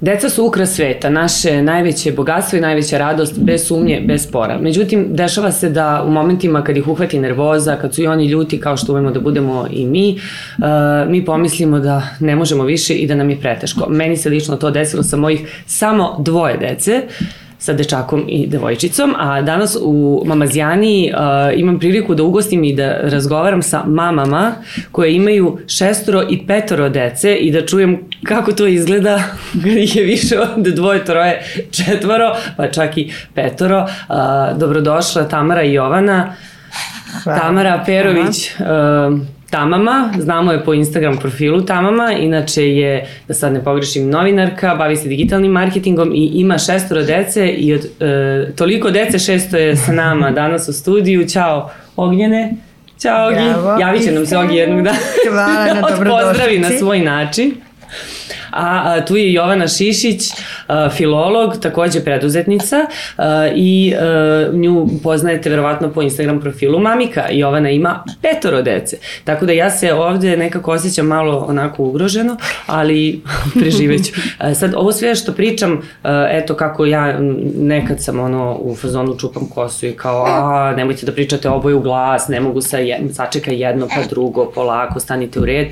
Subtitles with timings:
[0.00, 4.58] Deca su ukras sveta, naše najveće bogatstvo i najveća radost, bez sumnje, bez spora.
[4.58, 8.60] Međutim, dešava se da u momentima kad ih uhvati nervoza, kad su i oni ljuti
[8.60, 10.20] kao što umemo da budemo i mi,
[10.58, 10.64] uh,
[11.10, 13.86] mi pomislimo da ne možemo više i da nam je preteško.
[13.88, 17.02] Meni se lično to desilo sa mojih samo dvoje dece.
[17.06, 22.74] Uh, sa dečakom i devojčicom, a danas u Mamazijani uh, imam priliku da ugostim i
[22.74, 24.52] da razgovaram sa mamama
[24.92, 29.22] koje imaju šestoro i petoro dece i da čujem kako to izgleda
[29.64, 33.80] kad ih je više od dvoje, troje, četvoro, pa čak i petoro.
[33.82, 36.34] Uh, dobrodošla Tamara i Jovana.
[37.22, 37.40] Hvala.
[37.40, 39.18] Tamara Perović, uh,
[39.50, 44.96] Tamama, znamo je po Instagram profilu Tamama, inače je, da sad ne pogrešim, novinarka, bavi
[44.96, 49.92] se digitalnim marketingom i ima šestoro dece i od e, toliko dece šesto je sa
[49.92, 51.28] nama danas u studiju.
[51.28, 52.52] Ćao Ognjene.
[53.00, 53.80] Ćao Ogi.
[53.80, 54.98] Javit će nam se Ogi jednog dana.
[55.30, 56.26] Hvala na dobrodošlici.
[56.26, 57.54] Pozdravi na svoj način.
[58.50, 60.22] A, a tu je Jovana Šišić,
[60.96, 62.76] filolog, takođe preduzetnica
[63.54, 63.94] i
[64.52, 67.24] nju poznajete verovatno po Instagram profilu Mamika.
[67.30, 68.96] Jovana ima petoro dece.
[69.24, 72.36] Tako da ja se ovde nekako osjećam malo onako ugroženo,
[72.66, 73.22] ali
[73.60, 74.12] preživeću.
[74.54, 75.82] Sad, ovo sve što pričam,
[76.30, 77.18] eto kako ja
[77.58, 81.80] nekad sam ono u fazonu čupam kosu i kao, a, nemojte da pričate oboje u
[81.80, 85.68] glas, ne mogu sa jedno, sačekaj jedno pa drugo, polako, stanite u red.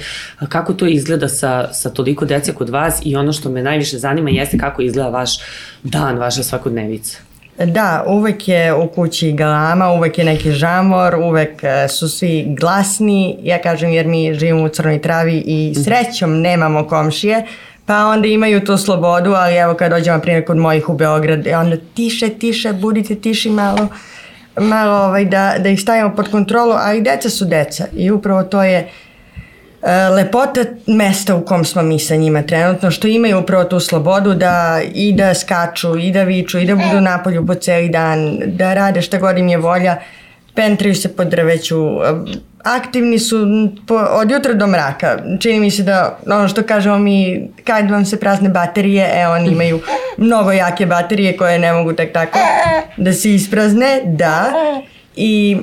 [0.49, 4.31] Kako to izgleda sa, sa toliko dece kod vas i ono što me najviše zanima
[4.31, 5.39] jeste kako izgleda vaš
[5.83, 7.19] dan, vaša svakodnevica.
[7.65, 13.39] Da, uvek je u kući galama, uvek je neki žamor, uvek e, su svi glasni,
[13.43, 15.83] ja kažem jer mi živimo u Crnoj travi i mhm.
[15.83, 17.47] srećom nemamo komšije,
[17.87, 21.77] pa onda imaju tu slobodu, ali evo kad dođemo primjer kod mojih u Beograd, onda
[21.95, 23.89] tiše, tiše, budite tiši malo,
[24.57, 28.43] malo ovaj, da, da ih stavimo pod kontrolu, a i deca su deca i upravo
[28.43, 29.06] to je uh,
[30.15, 34.81] lepota mesta u kom smo mi sa njima trenutno, što imaju upravo tu slobodu da
[34.95, 39.03] i da skaču, i da viču, i da budu napolju po celi dan, da rade
[39.03, 39.97] šta god im je volja,
[40.55, 42.15] pentraju se po drveću, e,
[42.63, 43.47] aktivni su
[43.87, 45.19] po, od jutra do mraka.
[45.41, 49.49] Čini mi se da ono što kažemo mi, kad vam se prazne baterije, e oni
[49.49, 49.81] imaju
[50.17, 52.39] mnogo jake baterije koje ne mogu tak tako
[52.97, 54.53] da se isprazne, da.
[55.17, 55.57] I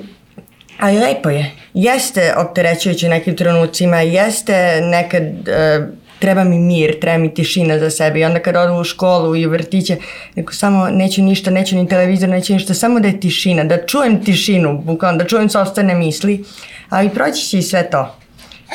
[0.79, 1.62] Ali lepo je.
[1.73, 5.85] Jeste opterećujući nekim trenucima, jeste nekad uh,
[6.19, 9.47] treba mi mir, treba mi tišina za sebe i onda kad odu u školu i
[9.47, 9.97] u vrtiće,
[10.35, 14.23] neko samo neću ništa, neću ni televizor, neću ništa, samo da je tišina, da čujem
[14.23, 16.43] tišinu, bukvalno, da čujem sobstvene misli,
[16.89, 18.15] ali proći će i sve to.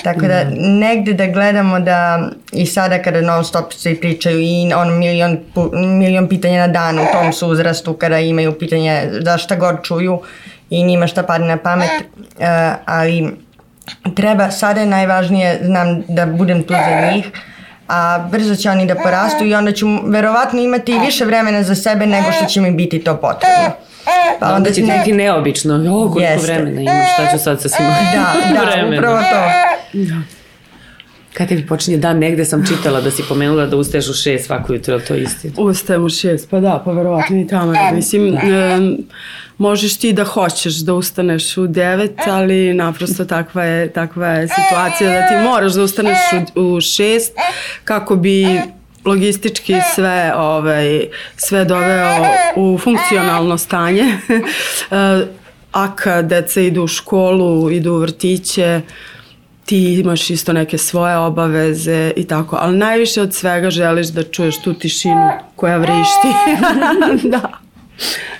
[0.05, 4.99] Tako da negde da gledamo da i sada kada non stop svi pričaju i on
[4.99, 5.39] milion,
[5.73, 10.21] milion pitanja na dan u tom su uzrastu kada imaju pitanje za šta god čuju
[10.71, 12.45] i njima šta padne na pamet, uh,
[12.85, 13.37] ali
[14.15, 17.31] treba, sada je najvažnije, znam da budem tu za njih,
[17.89, 21.75] a brzo će oni da porastu i onda ću verovatno imati i više vremena za
[21.75, 23.71] sebe nego što će mi biti to potrebno.
[24.41, 26.53] Pa onda, onda će ti biti neobično, jo, koliko Jeste.
[26.53, 27.97] vremena imam, šta ću sad sa svima?
[28.13, 29.41] Da, da, upravo to.
[29.93, 30.38] Da.
[31.39, 34.73] Kad tebi počinje dan, negde sam čitala da si pomenula da ustaješ u šest svako
[34.73, 35.55] jutro, ali to je istina?
[35.57, 37.73] Ustajem u šest, pa da, pa verovatno i tamo.
[37.95, 38.99] Mislim, um,
[39.59, 45.11] možeš ti da hoćeš da ustaneš u devet, ali naprosto takva je, takva je situacija
[45.11, 46.19] da ti moraš da ustaneš
[46.55, 47.33] u, u šest
[47.85, 48.61] kako bi
[49.05, 51.07] logistički sve ovaj
[51.37, 54.05] sve doveo u funkcionalno stanje.
[55.73, 58.81] Aka deca idu u školu, idu u vrtiće,
[59.69, 64.63] ti imaš isto neke svoje obaveze i tako, ali najviše od svega želiš da čuješ
[64.63, 66.29] tu tišinu koja vrišti.
[67.33, 67.59] da.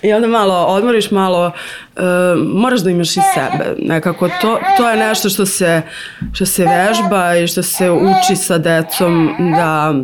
[0.03, 2.03] I onda malo odmoriš, malo uh,
[2.55, 3.75] moraš da imaš i sebe.
[3.79, 5.83] Nekako to, to je nešto što se,
[6.33, 9.95] što se vežba i što se uči sa decom da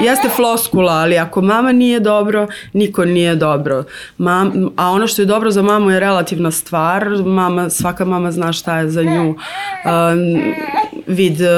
[0.00, 3.84] jeste floskula, ali ako mama nije dobro, niko nije dobro.
[4.18, 7.08] Mam, a ono što je dobro za mamu je relativna stvar.
[7.24, 9.36] Mama, svaka mama zna šta je za nju um,
[11.06, 11.48] vid uh,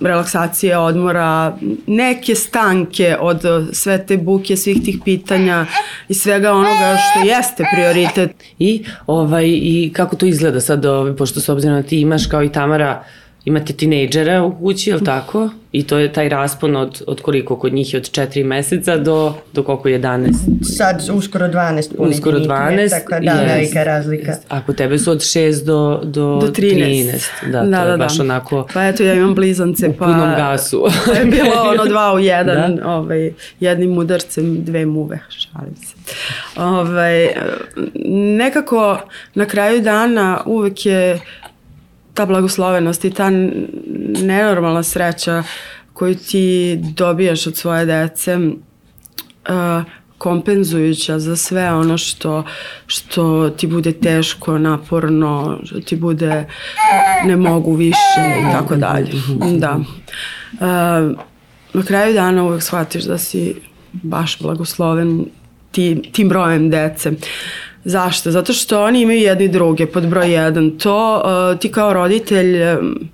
[0.00, 1.56] relaksacije, odmora,
[1.86, 5.66] neke stanke od sve te buke, svih tih pitanja
[6.08, 8.30] i svega onoga što jeste prioritet.
[8.58, 12.42] I, ovaj, i kako to izgleda sad, ovaj, pošto s obzirom da ti imaš kao
[12.42, 13.04] i Tamara,
[13.44, 15.50] imate tinejdžera u kući, je li tako?
[15.72, 19.34] I to je taj raspon od, od koliko kod njih je od 4 meseca do,
[19.52, 20.32] do koliko 11?
[20.76, 22.90] Sad uskoro 12 puni Uskoro 12.
[22.90, 24.32] Tako da, yes, velika razlika.
[24.32, 24.36] Yes.
[24.48, 27.12] Ako tebe su od 6 do, do, do 13.
[27.42, 27.50] 13.
[27.52, 28.22] Da, da, to da, je baš da.
[28.22, 28.66] onako...
[28.74, 30.04] Pa eto, ja imam blizance, pa...
[30.04, 30.84] punom gasu.
[31.06, 32.88] pa je bilo ono dva u jedan, da?
[32.88, 35.94] ovaj, jednim udarcem, dve muve, šalim se.
[36.56, 37.28] Ovaj,
[38.36, 38.98] nekako
[39.34, 41.20] na kraju dana uvek je
[42.14, 43.30] ta blagoslovenost i ta
[44.22, 45.42] nenormalna sreća
[45.92, 49.82] koju ti dobijaš od svoje dece uh,
[50.18, 52.44] kompenzujuća za sve ono što,
[52.86, 56.46] što ti bude teško, naporno, što ti bude
[57.24, 59.10] ne mogu više i tako dalje.
[59.58, 59.78] Da.
[60.52, 61.18] Uh,
[61.72, 63.54] na kraju dana uvek shvatiš da si
[63.92, 65.24] baš blagosloven
[65.70, 67.12] tim, tim brojem dece.
[67.84, 68.30] Zašto?
[68.30, 70.70] Zato što oni imaju jedni druge pod broj jedan.
[70.70, 73.08] To uh, ti kao roditelj um,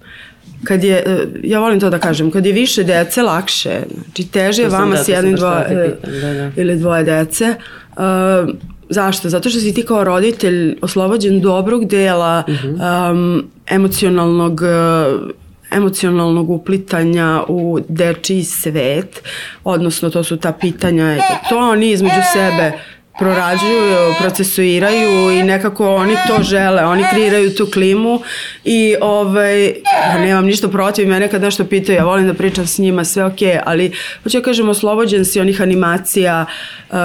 [0.65, 4.63] kad je, uh, ja volim to da kažem, kad je više dece lakše, znači teže
[4.63, 6.51] je vama da, s jednim dvoje, da, da.
[6.57, 7.55] ili dvoje dece,
[7.97, 8.55] uh,
[8.91, 9.29] Zašto?
[9.29, 13.11] Zato što si ti kao roditelj oslobođen dobrog dela uh -huh.
[13.11, 15.31] um, emocionalnog uh,
[15.71, 19.23] emocionalnog uplitanja u dečiji svet,
[19.65, 21.17] odnosno to su ta pitanja,
[21.49, 22.73] to oni između sebe
[23.19, 28.21] prorađuju, procesuiraju i nekako oni to žele, oni kreiraju tu klimu
[28.65, 29.67] i ovaj,
[30.13, 33.25] ja nemam ništa protiv mene kad nešto pitaju, ja volim da pričam s njima, sve
[33.25, 33.93] ok, ali
[34.23, 36.47] hoću ja kažem oslobođen si onih animacija,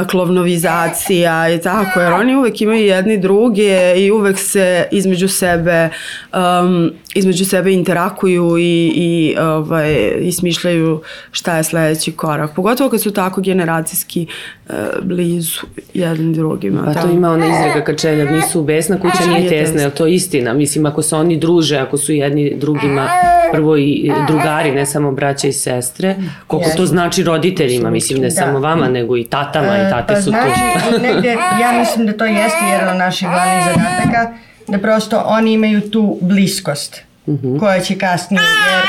[0.10, 5.90] klovnovizacija i tako, jer oni uvek imaju jedni druge i uvek se između sebe
[6.34, 11.02] um, između sebe interakuju i, i, ovaj, i smišljaju
[11.32, 12.56] šta je sledeći korak.
[12.56, 14.28] Pogotovo kad su tako generacijski
[14.70, 15.62] uh, blizu
[16.04, 16.84] jednim drugima.
[16.86, 20.54] Pa to ima ona izrega kad čeljav nisu besna, kuća nije tesna, je to istina?
[20.54, 23.08] Mislim, ako se oni druže, ako su jedni drugima
[23.52, 26.16] prvo i drugari, ne samo braća i sestre,
[26.48, 28.36] koliko to znači roditeljima, mislim, ne da.
[28.36, 30.60] samo vama, nego i tatama i tate pa, su znači,
[30.90, 31.02] tu.
[31.02, 31.30] negde,
[31.62, 34.34] ja mislim da to jeste jedan od naših glavnih zadataka,
[34.68, 37.60] da prosto oni imaju tu bliskost mm -hmm.
[37.60, 38.84] koja će kasnije, jer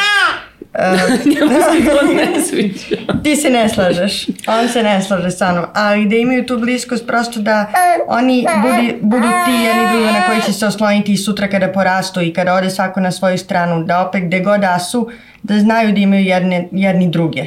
[1.34, 2.96] Njemu se to ne sviđa.
[3.22, 7.06] Ti se ne slažeš, on se ne slaže sa mnom, ali da imaju tu bliskost
[7.06, 7.66] prosto da
[8.06, 12.20] oni budi, budu ti jedni drugi na koji će se osloniti i sutra kada porastu
[12.20, 15.10] i kada ode svako na svoju stranu, da opet gde god da su,
[15.42, 17.44] da znaju da imaju jedne, jedni druge.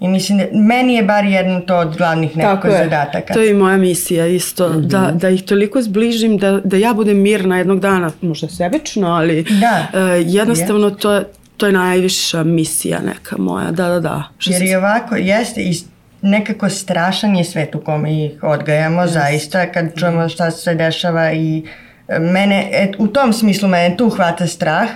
[0.00, 3.34] I mislim da meni je bar jedan to od glavnih nekako zadataka.
[3.34, 4.86] To je i moja misija isto, mm -hmm.
[4.86, 9.42] da, da ih toliko zbližim, da, da ja budem mirna jednog dana, možda sebično, ali
[9.42, 9.86] da.
[9.92, 10.96] uh, jednostavno je.
[10.96, 11.22] to,
[11.56, 14.22] to je najviša misija neka moja, da, da, da.
[14.44, 15.74] Jer i ovako, jeste, i
[16.22, 19.06] nekako strašan je svet u kome ih odgajamo, yes.
[19.12, 21.64] zaista, kad čujemo šta se dešava i
[22.08, 24.88] e, mene, et, u tom smislu mene tu hvata strah,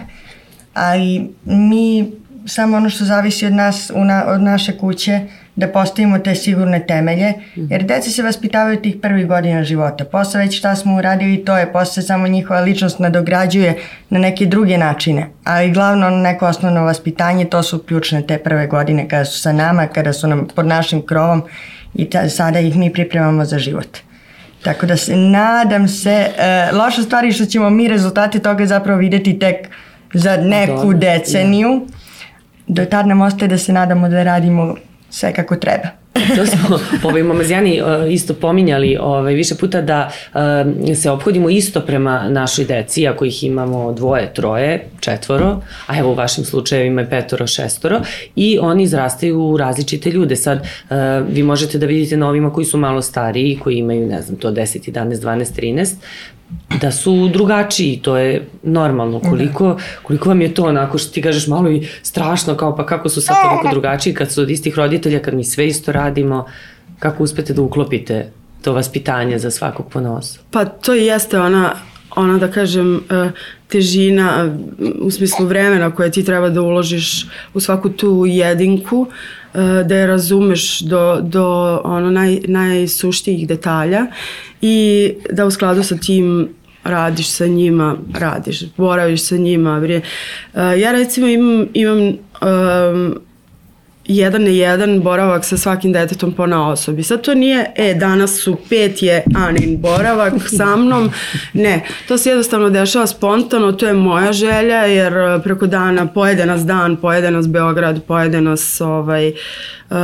[0.74, 2.12] ali mi
[2.46, 3.90] samo ono što zavisi od nas,
[4.26, 5.20] od naše kuće,
[5.60, 10.04] da postavimo te sigurne temelje, jer deca se vaspitavaju tih prvih godina života.
[10.04, 13.76] Posle već šta smo uradili to je, posle samo njihova ličnost nadograđuje
[14.10, 19.08] na neke druge načine, ali glavno neko osnovno vaspitanje, to su ključne te prve godine
[19.08, 21.42] kada su sa nama, kada su nam pod našim krovom
[21.94, 23.98] i ta, sada ih mi pripremamo za život.
[24.62, 28.98] Tako da se nadam se, uh, loša stvar je što ćemo mi rezultate toga zapravo
[28.98, 29.68] videti tek
[30.14, 31.86] za neku deceniju.
[32.66, 34.76] Do tad nam ostaje da se nadamo da radimo
[35.10, 36.00] sve kako treba.
[36.36, 41.80] to smo ovaj, mamazijani uh, isto pominjali ovaj, više puta da uh, se obhodimo isto
[41.80, 47.10] prema našoj deci, ako ih imamo dvoje, troje, četvoro, a evo u vašim slučajevima je
[47.10, 48.00] petoro, šestoro
[48.36, 50.36] i oni izrastaju u različite ljude.
[50.36, 50.96] Sad uh,
[51.28, 54.50] vi možete da vidite na ovima koji su malo stariji, koji imaju, ne znam, to
[54.50, 55.94] 10, 11, 12, 13,
[56.80, 59.18] da su drugačiji, to je normalno.
[59.18, 59.28] Da.
[59.28, 63.08] Koliko, koliko vam je to onako što ti kažeš malo i strašno kao pa kako
[63.08, 66.46] su sad toliko drugačiji kad su od istih roditelja, kad mi sve isto radimo,
[66.98, 70.40] kako uspete da uklopite to vaspitanje za svakog ponosa?
[70.50, 71.74] Pa to jeste ona
[72.16, 73.30] ona da kažem e,
[73.68, 74.56] težina
[75.00, 80.06] u smislu vremena koje ti treba da uložiš u svaku tu jedinku e, da je
[80.06, 84.06] razumeš do, do ono naj, najsuštijih detalja
[84.62, 86.48] i da u skladu sa tim
[86.84, 89.82] radiš sa njima, radiš, boraviš sa njima.
[89.88, 90.00] E,
[90.78, 93.20] ja recimo imam, imam um,
[94.16, 97.02] jedan na jedan boravak sa svakim detetom po na osobi.
[97.02, 101.10] Sad to nije, e, danas su pet je Anin boravak sa mnom.
[101.52, 105.12] Ne, to se jednostavno dešava spontano, to je moja želja, jer
[105.44, 109.28] preko dana pojede nas dan, pojede nas Beograd, pojede nas ovaj,
[109.90, 109.96] uh,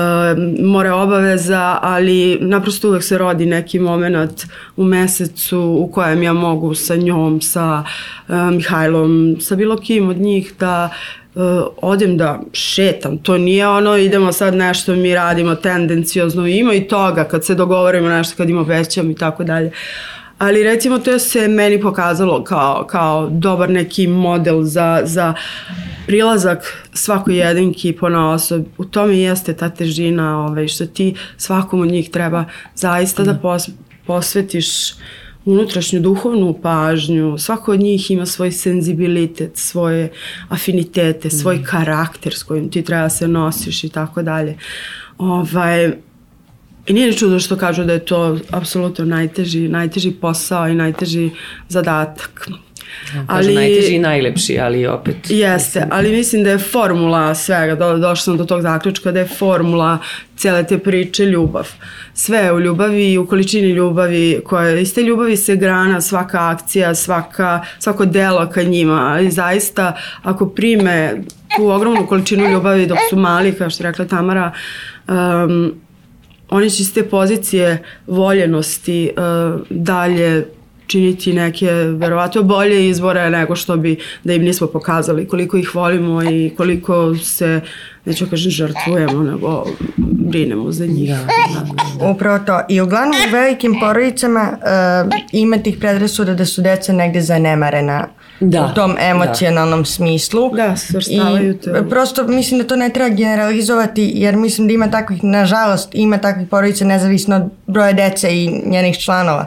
[0.65, 4.47] more obaveza, ali naprosto uvek se rodi neki moment
[4.77, 7.85] u mesecu u kojem ja mogu sa njom, sa
[8.29, 10.91] uh, Mihajlom, sa bilo kim od njih da
[11.37, 13.19] uh, odem da šetam.
[13.19, 16.47] To nije ono idemo sad nešto mi radimo tendencijozno.
[16.47, 19.71] Ima i toga kad se dogovorimo nešto, kad im obećam i tako dalje.
[20.38, 25.35] Ali recimo to se meni pokazalo kao, kao dobar neki model za, za
[26.07, 28.64] prilazak svakoj jedinki po na osob.
[28.78, 33.38] U tome jeste ta težina ovaj, što ti svakom od njih treba zaista da, da
[33.38, 33.69] pos,
[34.07, 34.66] posvetiš
[35.47, 40.12] unutrašnju duhovnu pažnju, svako od njih ima svoj senzibilitet, svoje
[40.49, 44.59] afinitete, svoj karakter s kojim ti treba se nosiš i tako dalje.
[45.19, 45.93] Ovaj,
[46.87, 51.31] I nije ni čudo što kažu da je to apsolutno najteži, najteži posao i najteži
[51.69, 52.49] zadatak.
[53.26, 55.16] Ali, najteži i najlepši, ali opet...
[55.28, 59.19] Jeste, mislim, ali mislim da je formula svega, do, došla sam do tog zaključka da
[59.19, 59.99] je formula
[60.37, 61.69] cijele te priče ljubav.
[62.14, 66.49] Sve je u ljubavi i u količini ljubavi, koja, iz te ljubavi se grana svaka
[66.49, 69.21] akcija, svaka, svako delo ka njima.
[69.23, 71.23] I zaista, ako prime
[71.57, 74.52] tu ogromnu količinu ljubavi dok su mali, kao što je rekla Tamara,
[75.09, 75.75] um,
[76.50, 80.45] oni će iz te pozicije voljenosti uh, dalje
[80.87, 86.23] činiti neke verovatno bolje izbore nego što bi da im nismo pokazali koliko ih volimo
[86.23, 87.61] i koliko se
[88.05, 89.64] neću da kažem žrtvujemo nego
[89.97, 91.11] brinemo za njih.
[91.11, 91.66] Da, da,
[91.99, 92.11] da.
[92.11, 92.61] Upravo to.
[92.69, 98.09] I uglavnom u velikim porodicama uh, ima tih predrasuda da su deca negde zanemarena
[98.40, 99.85] da, u tom emocionalnom da.
[99.85, 100.50] smislu.
[100.55, 101.71] Da, svrstavaju te.
[101.71, 106.19] I prosto mislim da to ne treba generalizovati jer mislim da ima takvih, nažalost, ima
[106.19, 109.47] takvih porodica nezavisno od broja dece i njenih članova.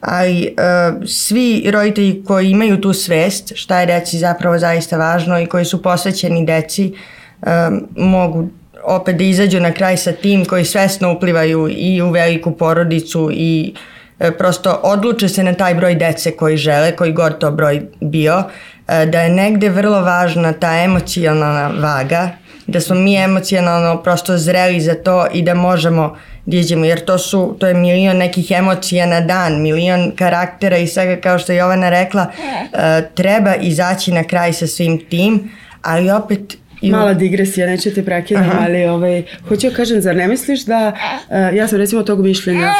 [0.00, 5.46] Ali uh, svi roditelji koji imaju tu svest šta je deci zapravo zaista važno i
[5.46, 6.92] koji su posvećeni deci
[7.40, 8.48] um, mogu
[8.84, 13.74] opet da izađu na kraj sa tim koji svesno uplivaju i u veliku porodicu i
[14.20, 18.42] E, prosto odluče se na taj broj dece koji žele, koji god to broj bio,
[18.88, 22.30] e, da je negde vrlo važna ta emocionalna vaga,
[22.68, 27.18] da smo mi emocionalno prosto zreli za to i da možemo da iđemo, jer to
[27.18, 31.58] su, to je milion nekih emocija na dan, milion karaktera i svega kao što je
[31.58, 32.26] Jovana rekla,
[32.72, 35.50] e, treba izaći na kraj sa svim tim,
[35.82, 36.90] ali opet I...
[36.90, 40.92] Mala digresija, neću te prekidam, ali ovaj, hoću da kažem, zar ne misliš da,
[41.28, 42.72] uh, ja sam recimo tog mišljenja,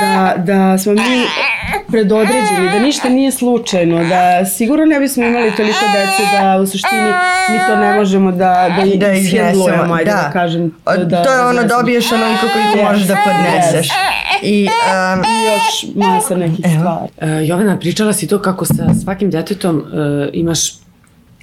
[0.00, 1.24] da, da smo mi
[1.90, 7.12] predodređeni, da ništa nije slučajno, da sigurno ne bismo imali toliko dece da u suštini
[7.50, 10.16] mi to ne možemo da, da, da ishendlujemo, ajde da.
[10.16, 10.74] da kažem.
[10.84, 13.88] Da, to je ono, dobiješ onoliko koliko možeš da podneseš.
[14.42, 17.12] I, um, I još masa nekih stvari.
[17.42, 19.84] Uh, Jovana, pričala si to kako sa svakim detetom uh,
[20.32, 20.72] imaš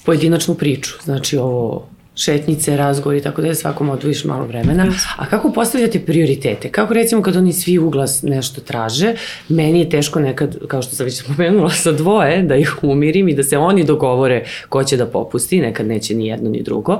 [0.05, 4.87] pojedinačnu priču, znači ovo šetnice, razgovori, tako da je svakom odvojiš malo vremena.
[5.17, 6.69] A kako postavljate prioritete?
[6.69, 9.15] Kako recimo kad oni svi uglas nešto traže,
[9.49, 13.35] meni je teško nekad, kao što sam već spomenula, sa dvoje, da ih umirim i
[13.35, 16.99] da se oni dogovore ko će da popusti, nekad neće ni jedno ni drugo.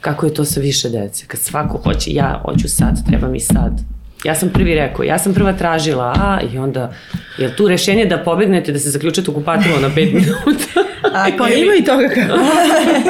[0.00, 1.24] Kako je to sa više dece?
[1.26, 3.93] Kad svako hoće, ja hoću sad, treba mi sad,
[4.24, 6.92] Ja sam prvi rekao, ja sam prva tražila, a i onda,
[7.38, 10.80] je tu rešenje da pobegnete, da se zaključate u kupatilu na 5 minuta?
[11.26, 12.38] Ako ima i toga kako.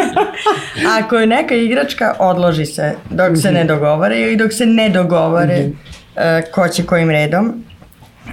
[0.99, 3.69] Ako je neka igračka, odloži se dok se ne mhm.
[3.69, 5.73] dogovore ili dok se ne dogovore mm
[6.17, 6.39] -hmm.
[6.39, 7.65] uh, ko će kojim redom.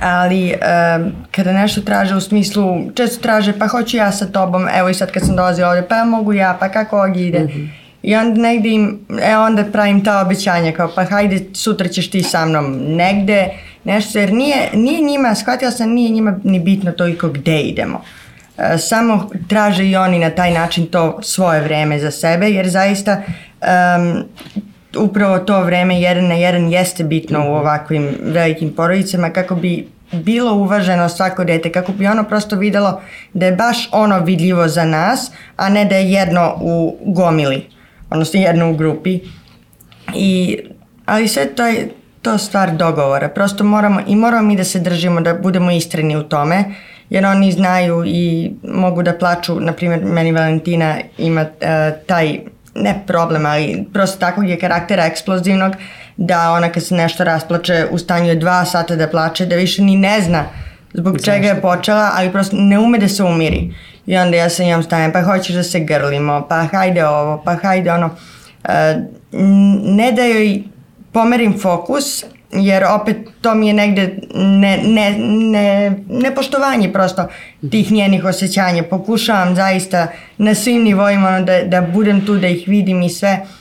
[0.02, 4.90] Ali uh, kada nešto traže u smislu, često traže pa hoću ja sa tobom, evo
[4.90, 7.40] i sad kad sam dolazila ovde, pa mogu ja, pa kako ovdje ide.
[7.40, 11.88] Mm -hmm I onda negde im, e onda pravim ta obećanja kao pa hajde sutra
[11.88, 13.50] ćeš ti sa mnom negde,
[13.84, 18.02] nešto, jer nije, nije njima, shvatila sam, nije njima ni bitno toliko gde idemo.
[18.58, 23.22] E, samo traže i oni na taj način to svoje vreme za sebe, jer zaista
[23.62, 24.24] um,
[24.98, 30.54] upravo to vreme jedan na jedan jeste bitno u ovakvim velikim porodicama kako bi bilo
[30.54, 33.02] uvaženo svako dete, kako bi ono prosto videlo
[33.34, 37.81] da je baš ono vidljivo za nas, a ne da je jedno u gomili
[38.12, 39.20] odnosno jedno u grupi.
[40.16, 40.58] I,
[41.06, 41.90] ali sve to je
[42.22, 43.30] to stvar dogovora.
[43.30, 46.64] Prosto moramo i moramo mi da se držimo, da budemo istreni u tome,
[47.10, 51.48] jer oni znaju i mogu da plaču, na primjer, meni Valentina ima uh,
[52.08, 52.40] taj,
[52.76, 55.74] ne problem, ali prosto takvog je karaktera eksplozivnog,
[56.18, 59.96] da ona kad se nešto rasplače u stanju dva sata da plače, da više ni
[59.98, 60.46] ne zna
[60.94, 61.32] zbog Zašto?
[61.32, 63.74] čega je počela, ali prosto ne ume da se umiri.
[64.06, 67.56] I onda ja sa njom stavim, pa hoćeš da se grlimo, pa hajde ovo, pa
[67.56, 68.10] hajde ono.
[68.64, 68.96] E,
[69.84, 70.64] ne da joj
[71.12, 77.28] pomerim fokus, jer opet to mi je negde ne, ne, ne, nepoštovanje prosto
[77.72, 78.84] tih njenih osjećanja.
[78.84, 80.08] Pokušavam zaista
[80.38, 83.40] na svim nivoima da, da budem tu, da ih vidim i sve.
[83.44, 83.61] Uh,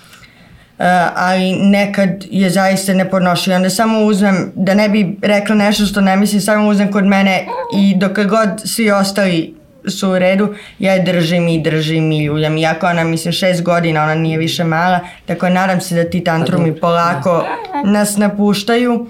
[1.15, 3.57] ali nekad je zaista neponošljivo.
[3.57, 7.47] Onda samo uzmem, da ne bi rekla nešto što ne mislim, samo uzmem kod mene
[7.77, 9.55] i dok god svi ostali
[9.89, 12.59] su u redu, ja je držim i držim i ljuljam.
[12.59, 16.25] Iako ona, mislim, shest godina, ona nije više mala, tako je, nadam se da ti
[16.25, 17.47] tantrumi pa polako
[17.85, 19.07] nas napuštaju.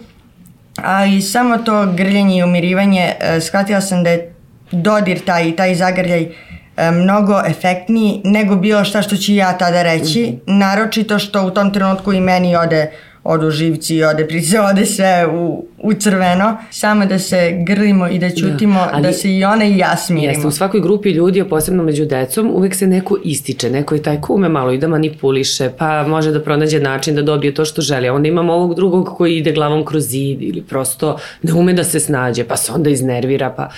[0.82, 4.34] Ali samo to grljenje i umirivanje, uh, shvatila sam da je
[4.72, 6.49] dodir taj, taj zagrljaj uh,
[6.92, 10.38] mnogo efektniji nego bilo šta što ću ja tada reći, -hmm.
[10.46, 12.90] naročito što u tom trenutku i meni ode
[13.24, 18.30] odu živci, ode price, ode sve u, u crveno, samo da se grlimo i da
[18.30, 20.32] ćutimo, da, ali, da se i one i ja smirimo.
[20.32, 24.02] Jeste, u svakoj grupi ljudi, a posebno među decom, uvek se neko ističe, neko je
[24.02, 27.64] taj ko ume malo i da manipuliše, pa može da pronađe način da dobije to
[27.64, 31.52] što želi, a onda imamo ovog drugog koji ide glavom kroz zid ili prosto ne
[31.52, 33.68] ume da se snađe, pa se onda iznervira, pa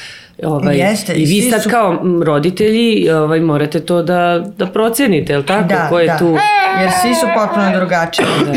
[0.43, 1.71] Ovaj, Jeste, I vi sad su...
[1.71, 5.69] kao roditelji ovaj, morate to da, da procenite, je li tako?
[5.69, 6.19] Da, Ko je da.
[6.19, 6.39] Tu...
[6.81, 8.27] Jer svi su potpuno drugačiji.
[8.47, 8.53] Da.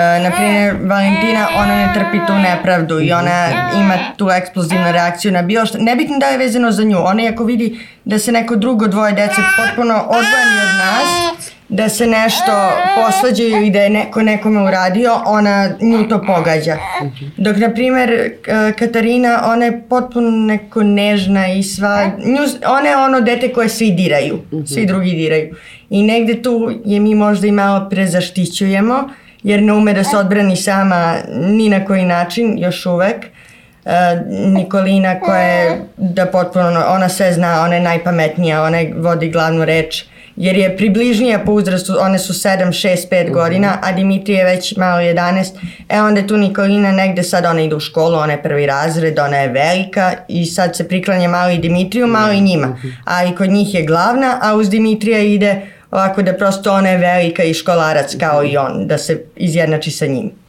[0.00, 3.48] E, naprimjer, Valentina, ona ne trpi tu nepravdu i ona
[3.80, 5.78] ima tu eksplozivnu reakciju na bilo što.
[5.78, 6.98] Nebitno da je vezano za nju.
[7.04, 12.06] Ona ako vidi da se neko drugo dvoje dece potpuno odvojeni od nas, da se
[12.06, 12.52] nešto
[12.96, 16.76] posvađaju i da je neko nekome uradio, ona nju to pogađa.
[17.36, 18.32] Dok, na primer,
[18.78, 23.90] Katarina, ona je potpuno neko nežna i sva, nju, ona je ono dete koje svi
[23.90, 25.54] diraju, svi drugi diraju.
[25.90, 29.08] I negde tu je mi možda i malo prezaštićujemo,
[29.42, 33.16] jer ne ume da se odbrani sama ni na koji način, još uvek.
[33.84, 33.92] Uh,
[34.52, 40.04] Nikolina koja je da potpuno, ona sve zna, ona je najpametnija, ona vodi glavnu reč
[40.40, 44.76] jer je približnija po uzrastu, one su 7, 6, 5 godina, a Dimitrije je već
[44.76, 45.44] malo 11.
[45.88, 49.18] E onda je tu Nikolina negde, sad ona ide u školu, ona je prvi razred,
[49.18, 52.78] ona je velika i sad se priklanja malo i Dimitriju, malo i njima.
[53.04, 57.42] Ali kod njih je glavna, a uz Dimitrija ide ovako da prosto ona je velika
[57.42, 60.39] i školarac kao i on, da se izjednači sa njim.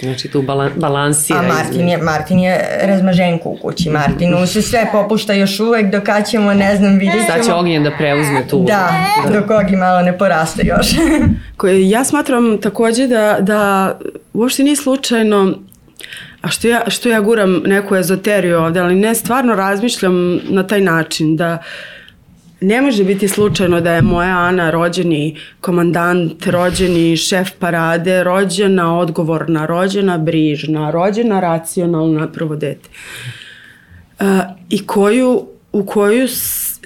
[0.00, 1.38] Znači tu balan, balansira.
[1.38, 3.90] A Martin je, Martin je razmaženko u kući.
[3.90, 7.26] Martinu se sve popušta još uvek dok ćemo, ne znam, vidjet ćemo.
[7.26, 8.64] Sad će Ognjen da preuzme tu.
[8.64, 8.90] Da,
[9.24, 9.40] da.
[9.40, 10.86] dok Ogi malo ne poraste još.
[11.56, 13.92] Koje ja smatram takođe da, da
[14.32, 15.54] uopšte nije slučajno
[16.42, 20.80] A što ja, što ja guram neku ezoteriju ovde, ali ne, stvarno razmišljam na taj
[20.80, 21.64] način da uh,
[22.60, 29.66] Ne može biti slučajno da je moja Ana rođeni komandant, rođeni šef parade, rođena odgovorna,
[29.66, 32.88] rođena brižna, rođena racionalna prvo dete.
[34.20, 34.26] Uh,
[34.70, 36.28] I koju, u koju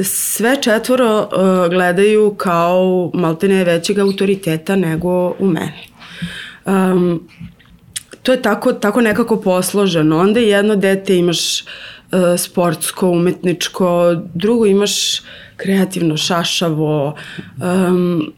[0.02, 5.88] sve četvoro uh, gledaju kao maltene većeg autoriteta nego u meni.
[6.66, 7.28] Um,
[8.22, 10.18] to je tako, tako nekako posloženo.
[10.18, 11.68] Onda jedno dete imaš uh,
[12.38, 15.20] sportsko, umetničko, drugo imaš
[15.56, 17.16] kreativno, šašavo,
[17.56, 18.32] um,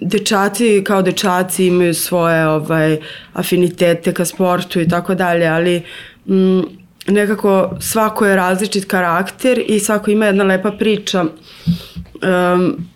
[0.00, 2.98] dečaci kao dečaci imaju svoje ovaj
[3.32, 5.82] afinitete ka sportu i tako dalje, ali
[6.26, 6.60] mm,
[7.06, 11.24] nekako svako je različit karakter i svako ima jedna lepa priča.
[11.24, 12.86] Um,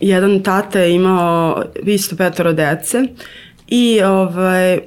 [0.00, 3.02] jedan tata je imao isto petoro dece
[3.66, 4.80] i ovaj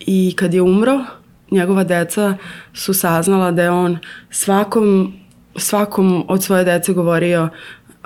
[0.00, 1.00] i kad je umro
[1.50, 2.36] njegova deca
[2.72, 3.98] su saznala da je on
[4.30, 5.12] svakom
[5.56, 7.48] svakom od svoje dece govorio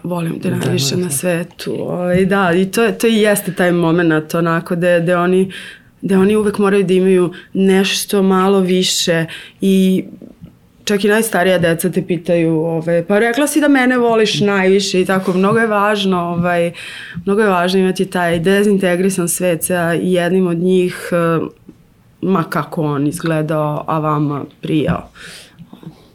[0.02, 1.74] volim te najviše da, na svetu.
[1.78, 5.52] Ovaj, da, i to, to i jeste taj moment onako da, da oni
[6.00, 9.24] da oni uvek moraju da imaju nešto malo više
[9.60, 10.04] i
[10.84, 15.04] čak i najstarija deca te pitaju, ovaj, pa rekla si da mene voliš najviše i
[15.04, 16.72] tako, mnogo je važno, ovaj,
[17.24, 21.10] mnogo je važno imati taj dezintegrisan svet sa jednim od njih,
[22.20, 25.08] ma kako on izgledao, a vama prijao.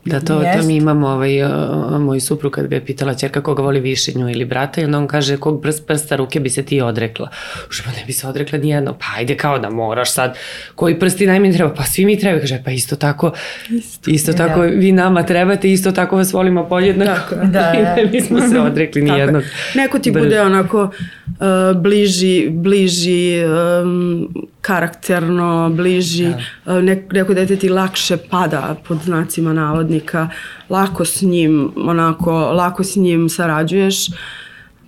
[0.05, 3.61] Da, to, to mi imamo, ovaj, uh, moj suprug kad ga je pitala čerka koga
[3.61, 6.63] voli više nju ili brata i onda on kaže kog prst, prsta ruke bi se
[6.63, 7.29] ti odrekla.
[7.69, 8.93] Što pa ne bi se odrekla nijedno.
[8.93, 10.37] Pa ajde kao da moraš sad.
[10.75, 11.73] Koji prsti najmanje treba?
[11.73, 12.39] Pa svi mi treba.
[12.39, 13.31] Kaže, pa isto tako,
[13.69, 17.35] isto, isto tako vi nama trebate, isto tako vas volimo podjednako.
[17.35, 17.73] Tako, da, da.
[17.79, 19.43] I ne bismo se odrekli nijednog.
[19.75, 24.29] Neko ti bude onako uh, bliži, bliži um,
[24.63, 26.33] karakterno, bliži,
[26.65, 26.77] da.
[26.77, 30.29] Uh, ne, neko dete ti lakše pada pod znacima navodnika,
[30.69, 33.95] lako s njim, onako, lako s njim sarađuješ.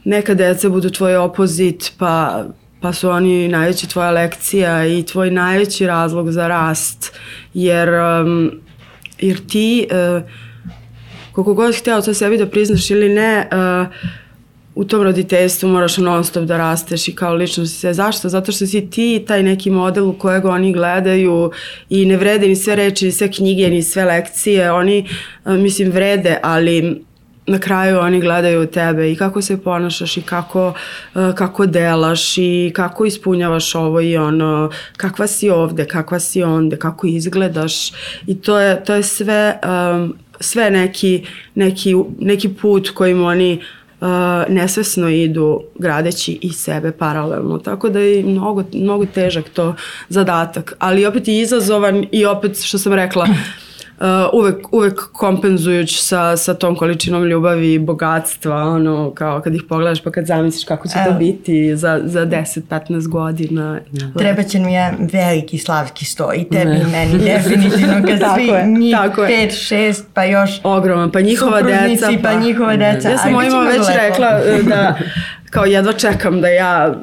[0.04, 2.44] Neka deca budu tvoj opozit, pa,
[2.82, 7.12] pa su oni najveća tvoja lekcija i tvoj najveći razlog za rast,
[7.54, 8.52] jer, um,
[9.20, 10.24] jer ti, uh,
[11.32, 13.88] koliko god hteo to sebi da priznaš ili ne, uh,
[14.76, 17.94] u tom roditeljstvu moraš non stop da rasteš i kao ličnost sve.
[17.94, 18.30] Zašto?
[18.30, 21.52] Zato što si ti taj neki model u kojeg oni gledaju
[21.90, 24.72] i ne vrede ni sve reči, ni sve knjige, ni sve lekcije.
[24.72, 25.08] Oni,
[25.46, 27.02] mislim, vrede, ali
[27.48, 30.74] na kraju oni gledaju tebe i kako se ponašaš i kako,
[31.14, 37.08] kako delaš i kako ispunjavaš ovo i ono, kakva si ovde, kakva si onde, kako
[37.08, 37.92] izgledaš
[38.28, 39.60] i to je, to je sve,
[40.40, 43.62] sve neki, neki, neki put kojim oni
[44.50, 47.58] nesvesno idu gradeći i sebe paralelno.
[47.58, 49.76] Tako da je mnogo, mnogo težak to
[50.10, 53.28] zadatak, ali opet i izazovan i opet što sam rekla,
[54.34, 60.04] uvek, uvek kompenzujući sa, sa tom količinom ljubavi i bogatstva, ono, kao kad ih pogledaš
[60.04, 61.20] pa kad zamisliš kako će to Evo.
[61.20, 63.80] biti za, za 10-15 godina.
[64.18, 68.48] Treba će nam jedan veliki slavski sto i tebi i meni definitivno kad Tako svi
[68.48, 69.28] je, njih tako je.
[69.28, 72.08] pet, šest pa još Ogroman, pa njihova deca.
[72.24, 73.10] pa njihova deca.
[73.10, 73.92] Ja sam mojima već lepo.
[74.00, 74.98] rekla e, da
[75.50, 76.96] kao jedva čekam da ja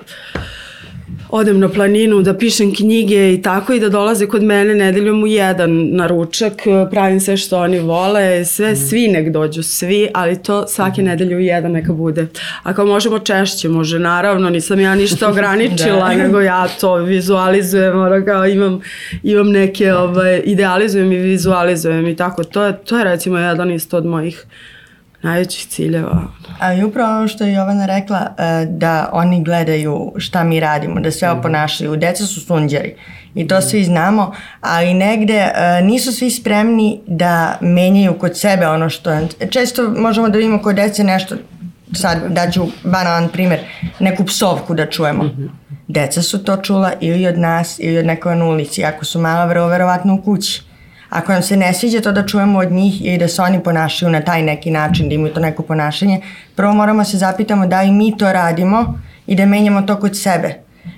[1.32, 5.26] odem na planinu, da pišem knjige i tako i da dolaze kod mene nedeljom u
[5.26, 10.42] jedan na ručak, e, pravim sve što oni vole, sve, svi nek dođu, svi, ali
[10.42, 12.26] to svake nedelje u jedan neka bude.
[12.62, 16.14] Ako možemo češće, može naravno, nisam ja ništa ograničila, Da.
[16.14, 18.80] nego ja to vizualizujem, ono kao imam,
[19.22, 23.96] imam neke, ovaj, idealizujem i vizualizujem i tako, to je, to je recimo jedan isto
[23.96, 24.46] od mojih
[25.22, 26.22] najvećih ciljeva.
[26.58, 31.10] Ali upravo ono što je Jovana rekla, e, da oni gledaju šta mi radimo, da
[31.10, 31.96] sve oponašaju.
[31.96, 32.94] Deca su sunđeri
[33.34, 38.90] i to svi znamo, ali negde e, nisu svi spremni da menjaju kod sebe ono
[38.90, 39.28] što je.
[39.50, 41.34] Često možemo da vidimo kod dece nešto,
[41.92, 43.60] sad daću banalan primer,
[44.00, 45.30] neku psovku da čujemo.
[45.88, 48.84] Deca su to čula ili od nas ili od nekoga na ulici.
[48.84, 50.62] Ako su mala, vrlo verovatno u kući.
[51.12, 54.10] Ako nam se ne sviđa to da čujemo od njih i da se oni ponašaju
[54.12, 56.20] na taj neki način, da imaju to neko ponašanje,
[56.56, 60.54] prvo moramo se zapitamo da li mi to radimo i da menjamo to kod sebe.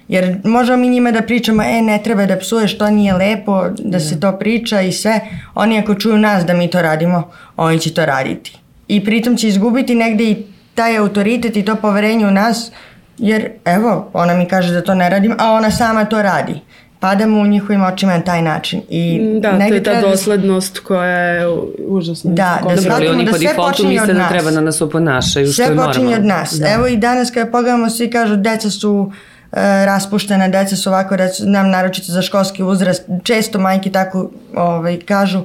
[0.09, 4.01] Jer možemo mi njima da pričamo, e, ne treba da psuješ, to nije lepo, da
[4.01, 5.21] se to priča i sve.
[5.55, 8.59] Oni ako čuju nas da mi to radimo, oni će to raditi.
[8.89, 12.71] I pritom će izgubiti negde i taj autoritet i to poverenje u nas,
[13.19, 16.61] jer evo, ona mi kaže da to ne radim, a ona sama to radi.
[17.05, 18.83] Padamo u njihovim očima na taj način.
[18.89, 21.47] I Da, to je ta treba da- doslednost koja je
[21.79, 22.31] užasna.
[22.33, 24.29] Da, da shvatimo oni da po sve počinje od da nas.
[24.29, 25.93] treba da nas oponašaju, što Sve je normalno.
[25.93, 26.53] počinje od nas.
[26.53, 26.69] Da.
[26.69, 29.13] Evo i danas kada pogledamo, svi kažu deca su
[29.53, 34.99] e, raspuštena, deca su ovako, deca, nam naročito za školski uzrast, često majke tako ovaj,
[34.99, 35.43] kažu,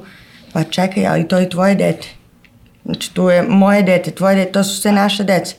[0.52, 2.08] pa čekaj, ali to je tvoje dete.
[2.84, 5.54] Znači, tu je moje dete, tvoje dete, to su sve naše deca.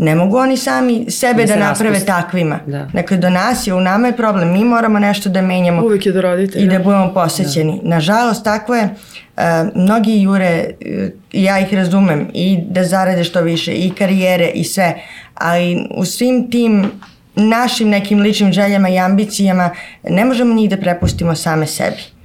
[0.00, 2.06] Ne mogu oni sami sebe Da da, naprave raspuste.
[2.06, 2.58] takvima.
[2.66, 2.88] Da.
[2.92, 4.52] Dakle, do nas je, u nama je problem.
[4.52, 6.64] Mi moramo nešto da menjamo Uvijek je do roditelja.
[6.64, 7.80] i da budemo posvećeni.
[7.82, 8.84] Nažalost, tako je.
[8.84, 9.42] Uh,
[9.74, 14.94] mnogi jure, uh, ja ih razumem, i da zarade što više, i karijere, i sve,
[15.34, 16.90] ali u svim tim
[17.34, 19.70] našim nekim ličnim željama i ambicijama
[20.04, 22.19] ne možemo njih da prepustimo same sebi.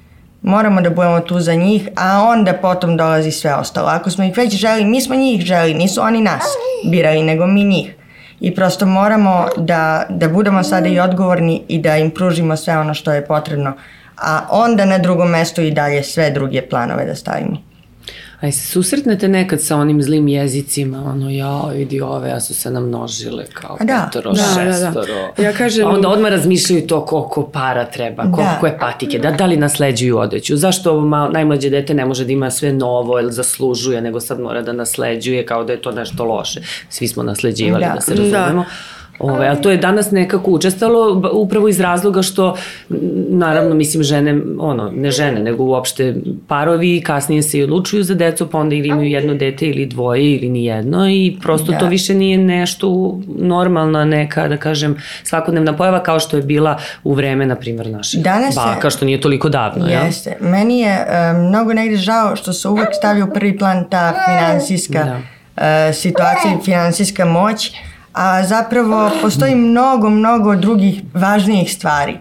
[0.45, 3.87] Moramo da budemo tu za njih, a onda potom dolazi sve ostalo.
[3.87, 6.43] Ako smo ih već želi, mi smo njih želi, nisu oni nas
[6.91, 7.95] birali, nego mi njih.
[8.39, 12.93] I prosto moramo da, da budemo sada i odgovorni i da im pružimo sve ono
[12.93, 13.73] što je potrebno.
[14.17, 17.57] A onda na drugom mestu i dalje sve druge planove da stavimo.
[18.41, 22.71] A se susretnete nekad sa onim zlim jezicima, ono, ja, vidi ove, a su se
[22.71, 24.73] namnožile kao da, petoro, da, da, da.
[24.73, 25.33] šestoro.
[25.39, 28.67] Ja kažem- A onda odmah razmišljaju to koliko para treba, koliko Da.
[28.67, 32.31] je patike, da, da li nasleđuju odeću, zašto ovo malo, najmlađe dete ne može da
[32.31, 36.23] ima sve novo ili zaslužuje, nego sad mora da nasleđuje kao da je to nešto
[36.25, 36.59] loše.
[36.89, 38.01] Svi smo nasleđivali, da, Da.
[38.01, 38.65] se razumemo.
[39.19, 42.55] Ove, ali to je danas nekako učestalo upravo iz razloga što
[43.29, 46.15] naravno mislim žene, ono, ne žene, nego uopšte
[46.47, 50.35] parovi kasnije se i odlučuju za decu, pa onda ili imaju jedno dete ili dvoje
[50.35, 51.77] ili ni jedno i prosto Da.
[51.77, 57.13] to više nije nešto normalna neka, da kažem, svakodnevna pojava kao što je bila u
[57.13, 59.87] vreme, na primjer, naših Danas baka, što nije toliko davno?
[59.87, 60.37] Jeste.
[60.41, 65.19] Meni je e, mnogo negde žao što se uvek stavlja u prvi plan ta finansijska
[65.57, 67.71] e, situacija i finansijska moć,
[68.15, 72.17] a zapravo postoji mnogo, mnogo drugih važnijih stvari.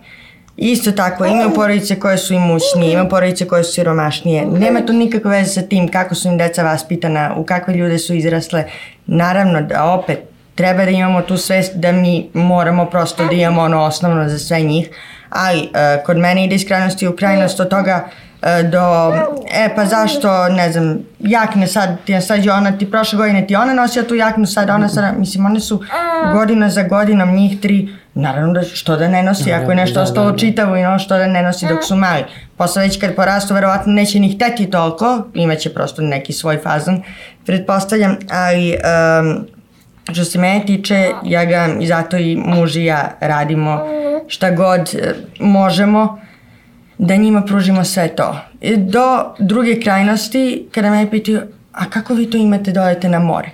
[0.57, 4.47] Isto tako, imaju porodice koje su imućnije, imaju porodice koje su siromašnije.
[4.47, 8.15] Nema to nikakve veze sa tim kako su im deca vaspitana, u kakve ljude su
[8.15, 8.65] izrasle.
[9.07, 10.19] Naravno da opet
[10.55, 14.61] treba da imamo tu svest da mi moramo prosto da imamo ono osnovno za sve
[14.61, 14.89] njih,
[15.31, 18.34] ali e, kod mene ide iz krajnosti u krajnost od toga e,
[18.71, 19.13] do,
[19.53, 23.57] e pa zašto, ne znam, jakne sad, ti sad je ona, ti prošle godine ti
[23.57, 25.83] ona nosila tu jaknu, sad ona sad, mislim, one su
[26.33, 30.03] godina za godinom njih tri, naravno da što da ne nosi, ako je nešto da,
[30.03, 30.39] ostalo da, da.
[30.39, 32.25] čitavo i ono što da ne nosi dok su mali.
[32.57, 37.03] Posle već kad porastu, verovatno neće ni hteti toliko, imaće prosto neki svoj fazon,
[37.47, 39.47] pretpostavljam, ali um,
[40.13, 43.81] što se mene tiče, ja ga i zato i muž i ja radimo
[44.29, 46.19] šta god e, možemo
[46.99, 48.37] da njima pružimo sve to.
[48.61, 51.41] I Do druge krajnosti, kada me pitaju,
[51.73, 53.51] a kako vi to imate da odete na more?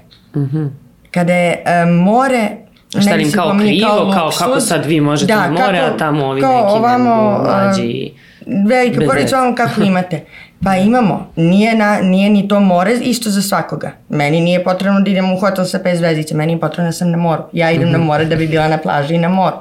[1.11, 2.48] Kada je e, more
[2.96, 4.38] A šta im kao krivo, kao luksuz.
[4.38, 8.12] kako sad vi možete na more, a tamo ovi kao neki ne ovamo, mlađi
[8.68, 10.24] Velika porodica, ovamo kako imate.
[10.64, 11.33] Pa imamo.
[11.37, 13.92] Nije, na, nije ni to more isto za svakoga.
[14.09, 17.11] Meni nije potrebno da idem u hotel sa pet zvezdice, meni je potrebno da sam
[17.11, 17.42] na moru.
[17.53, 17.99] Ja idem Mhm.
[17.99, 19.57] na more da bi bila na plaži i na moru.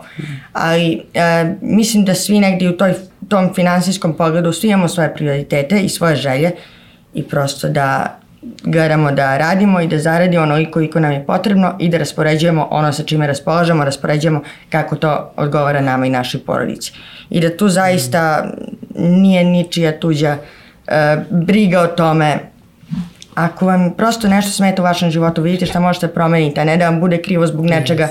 [0.54, 2.94] Ali e, mislim da svi negdje u toj
[3.28, 6.52] tom finansijskom pogledu svi imamo svoje prioritete i svoje želje
[7.14, 8.16] i prosto da
[8.64, 12.94] gledamo da radimo i da zaradimo onoliko koliko nam je potrebno i da raspoređujemo ono
[12.94, 16.94] sa čime raspolažemo, raspoređujemo kako to odgovara nama i našoj porodici.
[17.30, 18.52] I da tu zaista
[18.96, 20.59] nije ničija tuđa uh,
[21.30, 22.38] briga o tome
[23.36, 26.90] ako vam prosto nešto smeta u vašem životu, vidite šta možete promeniti, a ne da
[26.90, 28.08] vam bude krivo zbog nečega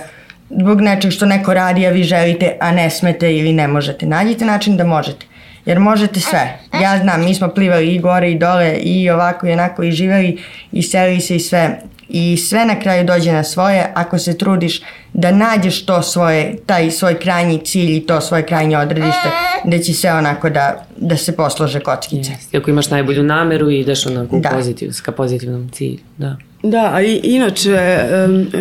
[0.50, 4.06] zbog nečeg što neko radi, a vi želite, a ne smete ili ne možete.
[4.06, 5.26] Nađite način da možete.
[5.66, 6.58] Jer možete sve.
[6.82, 10.38] Ja znam, mi smo plivali i gore i dole i ovako i onako i živeli
[10.72, 11.80] i selili se i sve.
[12.08, 16.90] I sve na kraju dođe na svoje ako se trudiš da nađeš to svoje, taj
[16.90, 19.30] svoj krajnji cilj i to svoje krajnje odredište,
[19.64, 22.32] da će sve onako da, da se poslože kockice.
[22.32, 22.58] Yes.
[22.58, 24.48] Ako imaš najbolju nameru i ideš onako da.
[24.48, 25.98] pozitiv, ka pozitivnom cilju.
[26.16, 26.36] Da.
[26.62, 27.98] Da, a i, inače,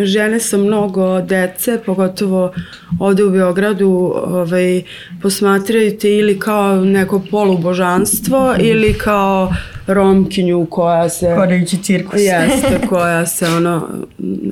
[0.02, 2.52] žene sa mnogo dece, pogotovo
[3.00, 4.82] ovde u Beogradu, ovaj,
[5.22, 8.64] posmatraju te ili kao neko polubožanstvo mm.
[8.64, 9.52] ili kao
[9.86, 11.34] romkinju koja se...
[11.34, 12.20] Hodajući cirkus.
[12.20, 13.88] Jeste, koja se ono,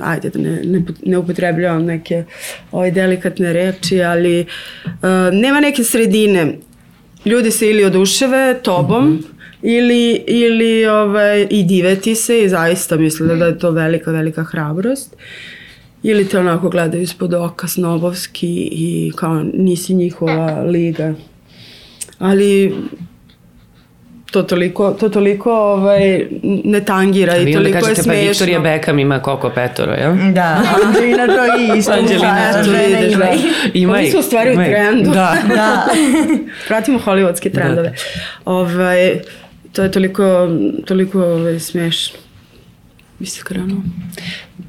[0.01, 2.23] ajde da ne, ne, ne upotrebljavam neke
[2.71, 4.45] ovaj, delikatne reči, ali
[4.85, 4.91] uh,
[5.31, 6.57] nema neke sredine.
[7.25, 9.36] Ljudi se ili oduševe tobom, mm -hmm
[9.69, 15.15] ili, ili ovaj, i diveti se i zaista misle da je to velika, velika hrabrost.
[16.03, 21.13] Ili te onako gledaju ispod oka snobovski i kao nisi njihova liga.
[22.19, 22.73] Ali
[24.31, 26.25] to toliko, to toliko ovaj,
[26.63, 28.13] ne tangira i toliko je smešno.
[28.13, 30.13] Pa Viktorija Beckham ima koliko petoro, jel?
[30.33, 31.91] Da, Anđelina to isto.
[31.91, 33.33] Anđelina to vidiš, da.
[33.73, 35.09] Ima Oni su u stvari u trendu.
[35.09, 35.37] Da.
[35.47, 35.87] da.
[36.67, 37.89] Pratimo hollywoodske trendove.
[37.89, 37.95] Da.
[38.45, 39.19] Ovaj,
[39.77, 40.49] to je toliko,
[40.85, 42.26] toliko ovaj, smešno.
[43.19, 43.83] Iskreno.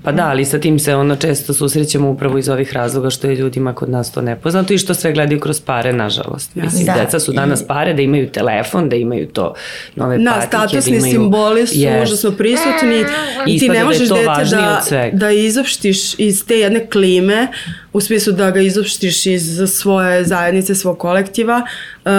[0.03, 3.37] Pa da, ali sa tim se ono često susrećemo upravo iz ovih razloga što je
[3.37, 6.57] ljudima kod nas to nepoznato i što sve gledaju kroz pare, nažalost.
[6.57, 6.95] Ja, Mislim, da.
[6.95, 9.55] deca su danas pare, da imaju telefon, da imaju to
[9.97, 10.57] nove da, patike.
[10.57, 12.03] Da, statusni da imaju, simboli su yes.
[12.03, 13.05] užasno prisutni
[13.47, 17.49] i ti ne da možeš da dete da, da izopštiš iz te jedne klime,
[17.93, 21.63] u smislu da ga izopštiš iz svoje zajednice, svog kolektiva,
[22.05, 22.11] uh,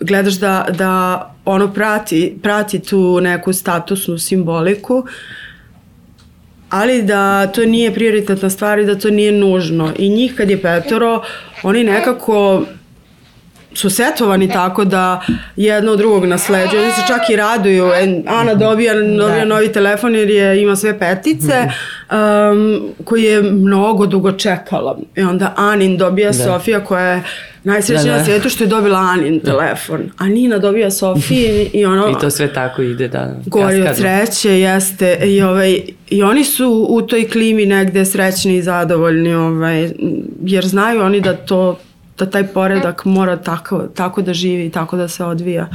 [0.00, 5.06] gledaš da, da ono prati, prati tu neku statusnu simboliku,
[6.70, 9.92] ali da to nije prioritetna stvar i da to nije nužno.
[9.98, 11.22] I njih kad je petoro,
[11.62, 12.62] oni nekako
[13.76, 15.20] su setovani tako da
[15.56, 16.82] jedno od drugog nasleđuju.
[16.82, 17.84] Oni se čak i raduju.
[17.86, 19.44] E, Ana dobija, dobija da.
[19.44, 21.68] novi telefon jer je, ima sve petice
[22.10, 24.98] um, koji je mnogo dugo čekala.
[25.16, 26.44] I onda Anin dobija da.
[26.44, 27.22] Sofija koja je
[27.64, 28.18] najsrećnija da, da.
[28.18, 29.50] na svijetu što je dobila Anin da.
[29.50, 30.10] telefon.
[30.18, 32.10] A Nina dobija Sofiji i ono...
[32.10, 33.34] I to sve tako ide, da.
[33.46, 35.18] Gori od sreće, jeste.
[35.24, 39.90] I, ovaj, I oni su u toj klimi negde srećni i zadovoljni, ovaj,
[40.42, 41.78] jer znaju oni da to
[42.18, 45.68] da taj poredak mora tako, tako da živi i tako da se odvija.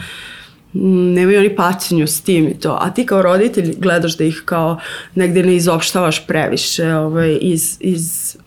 [0.73, 2.77] Mm, nemaju oni pacinju s tim i to.
[2.81, 4.79] A ti kao roditelj gledaš da ih kao
[5.15, 8.37] negde ne izopštavaš previše ovaj, iz, iz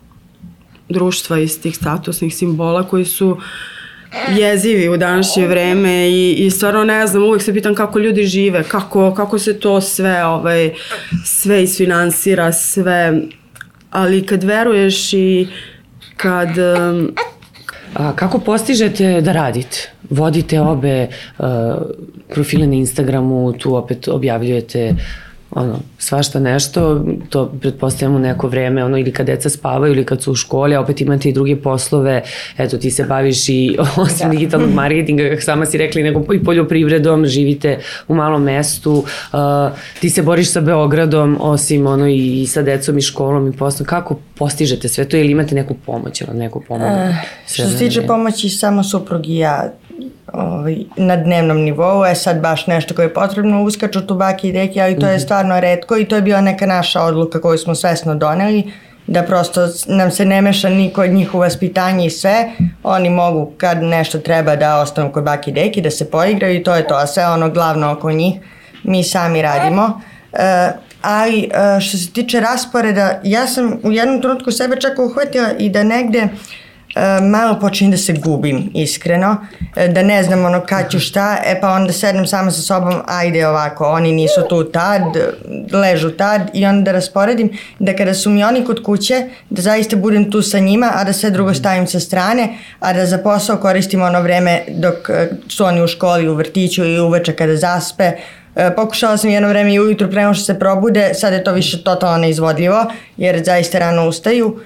[0.89, 3.37] društva, iz tih statusnih simbola koji su
[4.37, 8.63] jezivi u današnje vreme i, i stvarno ne znam, uvek se pitam kako ljudi žive,
[8.63, 10.73] kako, kako se to sve, ovaj,
[11.25, 13.21] sve isfinansira, sve,
[13.91, 15.47] ali kad veruješ i
[16.17, 17.15] kad um,
[17.95, 19.89] A kako postižete da radite?
[20.09, 21.45] Vodite obe uh,
[22.33, 24.93] profile na Instagramu, tu opet objavljujete
[25.55, 30.31] ono, svašta nešto, to pretpostavljamo neko vreme, ono, ili kad deca spavaju ili kad su
[30.31, 32.23] u školi, a opet imate i druge poslove,
[32.57, 34.31] eto, ti se baviš i osim da.
[34.31, 39.39] digitalnog marketinga, kako sama si rekli, nego i poljoprivredom, živite u malom mestu, uh,
[39.99, 44.19] ti se boriš sa Beogradom, osim ono i sa decom i školom i poslom, kako
[44.37, 46.91] postižete sve to ili imate neku pomoć, ono, neku pomoć?
[46.91, 47.15] Uh,
[47.47, 49.71] što se tiče pomoći, samo suprug i ja
[50.33, 54.51] ovaj, na dnevnom nivou, je sad baš nešto koje je potrebno, uskaču tu baki i
[54.51, 55.21] deki, ali to je mhm.
[55.21, 58.71] stvarno redko i to je bila neka naša odluka koju smo svesno doneli,
[59.07, 62.51] da prosto nam se ne meša niko od njih u vaspitanje i sve,
[62.83, 66.63] oni mogu kad nešto treba da ostanu kod baki i deki, da se poigraju i
[66.63, 68.33] to je to, a sve ono glavno oko njih
[68.83, 70.01] mi sami radimo.
[70.33, 70.39] Uh,
[71.01, 75.69] ali uh, što se tiče rasporeda, ja sam u jednom trenutku sebe čak uhvatila i
[75.69, 76.64] da negde uh, E,
[77.21, 79.37] malo počinjem da se gubim, iskreno,
[79.75, 82.93] e, da ne znam ono kad ću šta, e pa onda sednem sama sa sobom,
[83.07, 85.01] ajde ovako, oni nisu tu tad,
[85.71, 89.95] ležu tad i onda da rasporedim, da kada su mi oni kod kuće, da zaista
[89.95, 91.59] budem tu sa njima, a da sve drugo mhm.
[91.59, 95.87] stavim sa strane, a da za posao koristim ono vreme dok e, su oni u
[95.87, 98.11] školi, u vrtiću i uveče kada zaspe,
[98.75, 102.17] Pokušala sam jedno vreme i ujutru prema što se probude, sad je to više totalno
[102.17, 102.85] neizvodljivo,
[103.17, 104.59] jer zaista rano ustaju.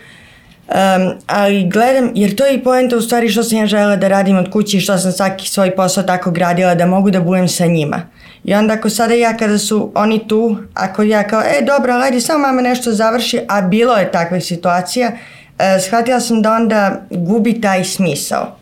[0.69, 4.07] Um, ali gledam, jer to je i poenta u stvari što sam ja želela da
[4.07, 7.47] radim od kući i što sam svaki svoj posao tako gradila da mogu da budem
[7.47, 8.01] sa njima.
[8.43, 12.21] I onda ako sada ja kada su oni tu, ako ja kao, e dobro, ajde
[12.21, 17.61] samo mama nešto završi, a bilo je takvih situacija, uh, shvatila sam da onda gubi
[17.61, 18.55] taj smisao.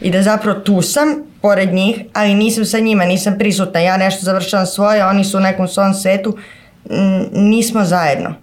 [0.00, 1.06] I da zapravo tu sam,
[1.42, 3.80] pored njih, ali nisam sa njima, nisam prisutna.
[3.80, 6.36] Ja nešto završavam svoje, oni su u nekom svom svetu,
[7.32, 8.34] nismo zajedno.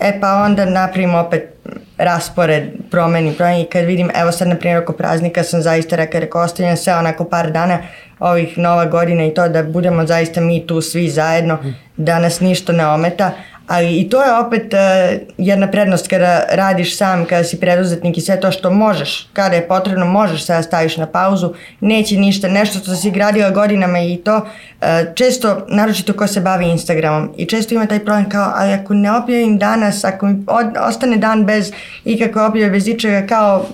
[0.00, 1.54] E pa onda napravimo opet
[1.98, 3.66] raspored, promeni, promeni.
[3.72, 7.24] Kad vidim, evo sad na primjer oko praznika sam zaista rekao, rekao ostavljam sve onako
[7.24, 7.78] par dana
[8.18, 11.58] ovih nova godina i to da budemo zaista mi tu svi zajedno,
[11.96, 13.30] da nas ništa ne ometa,
[13.68, 18.20] ali i to je opet uh, jedna prednost kada radiš sam, kada si preduzetnik i
[18.20, 22.78] sve to što možeš, kada je potrebno možeš sada staviš na pauzu, neće ništa, nešto
[22.78, 27.74] što si gradila godinama i to uh, često, naročito ko se bavi Instagramom i često
[27.74, 31.72] ima taj problem kao, ali ako ne objavim danas, ako mi od, ostane dan bez
[32.04, 33.66] ikakve objave, bez ičega, kao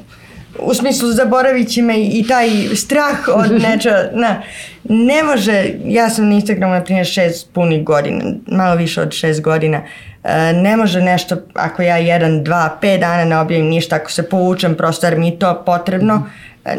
[0.58, 4.42] u smislu zaboravit će me i taj strah od nečega, na,
[4.88, 9.40] ne može, ja sam na Instagramu na primjer šest punih godina, malo više od šest
[9.40, 9.82] godina,
[10.24, 14.28] e, ne može nešto, ako ja jedan, dva, pet dana ne objavim ništa, ako se
[14.28, 16.26] povučem prosto jer mi je to potrebno,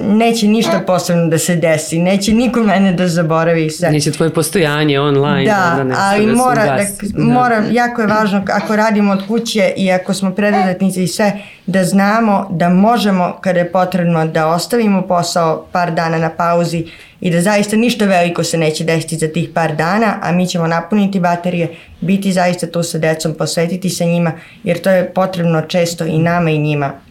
[0.01, 3.91] neće ništa posebno da se desi, neće niko mene da zaboravi sve.
[3.91, 5.45] Neće tvoje postojanje online.
[5.45, 9.91] Da, da ali da mora, da, mora, jako je važno ako radimo od kuće i
[9.91, 11.33] ako smo preduzetnici i sve,
[11.65, 16.85] da znamo da možemo kada je potrebno da ostavimo posao par dana na pauzi
[17.21, 20.67] i da zaista ništa veliko se neće desiti za tih par dana, a mi ćemo
[20.67, 24.31] napuniti baterije, biti zaista tu sa decom, posvetiti se njima,
[24.63, 27.04] jer to je potrebno često i nama i njima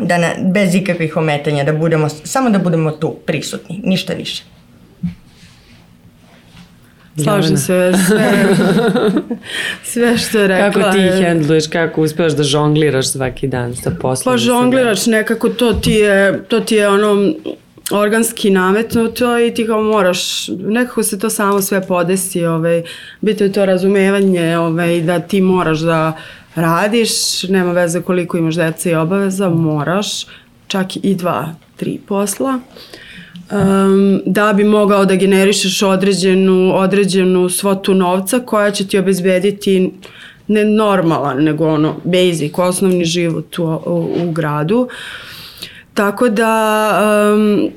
[0.00, 4.42] da na, bez ikakvih ometanja, da budemo, samo da budemo tu prisutni, ništa više.
[7.22, 8.46] Slažem se sve,
[9.84, 10.82] sve što je rekla.
[10.82, 14.32] Kako ti hendluješ, kako uspevaš da žongliraš svaki dan sa poslom?
[14.32, 17.32] Pa žongliraš nekako, to ti je, to ti je ono
[17.90, 22.82] organski nametnuto i ti kao moraš, nekako se to samo sve podesi, ovaj,
[23.20, 26.12] biti je to razumevanje ovaj, da ti moraš da
[26.60, 30.26] radiš, nema veze koliko imaš deca i obaveza, moraš
[30.66, 32.58] čak i dva, tri posla
[33.50, 39.92] um, da bi mogao da generišeš određenu, određenu svotu novca koja će ti obezbediti
[40.46, 44.88] ne normalan, nego ono basic, osnovni život u, u, u gradu.
[45.94, 47.70] Tako da um,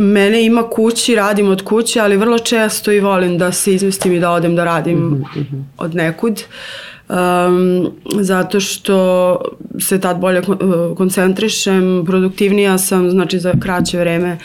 [0.00, 4.20] Mene ima kući, radim od kuće, ali vrlo često i volim da se izmestim i
[4.20, 5.62] da odem da radim mm -hmm.
[5.78, 6.42] od nekud.
[7.08, 9.38] Um, zato što
[9.80, 10.42] se tad bolje
[10.96, 14.38] koncentrišem, produktivnija sam, znači za kraće vreme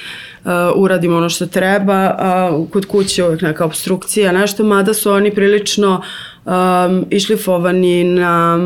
[0.44, 5.36] uh, uradim ono što treba, a kod kuće uvek neka obstrukcija, nešto, mada su oni
[5.36, 6.02] prilično
[6.46, 8.60] um, išlifovani na,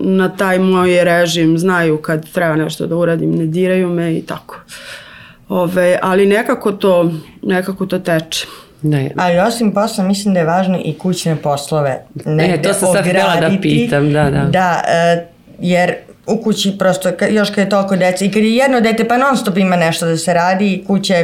[0.00, 4.56] na taj moj režim, znaju kad treba nešto da uradim, ne diraju me i tako.
[4.66, 5.09] Uh,
[5.50, 8.46] Ove, ali nekako to, nekako to teče.
[8.82, 9.10] Ne.
[9.16, 12.04] Ali osim posla mislim da je važno i kućne poslove.
[12.24, 14.44] Ne, to sam sad htjela da pitam, da, da.
[14.44, 15.22] Da, uh,
[15.58, 15.94] jer
[16.26, 19.36] u kući prosto, još kad je toliko deca i kad je jedno dete pa non
[19.36, 21.14] stop ima nešto da se radi, kuća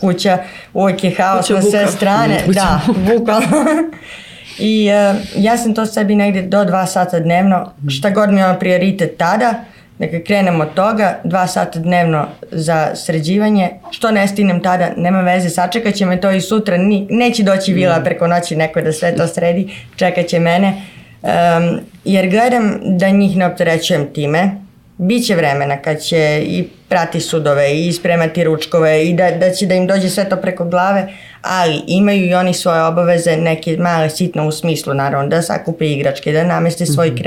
[0.00, 0.38] kuća,
[0.74, 2.42] uvijek je haos kuća na sve strane.
[2.46, 3.46] Kuća da, bukvalno.
[4.58, 8.56] I uh, ja sam to sebi negdje do dva sata dnevno, šta god mi je
[8.60, 9.54] prioritet tada,
[9.98, 15.50] Dakle, krenemo od toga, dva sata dnevno za sređivanje, što ne stinem tada, nema veze,
[15.50, 19.16] sačekat će me to i sutra, ni, neće doći vila preko noći neko da sve
[19.16, 20.82] to sredi, čekat će mene,
[21.22, 27.74] um, jer gledam da njih ne opterećujem time, Biće vremena kad će i prati sudove
[27.74, 31.82] i spremati ručkove i da, da će da im dođe sve to preko glave, ali
[31.86, 36.44] imaju i oni svoje obaveze, neke male sitno u smislu naravno, da sakupe igračke, da
[36.44, 37.22] nameste svoj mm -hmm.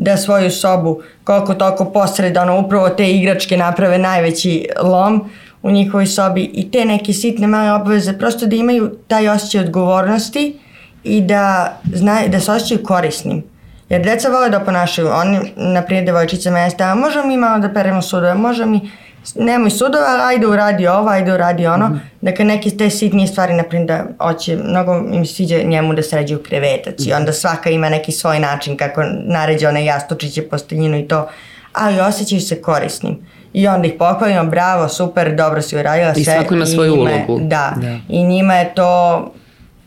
[0.00, 5.30] Da svoju sobu koliko toliko posredano upravo te igračke naprave najveći lom
[5.62, 10.58] u njihovoj sobi i te neke sitne male obaveze, prosto da imaju taj osjećaj odgovornosti
[11.04, 13.42] i da, zna, da se osjećaju korisnim.
[13.88, 17.68] Jer deca vole da ponašaju, oni, na primjer, devojčice mesta, a možemo mi malo da
[17.68, 18.90] peremo sudove, možemo mi,
[19.34, 21.88] nemoj sudova, ajde uradi ovo, ajde uradi ono.
[21.88, 22.00] Mm -hmm.
[22.20, 26.42] Dakle, neke te sitnije stvari, na primjer, da hoće, mnogo im sviđa njemu da sređuju
[26.42, 27.10] krevetac mm -hmm.
[27.10, 31.28] i onda svaka ima neki svoj način kako naređe one jastučiće, posteljinu i to,
[31.72, 33.18] ali osjećaju se korisnim.
[33.52, 36.22] I onda ih pohvalimo, bravo, super, dobro si uradila sve.
[36.22, 37.38] I svako ima svoju ulogu.
[37.40, 39.32] Da, da, i njima je to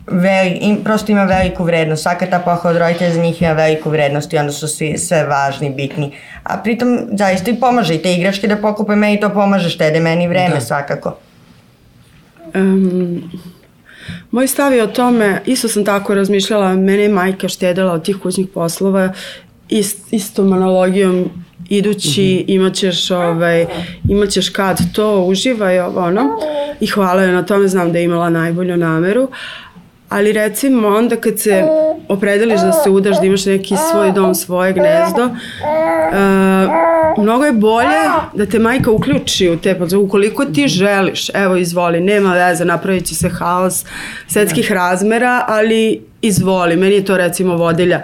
[0.08, 2.04] veli, im, prosto ima veliku vrednost.
[2.04, 5.24] Svaka ta pohvala od roditelja za njih ima veliku vrednost i onda su svi sve
[5.26, 6.12] važni, bitni.
[6.43, 10.28] A pritom zaista i pomaže i te igračke da pokupe meni to pomaže, štede meni
[10.28, 10.62] vreme da.
[10.62, 11.18] svakako.
[12.56, 13.32] Um,
[14.32, 18.18] moj stav je o tome, isto sam tako razmišljala, mene je majka štedala od tih
[18.18, 19.14] kućnih poslova
[19.70, 21.30] ist, istom analogijom
[21.70, 22.56] idući mm -hmm.
[22.56, 23.66] imaćeš, ovaj,
[24.10, 26.24] imaćeš kad to uživaj ono
[26.80, 29.30] i hvala joj na tome, znam da je imala najbolju nameru,
[30.14, 31.64] ali recimo onda kad se
[32.09, 38.03] opredeliš da se udaš, da imaš neki svoj dom, svoje gnezdo, uh, mnogo je bolje
[38.34, 39.97] da te majka uključi u te podzve.
[39.97, 43.86] Ukoliko ti želiš, evo izvoli, nema veze, napravit će se haos
[44.28, 48.01] svetskih razmera, ali izvoli, meni je to recimo vodilja.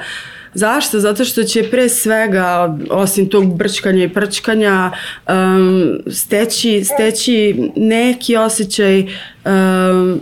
[0.53, 0.99] Zašto?
[0.99, 4.91] Zato što će pre svega, osim tog brčkanja i prčkanja,
[5.29, 10.21] um, steći, steći neki osjećaj um,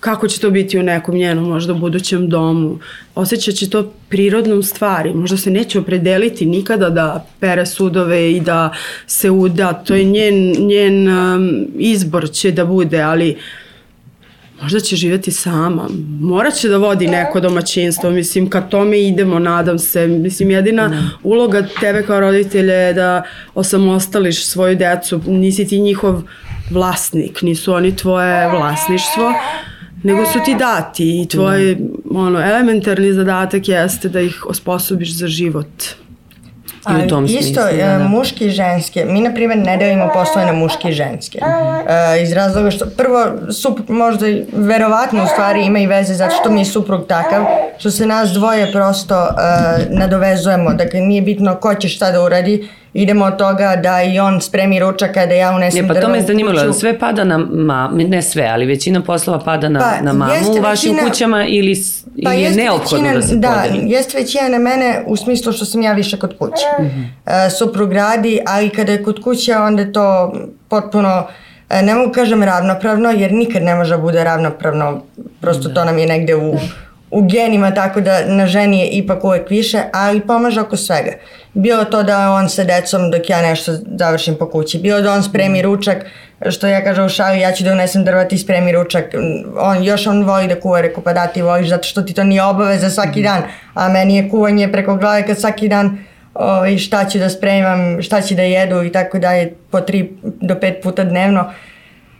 [0.00, 2.78] kako će to biti u nekom njenom možda budućem domu.
[3.14, 5.14] Osjećat će to prirodnom stvari.
[5.14, 8.72] Možda se neće opredeliti nikada da pere sudove i da
[9.06, 9.72] se uda.
[9.72, 13.36] To je njen, njen um, izbor će da bude, ali
[14.62, 15.88] možda će živeti sama.
[16.20, 18.10] Morat će da vodi neko domaćinstvo.
[18.10, 20.06] Mislim, ka tome idemo, nadam se.
[20.06, 21.02] Mislim, jedina ne.
[21.22, 23.22] uloga tebe kao roditelja je da
[23.54, 25.20] osamostališ svoju decu.
[25.26, 26.22] Nisi ti njihov
[26.70, 29.32] vlasnik, nisu oni tvoje vlasništvo
[30.02, 31.76] nego su ti dati i tvoj
[32.14, 35.66] ono, elementarni zadatak jeste da ih osposobiš za život.
[36.88, 38.08] I u tom isto, smislu, da, da.
[38.08, 41.38] muški i ženske, mi na primjer ne delimo poslove na muški i ženske.
[41.42, 46.50] Uh, iz razloga što, prvo, sup, možda verovatno u stvari ima i veze zato što
[46.50, 47.44] mi je suprug takav,
[47.78, 52.68] što se nas dvoje prosto uh, nadovezujemo, dakle nije bitno ko će šta da uradi,
[52.94, 55.94] idemo od toga da i on spremi ručak kada ja unesem drvo.
[55.94, 56.80] Ne, pa to me zanimalo, kuću.
[56.80, 60.60] sve pada na mamu, ne sve, ali većina poslova pada na, pa, na mamu u
[60.62, 61.76] vašim većina, kućama ili,
[62.24, 63.88] pa ili je neophodno većina, da se da, podeli?
[63.88, 66.66] Da, jeste većina na mene u smislu što sam ja više kod kuće.
[66.80, 67.46] Mm -hmm.
[67.46, 70.32] uh, suprug radi, ali kada je kod kuće onda to
[70.68, 71.30] potpuno uh,
[71.82, 75.02] ne mogu kažem ravnopravno, jer nikad ne može da bude ravnopravno,
[75.40, 75.74] prosto da.
[75.74, 76.54] to nam je negde u,
[77.10, 81.12] u genima, tako da na ženi je ipak uvek više, ali pomaže oko svega.
[81.54, 85.22] Bilo to da on sa decom dok ja nešto završim po kući, bilo da on
[85.22, 85.62] spremi mm.
[85.62, 86.06] ručak,
[86.50, 89.04] što ja kažem u šali, ja ću da unesem drva, ti spremi ručak.
[89.58, 92.24] On, još on voli da kuva, reko pa da ti voliš, zato što ti to
[92.24, 93.22] nije obaveza svaki mm.
[93.22, 93.42] dan,
[93.74, 95.98] a meni je kuvanje preko glave kad svaki dan
[96.34, 99.80] o, ovaj, šta ću da spremam, šta će da jedu i tako da je po
[99.80, 101.52] tri do pet puta dnevno.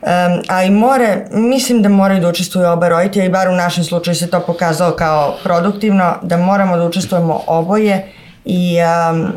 [0.00, 4.14] Um, ali more, mislim da moraju da učestvuju oba roditelja i bar u našem slučaju
[4.14, 8.06] se to pokazalo kao produktivno, da moramo da učestvujemo oboje
[8.44, 8.76] i
[9.12, 9.32] um,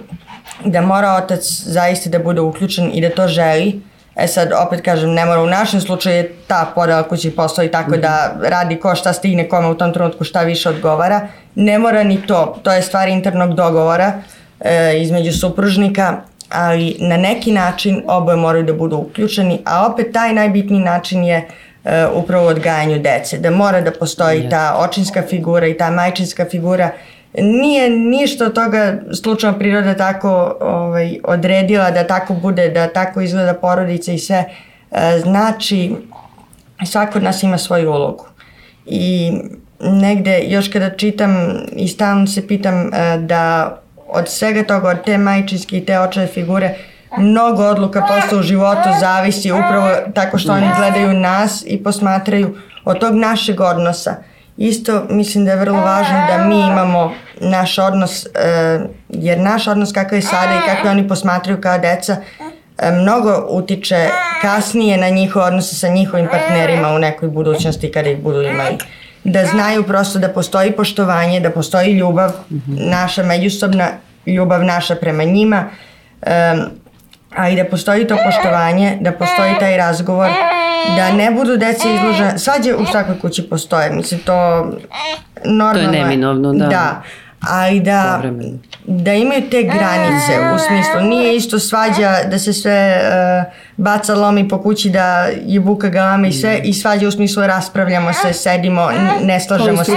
[0.66, 3.82] da mora otac zaista da bude uključen i da to želi.
[4.16, 7.98] E sad, opet kažem, ne mora u našem slučaju je ta podela kući postoji tako
[7.98, 11.28] da radi ko šta stigne kome u tom trenutku šta više odgovara.
[11.56, 14.14] Ne mora ni to, to je stvar internog dogovora
[14.60, 16.22] e, između supružnika
[16.54, 21.48] ali na neki način oboje moraju da budu uključeni, a opet taj najbitniji način je
[21.48, 21.92] uh,
[22.24, 26.90] upravo odgajanju dece, da mora da postoji ta očinska figura i ta majčinska figura.
[27.38, 33.54] Nije ništa od toga slučajno priroda tako ovaj, odredila da tako bude, da tako izgleda
[33.54, 34.46] porodica i sve.
[34.92, 35.96] Uh, znači,
[36.86, 38.26] svako od nas ima svoju ulogu.
[38.86, 39.32] I
[39.80, 41.36] negde, još kada čitam
[41.76, 43.83] i stalno se pitam uh, da
[44.14, 46.76] od svega toga, od te majčinske i te očeve figure,
[47.18, 53.00] mnogo odluka posle u životu zavisi upravo tako što oni gledaju nas i posmatraju od
[53.00, 54.16] tog našeg odnosa.
[54.58, 58.30] Isto mislim da je vrlo važno da mi imamo naš odnos, e,
[59.10, 62.18] jer naš odnos kakav je sada i kako oni posmatraju kao deca,
[62.78, 64.10] e, mnogo utiče
[64.42, 68.78] kasnije na njihove odnose sa njihovim partnerima u nekoj budućnosti kada ih budu imali
[69.24, 72.90] da znaju prosto da postoji poštovanje, da postoji ljubav, mm -hmm.
[72.90, 73.88] naša međusobna
[74.26, 75.66] ljubav naša prema njima,
[76.22, 76.66] um,
[77.36, 80.30] a i da postoji to poštovanje, da postoji taj razgovor,
[80.96, 84.70] da ne budu deca izložena, svađe u svakoj kući postoje, mislim to
[85.46, 85.92] normalno.
[85.92, 86.66] To je neminovno, da.
[86.66, 87.02] Da,
[87.50, 88.22] ali da,
[88.86, 93.02] da imaju te granice u smislu, nije isto svađa da se sve
[93.48, 97.48] uh, baca lomi po kući da je buka galama i sve i svađa u smislu
[97.48, 98.90] raspravljamo se, sedimo,
[99.24, 99.92] ne slažemo se.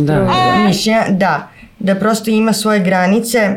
[0.00, 0.26] Da.
[0.66, 3.56] mišljenja, da, da prosto ima svoje granice,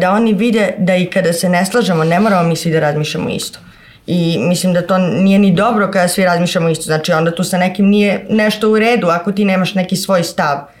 [0.00, 3.28] da oni vide da i kada se ne slažemo ne moramo mi svi da razmišljamo
[3.28, 3.58] isto.
[4.06, 7.58] I mislim da to nije ni dobro kada svi razmišljamo isto, znači onda tu sa
[7.58, 10.75] nekim nije nešto u redu ako ti nemaš neki svoj stav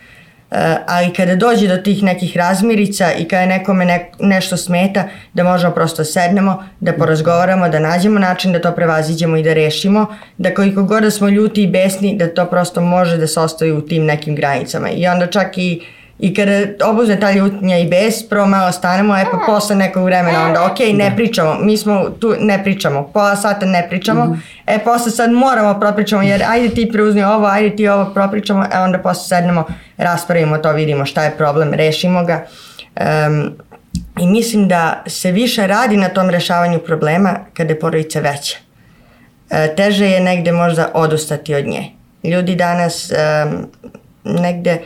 [0.86, 5.04] ali kada dođe do tih nekih razmirica i kada nekome ne, nešto smeta,
[5.34, 10.06] da možemo prosto sednemo, da porazgovaramo, da nađemo način da to prevaziđemo i da rešimo,
[10.38, 13.72] da koliko god da smo ljuti i besni, da to prosto može da se ostaje
[13.72, 14.90] u tim nekim granicama.
[14.90, 15.82] I onda čak i
[16.18, 16.52] I kada
[16.84, 20.78] obuzne ta ljutnja i bes, prvo malo stanemo, e pa posle nekog vremena onda, ok,
[20.78, 21.16] ne da.
[21.16, 24.40] pričamo, mi smo tu, ne pričamo, pola sata ne pričamo, mm -hmm.
[24.66, 28.78] e posle sad moramo propričamo, jer ajde ti preuzmi ovo, ajde ti ovo propričamo, e
[28.78, 29.64] onda posle sednemo,
[29.96, 32.46] raspravimo to, vidimo šta je problem, rešimo ga.
[33.26, 33.52] Um,
[34.20, 38.56] I mislim da se više radi na tom rešavanju problema kada je porodica veća.
[39.50, 41.90] E, teže je negde možda odustati od nje.
[42.22, 43.66] Ljudi danas um,
[44.24, 44.78] negde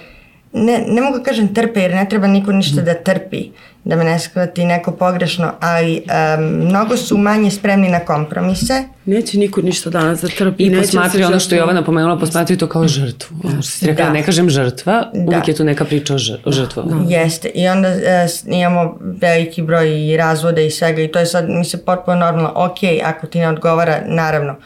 [0.52, 3.50] ne, ne mogu da kažem trpe jer ne treba niko ništa da trpi
[3.84, 6.02] da me ne shvati neko pogrešno, ali
[6.38, 8.84] um, mnogo su manje spremni na kompromise.
[9.06, 10.62] Neće niko ništa danas da trpi.
[10.62, 11.58] I neće posmatri ono što je.
[11.58, 13.36] Jovana pomenula, posmatri to kao žrtvu.
[13.44, 14.12] Ono što si rekla, Da.
[14.12, 15.42] ne kažem žrtva, uvijek Da.
[15.46, 17.04] je tu neka priča o, žr o žrtvovanju.
[17.08, 17.48] Jeste.
[17.48, 21.48] I onda e, s- imamo veliki broj i razvoda i svega i to je sad,
[21.48, 24.56] mi se potpuno normalno, ok, ako ti ne odgovara, naravno,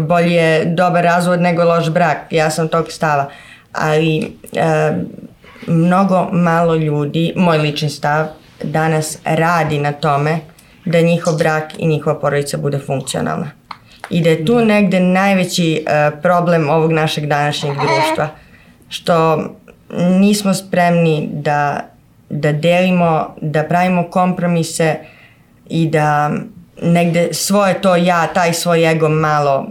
[0.00, 3.30] bolje je dobar razvod nego loš brak, ja sam tog stava.
[3.72, 4.18] Ali
[4.52, 4.92] e,
[5.66, 8.26] mnogo malo ljudi, moj lični stav,
[8.62, 10.38] danas radi na tome
[10.84, 13.50] da njihov brak i njihova porodica bude funkcionalna.
[14.10, 18.28] I da je tu negde najveći e, problem ovog našeg današnjeg društva,
[18.88, 19.44] što
[19.98, 21.80] nismo spremni da,
[22.30, 24.96] da delimo, da pravimo kompromise
[25.68, 26.30] i da
[26.82, 29.66] negde svoje to ja, taj svoj ego malo,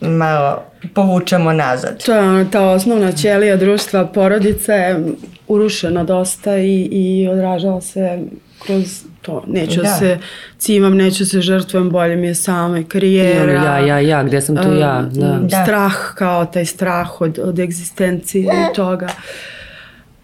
[0.00, 0.62] malo
[0.94, 2.04] povučemo nazad.
[2.04, 5.04] To je ono, ta osnovna ćelija društva, porodica je
[5.48, 8.18] urušena dosta i, i odražava se
[8.66, 9.44] kroz to.
[9.46, 9.82] Neću Da.
[9.82, 9.94] da.
[9.94, 10.18] se
[10.58, 13.52] cimam, neću se žrtvujem, bolje mi je sama karijera.
[13.52, 15.38] ja, ja, ja, gde sam tu ja, da.
[15.42, 15.64] Da.
[15.64, 19.08] Strah kao taj strah od, od egzistencije i toga.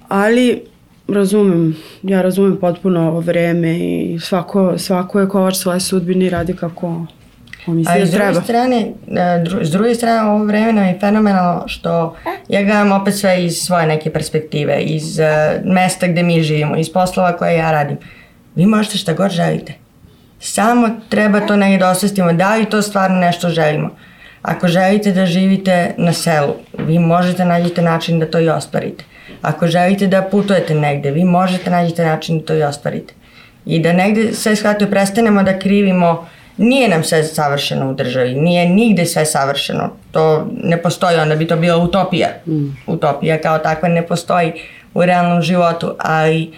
[0.09, 0.63] Ali
[1.09, 6.57] razumem, ja razumem potpuno ovo vreme i svako, svako je kovač svoje sudbine i radi
[6.57, 7.07] kako
[7.67, 8.41] A da s druge treba.
[8.41, 12.17] strane, e, dru, s druge strane ovo vreme nam je fenomenalno što
[12.49, 16.93] ja gledam opet sve iz svoje neke perspektive, iz uh, mesta gde mi živimo, iz
[16.93, 17.97] poslova koje ja radim.
[18.55, 19.75] Vi možete šta god želite.
[20.41, 23.91] Samo treba to negdje da osvestimo, da li to stvarno nešto želimo.
[24.43, 29.05] Ako želite da živite na selu, vi možete nađete način da to i ostvarite.
[29.43, 33.15] Ako želite da putujete negde, vi možete nađete način da to i ostvarite.
[33.67, 38.69] I da negde sve shvatio prestanemo da krivimo nije nam sve savršeno u državi, nije
[38.69, 39.91] nigde sve savršeno.
[40.11, 42.29] To ne postoji, onda bi to bila utopija.
[42.87, 44.53] Utopija kao takva ne postoji
[44.95, 46.53] u realnom životu, ali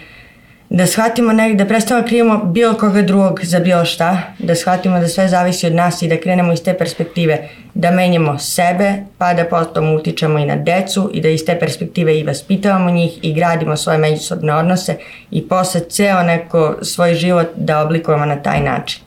[0.69, 4.99] da shvatimo negde, da prestanemo da krivimo bilo koga drugog za bilo šta, da shvatimo
[4.99, 9.33] da sve zavisi od nas i da krenemo iz te perspektive, da menjamo sebe, pa
[9.33, 13.33] da potom utičemo i na decu i da iz te perspektive i vaspitavamo njih i
[13.33, 14.97] gradimo svoje međusobne odnose
[15.31, 19.04] i posle ceo neko svoj život da oblikujemo na taj način.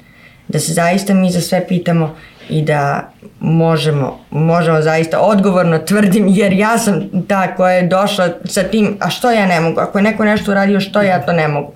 [0.49, 2.17] Da se zaista mi za sve pitamo
[2.49, 8.63] i da možemo, možemo zaista odgovorno tvrdim jer ja sam ta koja je došla sa
[8.63, 11.49] tim a što ja ne mogu, ako je neko nešto uradio što ja to ne
[11.49, 11.73] mogu.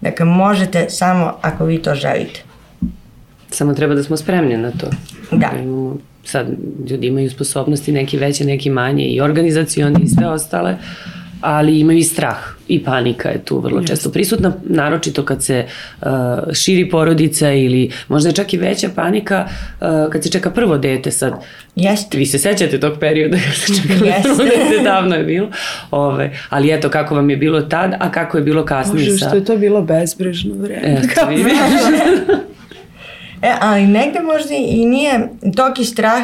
[0.00, 2.42] Dakle, možete samo ako vi to želite.
[3.50, 4.86] Samo treba da smo spremni na to.
[5.30, 5.50] Da.
[5.62, 6.46] Imamo, sad,
[6.90, 10.76] ljudi imaju sposobnosti, neki veće, neki manje, i organizacioni i sve ostale,
[11.42, 12.36] ali imaju i strah
[12.68, 15.66] i panika je tu vrlo često prisutna, naročito kad se
[16.00, 16.08] uh,
[16.52, 21.10] širi porodica ili možda je čak i veća panika uh, kad se čeka prvo dete
[21.10, 21.32] sad.
[21.76, 22.18] Jeste.
[22.18, 24.22] Vi se sećate tog perioda kad se čekalo Jeste.
[24.22, 25.48] prvo dete, davno je bilo.
[25.90, 29.26] Ove, ali eto, kako vam je bilo tad, a kako je bilo kasnije Bože, sa...
[29.26, 31.00] što je to bilo bezbrižno vreme.
[31.02, 31.52] Eto, vidiš.
[33.42, 36.22] E, ali negde možda i nije toki strah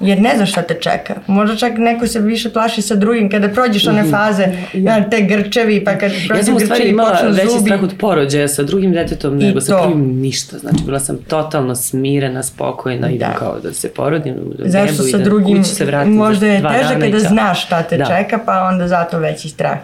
[0.00, 1.14] jer ne znaš šta te čeka.
[1.26, 4.44] Možda čak neko se više plaši sa drugim kada prođeš one faze,
[4.74, 7.62] ja, te grčevi, pa kad Ja prođeš sam u stvari grčevi imala veći zubi.
[7.62, 9.82] strah od porođaja sa drugim detetom nego sa to.
[9.82, 10.58] prvim ništa.
[10.58, 13.34] Znači bila sam totalno smirena, spokojna, idem Da.
[13.34, 16.94] kao da se porodim, da Zašto sa idem drugim, kući se vratim možda je teže
[16.98, 18.04] i kada znaš šta te Da.
[18.06, 19.78] čeka, pa onda zato veći strah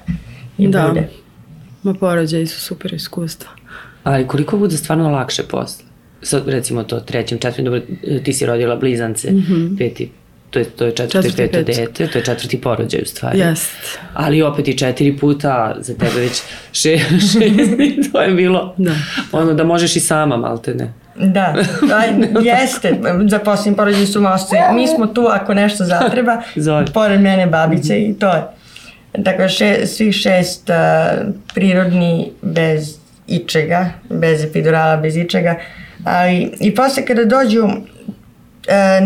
[0.59, 0.87] i Da.
[0.89, 1.09] bude.
[1.83, 3.51] Ma porođaji su super iskustva.
[4.05, 5.86] Ali koliko bude stvarno lakše posle?
[6.23, 7.81] Sad recimo to trećim, četvrtim, dobro,
[8.25, 9.29] ti si rodila blizance,
[9.79, 10.11] peti,
[10.51, 11.81] to je, to je četvrti, Četvrti, peto peti.
[11.81, 13.39] dete, to je četvrti porođaj u stvari.
[13.39, 13.71] Jest.
[14.15, 16.43] Ali opet i četiri puta, za tebe već
[16.73, 16.99] še,
[17.33, 17.41] šest,
[17.81, 18.93] i to je bilo Da.
[19.33, 20.93] ono da možeš i sama malte ne.
[21.17, 21.55] Da,
[21.95, 22.09] aj,
[22.53, 22.97] jeste,
[23.27, 24.61] za posljednji porođaj su mostovi.
[24.75, 26.85] Mi smo tu ako nešto zatreba, Zove.
[26.87, 28.43] pored mene babice i to je.
[29.15, 30.77] Dakle, še, svih šest uh,
[31.55, 32.97] prirodni bez
[33.29, 35.55] ičega, bez epidurala, bez ičega.
[36.07, 37.73] Ali i posle kada dođu, uh,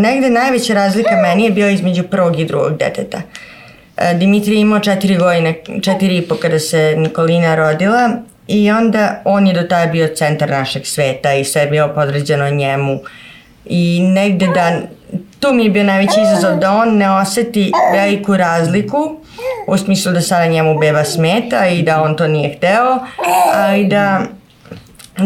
[0.01, 3.19] negde najveća razlika meni je bila između prvog i drugog deteta.
[3.19, 8.11] Uh, Dimitri je imao četiri godine, četiri i po kada se Nikolina rodila
[8.49, 12.51] i onda on je do tada bio centar našeg sveta i sve je bilo podređeno
[12.51, 13.01] njemu.
[13.65, 14.81] I negde da,
[15.41, 19.17] tu mi je bio najveći izazov da on ne oseti veliku razliku
[19.67, 22.99] u smislu da sada njemu beba smeta i da on to nije hteo,
[23.55, 24.23] ali da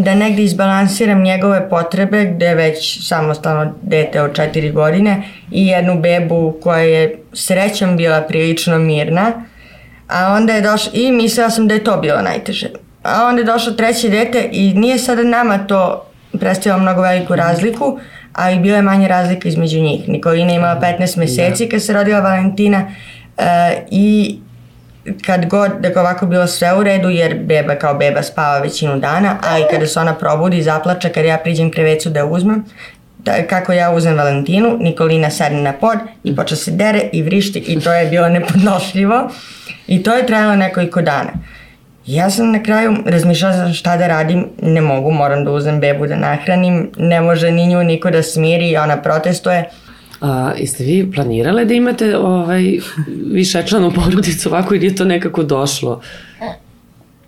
[0.02, 6.00] da negde izbalansiram njegove potrebe gde je već samostalno dete od četiri godine i jednu
[6.00, 9.32] bebu koja je srećom bila prilično mirna,
[10.08, 12.68] a onda je došla i mislila sam da je to bilo najteže.
[13.02, 16.06] a onda je došlo treće dete i nije sada nama to
[16.40, 17.98] predstavilo mnogo veliku razliku,
[18.32, 20.08] ali bila je manje razlika između njih.
[20.08, 23.44] Nikolina je imala 15 meseci kad se rodila Valentina uh,
[23.90, 24.38] i
[25.26, 29.36] kad god, dakle ovako bilo sve u redu, jer beba kao beba spava većinu dana,
[29.42, 32.64] ali kada se ona probudi i zaplača, kad ja priđem krevecu da uzmem,
[33.18, 37.58] da, kako ja uzem Valentinu, Nikolina sedne na pod i počne se dere i vrišti
[37.58, 39.30] i to je bilo nepodnošljivo
[39.86, 41.30] i to je trajalo nekoliko dana.
[42.06, 46.16] Ja sam na kraju razmišljala šta da radim, ne mogu, moram da uzem bebu da
[46.16, 49.64] nahranim, ne može ni nju niko da smiri, ona protestuje.
[50.24, 52.78] A, jeste vi planirale da imate ovaj,
[53.32, 56.00] višečlanu porodicu ovako ili je to nekako došlo?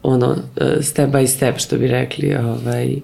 [0.03, 2.97] Ono, e, step by step, što bi rekli, ovaj,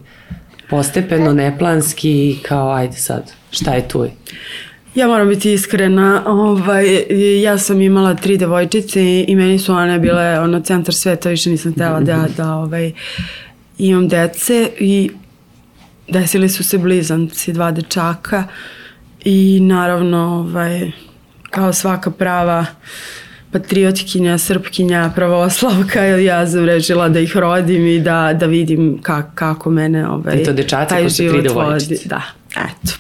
[0.71, 4.07] postepeno, neplanski, kao ajde sad, šta je tu?
[4.95, 6.87] Ja moram biti iskrena, ovaj,
[7.43, 11.73] ja sam imala tri devojčice i meni su one bile ono, centar sveta, više nisam
[11.73, 12.93] htela da, da ovaj,
[13.79, 15.11] imam dece i
[16.09, 18.45] desili su se blizanci, dva dečaka
[19.25, 20.91] i naravno ovaj,
[21.51, 22.67] kao svaka prava
[23.53, 29.71] patriotkinja, srpkinja, pravoslavka, ja sam rešila da ih rodim i da, da vidim kak, kako
[29.71, 31.99] mene ovaj, I to dečaci taj život vodi.
[32.05, 32.23] Da,
[32.57, 32.93] eto.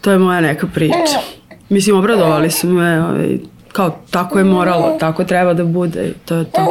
[0.00, 1.18] To je moja neka priča.
[1.68, 3.38] Mislim, obradovali su me, ovaj,
[3.72, 6.12] kao tako je moralo, tako treba da bude.
[6.24, 6.66] To je to.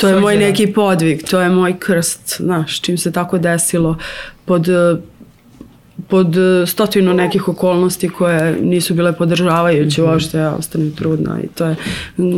[0.00, 3.96] To je moj neki podvig, to je moj krst, znaš, čim se tako desilo
[4.44, 4.66] pod
[6.08, 6.36] pod
[6.66, 10.12] stotinu nekih okolnosti koje nisu bile podržavajuće mm -hmm.
[10.12, 11.76] uopšte ja ostanem trudna i to je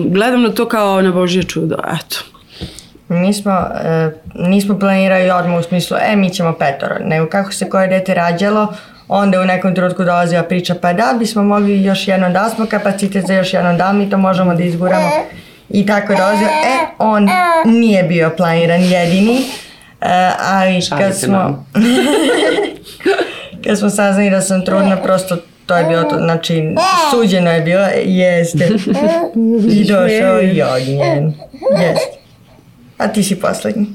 [0.06, 2.16] gledam na to kao na Božje čudo eto
[3.08, 3.52] Mi smo,
[3.84, 8.14] e, nismo planirali odmah u smislu, e, mi ćemo petoro, nego kako se koje dete
[8.14, 8.74] rađalo,
[9.08, 13.26] onda u nekom trenutku dolazila priča, pa da bismo mogli još jedno, da smo kapacitet
[13.26, 15.10] za još jedno, da mi to možemo da izguramo.
[15.68, 17.28] I tako dolazio, e, on
[17.64, 19.38] nije bio planiran jedini,
[20.00, 20.06] uh,
[20.38, 21.64] ali kad smo...
[23.64, 25.36] kad smo saznali da sam trudna, prosto
[25.66, 26.74] to je bilo to, znači,
[27.10, 28.68] suđeno je bilo, jeste.
[29.70, 31.32] I došao i ognjen.
[31.80, 32.18] Jeste.
[32.98, 33.86] A ti si poslednji.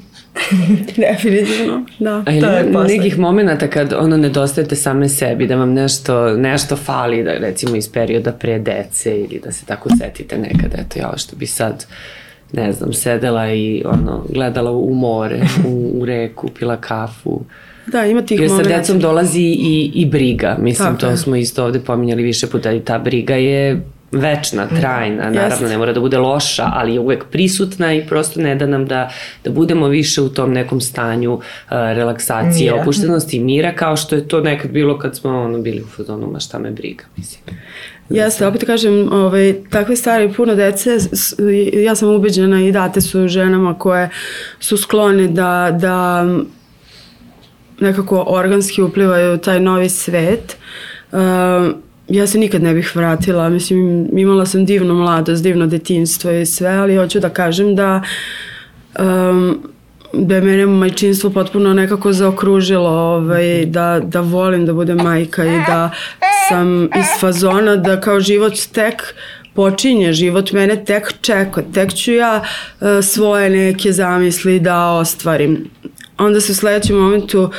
[0.97, 2.23] Definitivno, da.
[2.25, 7.31] A je nekih momenta kad ono nedostajete same sebi, da vam nešto, nešto fali, da
[7.31, 11.47] recimo iz perioda pre dece ili da se tako setite nekad, eto ja što bi
[11.47, 11.85] sad
[12.53, 17.41] ne znam, sedela i ono, gledala u more, u, u reku, pila kafu.
[17.87, 20.57] Da, ima tih Jer sa decom dolazi i, i briga.
[20.59, 21.17] Mislim, Tako to je.
[21.17, 23.81] smo isto ovde pominjali više puta i ta briga je
[24.11, 28.55] večna, trajna, naravno ne mora da bude loša, ali je uvek prisutna i prosto ne
[28.55, 29.11] da nam da,
[29.43, 32.81] da budemo više u tom nekom stanju uh, relaksacije, mira.
[32.81, 36.27] opuštenosti i mira, kao što je to nekad bilo kad smo ono, bili u fazonu,
[36.31, 37.57] ma šta me briga, mislim.
[38.09, 40.89] Jeste, opet kažem, ovaj, takve stvari, puno dece,
[41.83, 44.09] ja sam ubeđena i date su ženama koje
[44.59, 46.25] su sklone da, da
[47.79, 50.57] nekako organski uplivaju taj novi svet.
[51.11, 51.19] Uh,
[52.07, 56.69] ja se nikad ne bih vratila, mislim imala sam divnu mladost, divno detinstvo i sve,
[56.69, 58.01] ali hoću da kažem da
[58.99, 59.59] um,
[60.13, 65.57] da je mene majčinstvo potpuno nekako zaokružilo, ovaj, da, da volim da budem majka i
[65.67, 65.89] da
[66.49, 69.15] sam iz fazona da kao život tek
[69.53, 75.69] počinje, život mene tek čeka, tek ću ja uh, svoje neke zamisli da ostvarim
[76.17, 77.49] onda se u sledećem momentu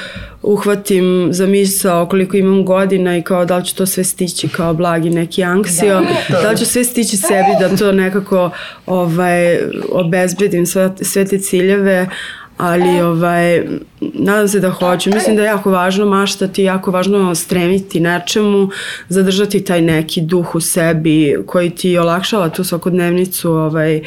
[0.42, 4.74] uhvatim za misao koliko imam godina i kao da li ću to sve stići kao
[4.74, 8.50] blagi neki anksio, da, da li ću sve stići sebi da to nekako
[8.86, 9.58] ovaj,
[9.92, 12.08] obezbedim sve, sve te ciljeve,
[12.56, 13.62] ali ovaj,
[14.00, 15.10] nadam se da hoću.
[15.10, 18.68] Mislim da je jako važno maštati, jako važno stremiti nečemu,
[19.08, 24.02] zadržati taj neki duh u sebi koji ti olakšava tu svakodnevnicu, ovaj,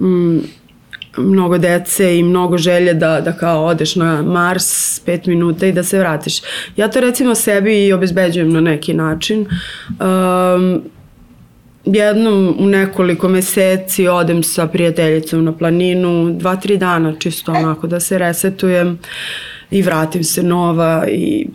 [0.00, 0.38] mm,
[1.16, 5.82] mnogo dece i mnogo želje da, da kao odeš na Mars pet minuta i da
[5.82, 6.40] se vratiš.
[6.76, 9.46] Ja to recimo sebi i obezbeđujem na neki način.
[9.88, 10.82] Um,
[11.84, 18.00] jednom u nekoliko meseci odem sa prijateljicom na planinu, dva, tri dana čisto onako da
[18.00, 18.98] se resetujem
[19.70, 21.46] i vratim se nova i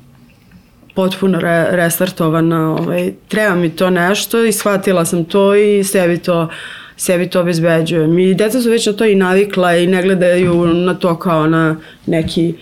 [0.95, 2.76] potpuno re, restartovana.
[2.76, 6.49] Ovaj, treba mi to nešto i shvatila sam to i sebi to uh,
[6.98, 8.20] sebi to obezbeđujem.
[8.20, 11.76] I deca su već na to i navikla i ne gledaju na to kao na
[12.06, 12.54] neki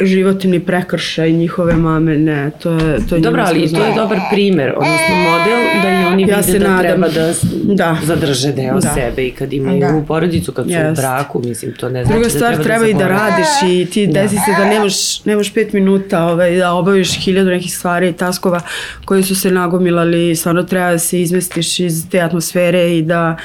[0.00, 4.72] životni prekršaj njihove mame, ne, to je to je Dobro, ali to je dobar primer,
[4.76, 6.82] odnosno model da i oni ja vide da nadam.
[6.82, 7.32] treba da,
[7.74, 8.94] da zadrže deo da.
[8.94, 10.04] sebe i kad imaju da.
[10.08, 10.92] porodicu, kad su yes.
[10.92, 13.46] u braku, mislim, to ne znači Druga da stvar, treba, treba da i da radiš
[13.66, 14.12] i ti da.
[14.12, 18.60] desi se da nemaš, nemaš pet minuta ovaj, da obaviš hiljadu nekih stvari i taskova
[19.04, 23.36] koji su se nagomilali stvarno treba da se izmestiš iz te atmosfere i da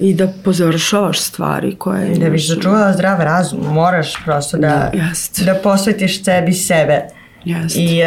[0.00, 2.18] i da pozavršavaš stvari koje imaš.
[2.18, 5.44] Da biš začuvala zdrav razum, moraš prosto da, Da, jest.
[5.44, 7.02] da posvetiš sebi sebe.
[7.44, 7.80] Jeste.
[7.80, 8.00] I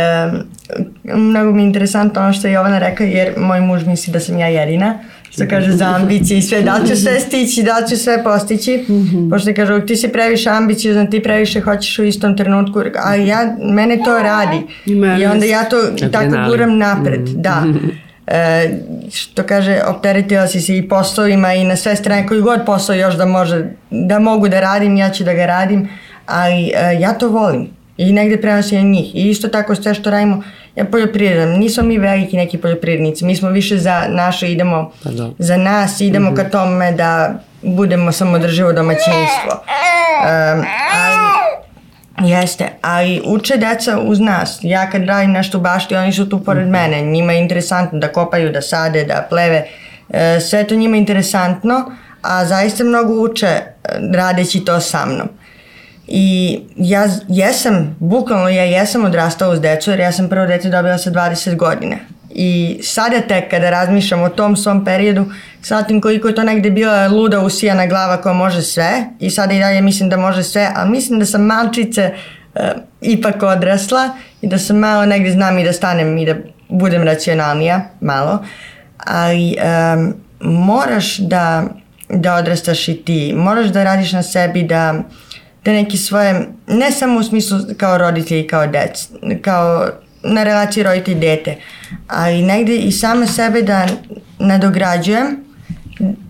[1.14, 4.20] um, mnogo mi je interesantno ono što je Jovana rekla, jer moj muž misli da
[4.20, 7.78] sam ja jedina, što kaže za ambicije i sve, da li ću sve stići, da
[7.78, 8.86] li ću sve postići,
[9.30, 13.98] pošto kaže, ti si previše ambiciozan, ti previše hoćeš u istom trenutku, a ja, mene
[14.06, 14.62] to radi.
[15.20, 15.78] I onda ja to
[16.12, 17.64] tako guram napred, da.
[18.28, 18.70] E,
[19.14, 23.16] što kaže, opteretila si se i poslovima i na sve strane, koji god posao još
[23.16, 25.90] da može, da mogu da radim, ja ću da ga radim,
[26.26, 27.68] ali e, ja to volim
[27.98, 29.16] i negde prenosim na njih.
[29.16, 30.44] I isto tako sve što radimo,
[30.76, 35.30] ja poljoprivredam, nismo mi veliki neki poljoprivrednici, mi smo više za naše, idemo Pa da.
[35.40, 39.52] za nas, idemo ka tome da budemo samodrživo domaćinstvo.
[39.52, 41.41] Um, ali,
[42.20, 44.59] jeste, ali uče deca uz nas.
[44.62, 47.01] Ja kad radim nešto u bašti, oni su tu pored mene.
[47.01, 49.66] Njima je interesantno da kopaju, da sade, da pleve.
[50.09, 51.91] E, sve to njima je interesantno,
[52.22, 53.64] a zaista mnogo uče e,
[54.14, 55.30] radeći to sa mnom.
[56.07, 60.97] I ja jesam, bukvalno ja jesam odrastala uz decu jer ja sam prvo dete dobila
[60.97, 61.95] sa 20 godina.
[62.36, 65.26] I sada tek kada razmišljam o tom svom periodu,
[65.62, 69.60] shvatim koliko je to negde bila luda usijana glava koja može sve i sada i
[69.60, 72.12] dalje mislim da može sve, ali mislim da sam malčice
[72.56, 72.62] uh,
[73.02, 74.10] ipak odrasla
[74.42, 76.36] i da sam malo negde znam i da stanem i da
[76.70, 78.46] budem racionalnija, malo.
[78.98, 79.56] Ali
[79.96, 81.64] um, moraš da,
[82.10, 85.04] da odrastaš i ti, moraš da radiš na sebi, da
[85.66, 89.10] da neki svoje, ne samo u smislu kao roditelji, kao dec,
[89.42, 89.88] kao
[90.24, 91.56] na relaciji roditelj-dete,
[92.08, 93.88] ali negde i sama sebe da
[94.40, 95.38] nadograđujem,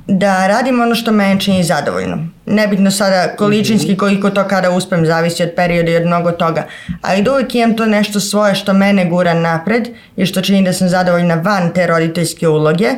[0.08, 2.18] da radim ono što mene čini zadovoljno.
[2.46, 6.68] Nebitno sada količinski koliko to kada uspem, zavisi od perioda i od mnogo toga,
[7.02, 10.74] ali da uvijek imam to nešto svoje što mene gura napred i što čini da
[10.74, 12.90] sam zadovoljna van te roditeljske uloge,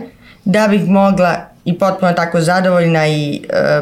[0.46, 1.36] da bih mogla
[1.66, 3.82] i potpuno tako zadovoljna i e,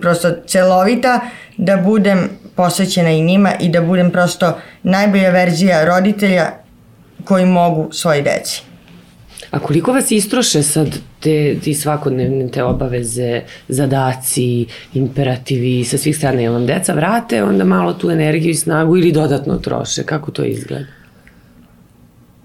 [0.00, 1.20] prosto celovita,
[1.56, 2.28] da budem
[2.62, 4.52] posvećena i njima i da budem prosto
[4.82, 6.50] najbolja verzija roditelja
[7.24, 8.62] koji mogu svoji deci.
[9.50, 16.40] A koliko vas istroše sad te, ti svakodnevne te obaveze, zadaci, imperativi sa svih strana?
[16.40, 20.02] Jel vam deca vrate onda malo tu energiju i snagu ili dodatno troše?
[20.04, 21.01] Kako to izgleda?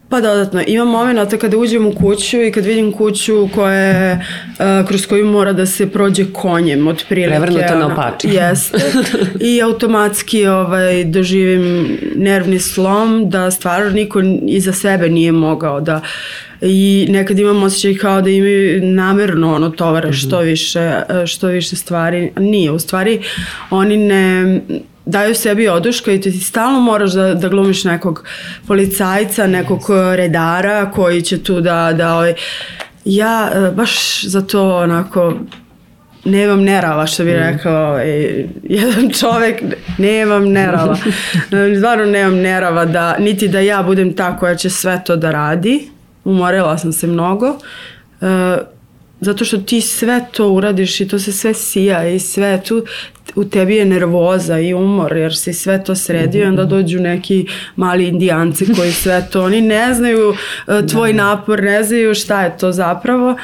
[0.10, 4.88] Pa dodatno, ima momenta kada uđem u kuću i kad vidim kuću koja je, uh,
[4.88, 7.39] kroz koju mora da se prođe konjem otprilike.
[7.39, 8.28] Prevrnuta ono, naopačke.
[8.38, 8.78] Jeste.
[9.39, 16.01] I automatski ovaj, doživim nervni slom da stvarno niko iza sebe nije mogao da
[16.62, 22.32] i nekad imam osjećaj kao da imaju namerno ono tovara što više, što više stvari.
[22.39, 23.22] Nije, u stvari
[23.70, 24.62] oni ne
[25.08, 28.24] daju sebi oduška i ti stalno moraš da, da glumiš nekog
[28.68, 29.82] policajca, nekog
[30.16, 32.34] redara koji će tu da, da ovaj,
[33.05, 35.34] ja e, baš za to onako
[36.26, 39.64] nemam nerava što bi rekao e, jedan čovek
[39.97, 40.97] nemam nerava.
[41.78, 45.89] Stvarno nemam nerava da niti da ja budem ta koja će sve to da radi.
[46.24, 47.60] Umorila sam se mnogo.
[48.22, 48.58] E,
[49.20, 52.86] zato što ti sve to uradiš i to se sve sija i sve tu
[53.36, 57.45] u tebi je nervoza i umor jer si sve to sredio i onda dođu neki
[57.76, 60.34] mali indijanci koji sve to oni ne znaju
[60.68, 63.36] e, tvoj napor ne znaju šta je to zapravo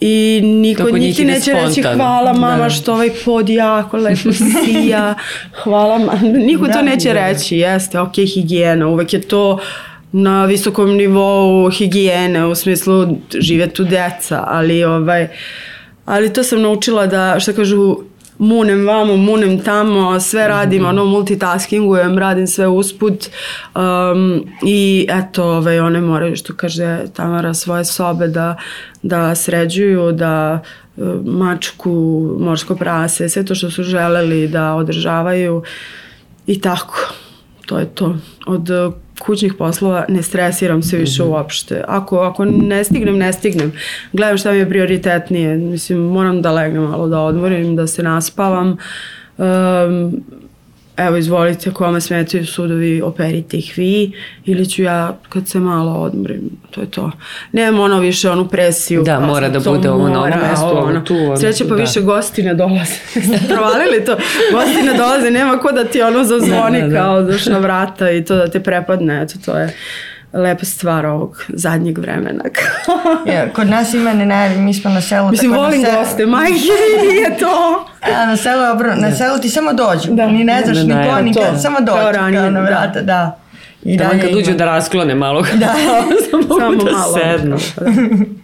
[0.00, 1.96] i niko Kako njih neće reći spontano.
[1.96, 2.70] hvala mama Da.
[2.70, 5.14] što ovaj pod jako lepo sija
[5.62, 7.14] hvala ma niko to Da, neće da.
[7.28, 9.58] reći jeste ok higijena uvek je to
[10.16, 13.06] na visokom nivou higijene u smislu
[13.40, 15.28] žive tu deca ali ovaj
[16.04, 17.96] ali to sam naučila da što kažu
[18.38, 23.28] munem vamo, munem tamo, sve radim, ono multitaskingujem, radim sve usput
[23.74, 28.56] um, i eto, ovaj, one moraju, što kaže Tamara, svoje sobe da,
[29.02, 30.60] da sređuju, da
[30.96, 31.90] uh, mačku,
[32.40, 35.62] morsko prase, sve to što su želeli da održavaju
[36.46, 37.12] i tako.
[37.66, 38.16] To je to.
[38.46, 38.70] Od
[39.18, 41.32] kućnih poslova ne stresiram se više Mhm.
[41.32, 41.84] uopšte.
[41.88, 43.72] Ako, ako ne stignem, ne stignem.
[44.12, 45.56] Gledam šta mi je prioritetnije.
[45.56, 48.76] Mislim, moram da legnem malo, da odmorim, da se naspavam.
[49.38, 50.24] Um,
[50.96, 54.12] evo izvolite, kome smetaju sudovi, operite ih vi
[54.44, 57.10] ili ću ja kad se malo odmorim, to je to.
[57.52, 59.02] Nemam ono više onu presiju.
[59.02, 61.00] Da, pa mora da bude ovo na ovom mestu, ovo ono.
[61.00, 61.80] tu, ono, Sreće pa da.
[61.80, 62.94] više gosti ne dolaze.
[63.54, 64.16] Provalili to?
[64.52, 67.00] Gosti ne dolaze, nema ko da ti ono zazvoni Da, da, da.
[67.00, 69.76] kao doš na vrata i to da te prepadne, eto to je
[70.34, 72.44] lepa stvar ovog zadnjeg vremena.
[73.26, 75.30] Ja, kod nas ima ne najavi, mi smo na selu.
[75.30, 76.54] Mislim, tako na volim selu- goste, majke,
[77.02, 77.84] nije to.
[78.14, 80.08] A na selu, obro- na selu ti samo dođu.
[80.10, 80.26] Da.
[80.26, 82.12] Ni ne znaš ni ko, ni kad, samo Kao dođu.
[82.12, 82.66] ranije, kao na da.
[82.66, 83.38] vrata, da.
[83.84, 85.42] I Tamo dalje kad uđu da rasklone malo.
[85.54, 85.74] Da.
[86.30, 87.14] Samo, Samo da malo.
[87.14, 87.56] sednu.
[87.56, 88.24] E,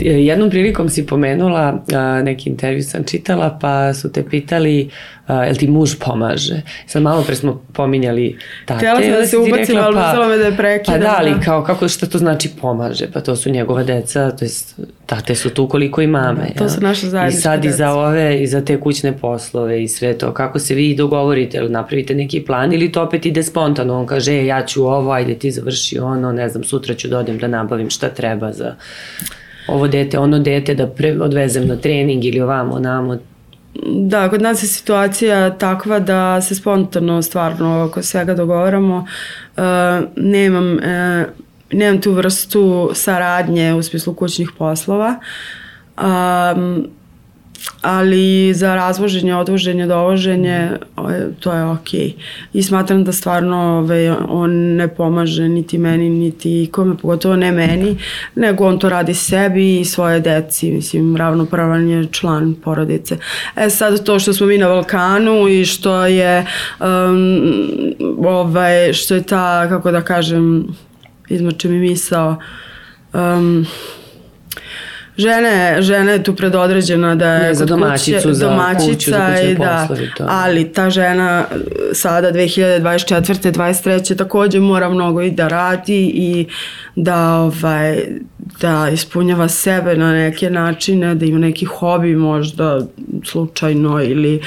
[0.00, 1.84] jednom prilikom si pomenula,
[2.22, 4.90] neki intervju sam čitala, pa su te pitali
[5.28, 6.62] jel ti muž pomaže?
[6.86, 8.78] Sad malo pre smo pominjali tate.
[8.78, 10.92] Htjela sam da se ubacim, ali pa, me da je prekida.
[10.92, 13.06] Pa da, ali kao, kako, šta to znači pomaže?
[13.12, 16.46] Pa to su njegova deca, to jest tate su tu koliko i mame.
[16.54, 17.74] Da, to su naše zajedničke I sad deca.
[17.74, 20.34] i za ove, i za te kućne poslove i sve to.
[20.34, 23.98] Kako se vi dogovorite, ili napravite neki plan ili to opet ide spontano?
[24.00, 27.18] On kaže, e, ja ću ovo, ajde ti završi ono, ne znam, sutra ću da
[27.18, 28.74] odem da nabavim šta treba za
[29.68, 33.18] ovo dete, ono dete da pre, odvezem na trening ili ovamo, namo,
[33.84, 38.96] Da, kod nas je situacija takva da se spontano stvarno oko svega dogovaramo.
[39.56, 39.64] Uh,
[40.16, 41.28] nemam, uh,
[41.72, 45.14] nemam tu vrstu saradnje u smislu kućnih poslova.
[45.96, 46.88] Um,
[47.82, 50.70] ali za razvoženje, odvoženje, dovoženje
[51.40, 52.00] to je okej.
[52.00, 52.12] Okay.
[52.52, 57.96] I smatram da stvarno ove, on ne pomaže niti meni, niti ikome, pogotovo ne meni,
[58.34, 63.16] nego on to radi sebi i svoje deci, mislim, ravnopravan je član porodice.
[63.56, 66.46] E sad to što smo mi na Balkanu i što je
[66.80, 67.42] um,
[68.26, 70.66] ovaj, što je ta, kako da kažem,
[71.28, 72.36] izmače mi misao,
[73.12, 73.66] um,
[75.18, 79.40] žene, žena je tu predodređena da je ne, za domaćicu, kuće, za domaćica kuću, za
[79.42, 80.24] i da, poslovi, to.
[80.28, 81.44] ali ta žena
[81.92, 83.52] sada 2024.
[83.52, 84.16] 23.
[84.16, 86.46] takođe mora mnogo i da radi i
[87.02, 88.04] da ovaj
[88.60, 92.80] da ispunjava sebe na neke načine, da ima neki hobi možda
[93.24, 94.40] slučajno ili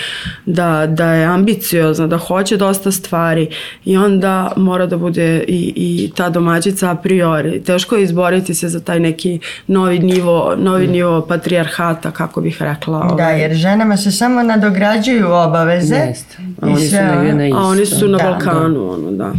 [0.45, 3.49] da, da je ambiciozna, da hoće dosta stvari
[3.85, 7.63] i onda mora da bude i, i ta domaćica a priori.
[7.63, 10.91] Teško je izboriti se za taj neki novi nivo, novi mm.
[10.91, 12.99] nivo patrijarhata, kako bih rekla.
[12.99, 13.41] Da, ovaj.
[13.41, 15.95] jer ženama se samo nadograđuju obaveze.
[15.95, 16.37] Jeste.
[16.61, 17.59] A oni su na.
[17.59, 18.91] A oni su na da, Balkanu, da.
[18.91, 19.33] ono, da.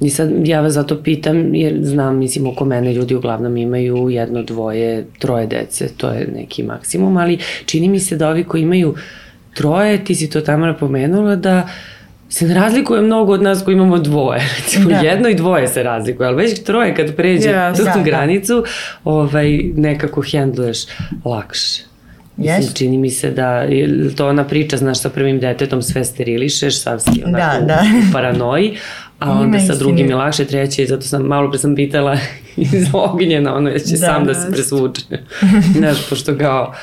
[0.00, 4.42] I sad ja vas zato pitam, jer znam, mislim, oko mene ljudi uglavnom imaju jedno,
[4.42, 8.94] dvoje, troje dece, to je neki maksimum, ali čini mi se da ovi koji imaju
[9.54, 11.68] troje, ti si to tamo pomenula, da
[12.28, 14.40] se ne razlikuje mnogo od nas koji imamo dvoje.
[14.58, 14.96] Recimo, da.
[14.96, 18.02] jedno i dvoje se razlikuje, ali već troje kad pređe yes, tu da, da.
[18.02, 18.64] granicu,
[19.04, 20.78] ovaj, nekako hendluješ
[21.24, 21.82] lakše.
[22.36, 22.76] Mislim, yes.
[22.76, 23.64] čini mi se da
[24.16, 27.82] to ona priča, znaš, sa prvim detetom sve sterilišeš, savski onako da, da.
[28.08, 28.76] u paranoji,
[29.18, 32.16] a onda sa drugim je lakše, treće, zato sam malo pre sam pitala
[32.56, 35.02] iz ognjena, ono će da, sam da se presvuče.
[35.78, 36.74] Znaš, pošto kao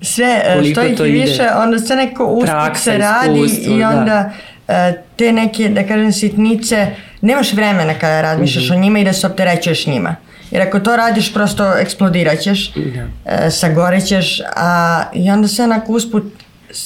[0.00, 3.88] sve e, što ih više, onda sve neko usput se radi iskustvo, i da.
[3.88, 4.32] onda
[4.66, 4.92] da.
[5.16, 6.86] te neke, da kažem, sitnice,
[7.20, 8.78] nemaš vremena kada razmišljaš mm -hmm.
[8.78, 10.16] o njima i da se opterećuješ njima.
[10.50, 13.06] Jer ako to radiš, prosto eksplodirat ćeš, da.
[13.46, 16.24] E, sagorećeš, a i onda se onako usput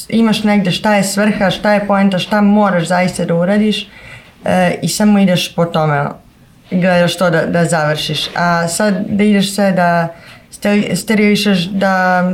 [0.08, 3.88] imaš negde šta je svrha, šta je poenta, šta moraš zaista da uradiš
[4.44, 6.04] e, i samo ideš po tome
[6.70, 8.28] gledaš to da, da završiš.
[8.34, 10.08] A sad da ideš sve da
[10.94, 12.24] sterilišeš, da,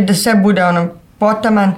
[0.00, 1.74] da sve bude ono potaman,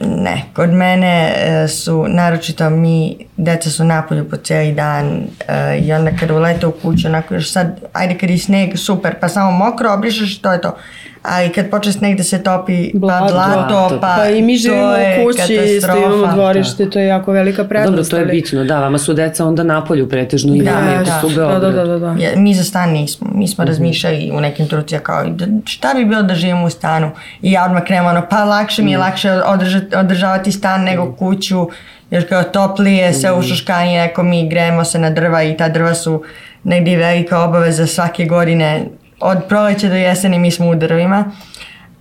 [0.00, 5.92] ne, kod mene e, su, naročito mi, deca su napolju po cijeli dan e, i
[5.92, 9.50] onda kada ulete u kuću, onako još sad, ajde kad je sneg, super, pa samo
[9.50, 10.76] mokro obrišeš, to je to
[11.24, 14.92] ali kad počne sneg da se topi pa blato, blato pa, pa i mi živimo
[14.92, 16.90] u kući, isto imamo dvorište, da.
[16.90, 18.10] to je jako velika prednost.
[18.10, 21.20] Dobro, to je bitno, da, vama su deca onda napolju pretežno i da, da, da,
[21.20, 22.06] su da, da, da, da, da.
[22.18, 23.68] Ja, mi za stan nismo, mi smo mm -hmm.
[23.68, 27.10] razmišljali u nekim trucija kao da, šta bi bilo da živimo u stanu
[27.42, 29.00] i ja odmah kremo ono, pa lakše mi je mm.
[29.00, 31.16] lakše održati, održavati stan nego mm.
[31.16, 31.68] kuću,
[32.10, 33.38] jer kao toplije, sve mm.
[33.38, 36.22] ušuškanje, neko mi gremo se na drva i ta drva su
[36.64, 38.84] negdje velika obaveza svake godine
[39.24, 41.24] od proleća do jeseni mi smo u drvima,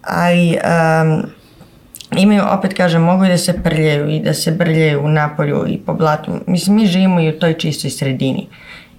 [0.01, 1.24] ali um,
[2.17, 5.78] imaju, opet kažem, mogu i da se prljaju i da se brljaju u napolju i
[5.78, 6.32] po blatu.
[6.47, 8.47] Mislim, mi živimo i u toj čistoj sredini.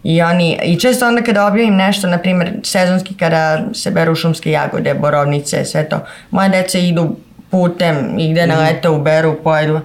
[0.05, 4.51] I oni, i često onda kada objavim nešto, na primjer sezonski kada se beru šumske
[4.51, 6.01] jagode, borovnice, sve to,
[6.31, 7.17] moje deca idu
[7.51, 9.81] putem i gde nalete uberu, pojedu,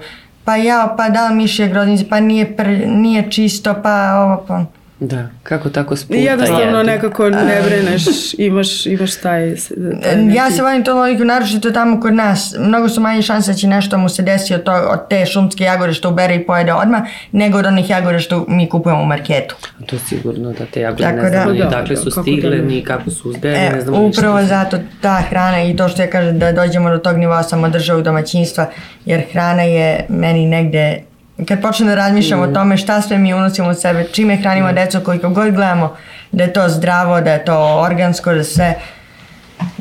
[0.46, 4.79] pa ja, pa da, mišje groznice, pa nije, pr, nije čisto, pa ovo, pa...
[5.00, 6.84] Da, kako tako sputa Jednostavno jedu.
[6.84, 8.04] nekako ne breneš,
[8.38, 9.56] imaš, imaš taj...
[10.04, 10.38] taj neki...
[10.38, 12.56] Ja se volim to logiku, naročito tamo kod nas.
[12.60, 15.64] Mnogo su manje šanse da će nešto mu se desi od, to, od te šumske
[15.64, 19.56] jagode što ubere i pojede odmah, nego od onih jagode što mi kupujemo u marketu.
[19.86, 22.64] To je sigurno da te jagode Tako ne znamo da, ni dakle su stigle, da,
[22.64, 26.10] ni kako su uzgajene, e, ne znamo Upravo zato ta hrana i to što ja
[26.10, 28.70] kažem da dođemo do tog nivoa samodržavog domaćinstva,
[29.06, 31.09] jer hrana je meni negde
[31.48, 32.44] kad počnem da razmišljam mm.
[32.44, 34.76] o tome šta sve mi unosimo u sebe, čime hranimo mm.
[34.76, 35.96] decu, koliko god gledamo
[36.32, 38.76] da je to zdravo, da je to organsko, da sve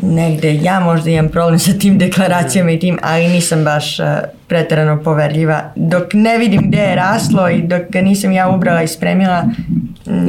[0.02, 4.06] negde ja možda imam problem sa tim deklaracijama i tim, ali nisam baš uh,
[4.46, 5.72] pretarano poverljiva.
[5.76, 9.44] Dok ne vidim gde je raslo i dok ga nisam ja ubrala i spremila,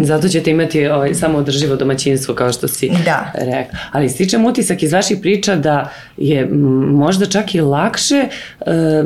[0.02, 3.32] Zato ćete imati ovaj, samo održivo domaćinstvo, kao što si Da.
[3.34, 3.80] rekla.
[3.92, 6.48] Ali stičem utisak iz vaših priča da je
[6.92, 8.28] možda čak i lakše
[8.66, 9.04] e,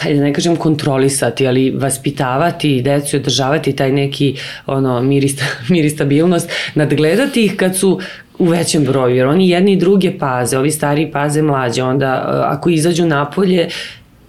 [0.00, 4.36] hajde da ne kažem kontrolisati, ali vaspitavati decu i održavati taj neki
[4.66, 8.00] ono, mir, i, sta, mir i stabilnost, nadgledati ih kad su
[8.38, 12.42] u većem broju, jer oni jedni i druge paze, ovi stariji paze mlađe, onda e,
[12.44, 13.68] ako izađu napolje,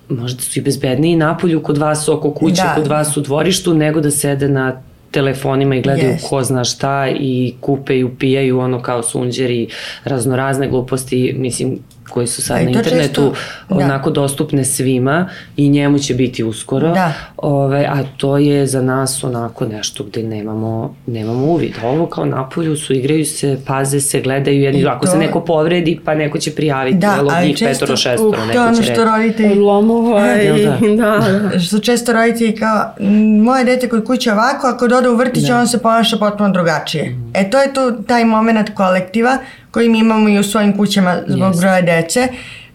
[0.10, 2.76] možda su i bezbedniji napolju kod vas oko kuće, Da.
[2.76, 6.30] kod vas u dvorištu, nego da sede na telefonima i gledaju Jest.
[6.30, 9.68] ko zna šta i kupeju, pijaju ono kao sunđeri,
[10.04, 11.80] raznorazne gluposti, mislim,
[12.12, 13.34] koji su sad A i na internetu često-
[13.70, 13.76] da.
[13.78, 15.26] onako dostupne svima
[15.58, 16.90] i njemu će biti uskoro.
[16.90, 17.14] Da.
[17.38, 20.72] Ove, a to je za nas onako nešto gde nemamo,
[21.08, 21.72] nemamo uvid.
[21.84, 25.42] Ovo kao napolju su, igraju se, paze se, gledaju jedni, I ako se to- neko
[25.42, 28.48] povredi, pa neko će prijaviti, Da, jel, ali njih često- petoro, šestoro, uh, To je
[28.48, 30.78] neko ono će što roditelji Lomova i da?
[30.90, 31.60] da, da.
[31.60, 35.44] što često roditelji kao "M, moje dete kod kuće ovako, a kod ode u vrtić
[35.44, 35.58] Da.
[35.58, 37.16] on se ponaša potpuno drugačije.
[37.34, 39.38] E to je tu taj moment kolektiva
[39.72, 41.60] koji mi imamo i u svojim kućama zbog Jest.
[41.60, 42.28] broja dece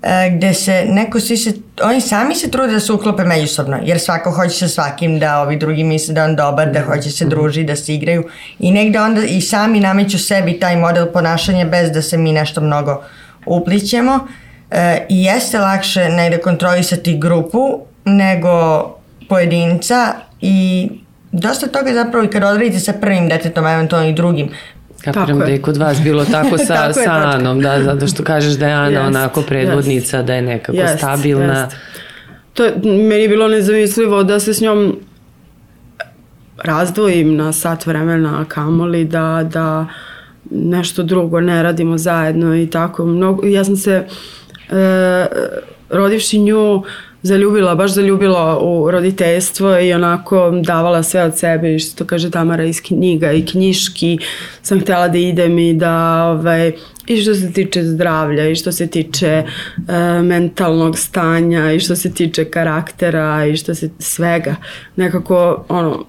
[0.02, 4.00] e, gde se neko svi se, oni sami se trude da se uklope međusobno, jer
[4.00, 7.64] svako hoće sa svakim da ovi drugi misle da on dobar, da hoće se druži,
[7.64, 8.24] da se igraju.
[8.58, 12.60] I negde onda i sami nameću sebi taj model ponašanja bez da se mi nešto
[12.60, 13.02] mnogo
[13.46, 14.26] uplićemo.
[14.70, 18.82] E, i jeste lakše negde kontrolisati grupu nego
[19.28, 20.88] pojedinca i
[21.32, 24.50] dosta toga zapravo i kad odradite sa prvim detetom, eventualno i drugim,
[25.12, 25.52] Kapiram Tako da je.
[25.52, 27.12] je kod vas bilo tako sa, Tako je, sa.
[27.12, 30.98] Anom, da, zato što kažeš da je Ana Jest, onako predvodnica, da je nekako Jest,
[30.98, 31.60] stabilna.
[31.60, 31.76] jest.
[32.54, 34.96] To je, meni je bilo nezamislivo da se s njom
[36.64, 39.86] razdvojim na sat vremena, kamoli da, da
[40.50, 43.04] nešto drugo ne radimo zajedno i tako.
[43.06, 44.04] Mnogo, ja sam se
[44.70, 45.26] e,
[45.90, 46.82] rodivši nju
[47.26, 52.82] zaljubila, baš zaljubila u roditeljstvo i onako davala sve od sebe što kaže Tamara iz
[52.82, 54.18] knjiga i knjiški
[54.62, 56.72] sam htjela da idem i da ovaj,
[57.06, 59.44] i što se tiče zdravlja i što se tiče e,
[60.22, 64.56] mentalnog stanja i što se tiče karaktera i što se svega
[64.96, 66.04] nekako ono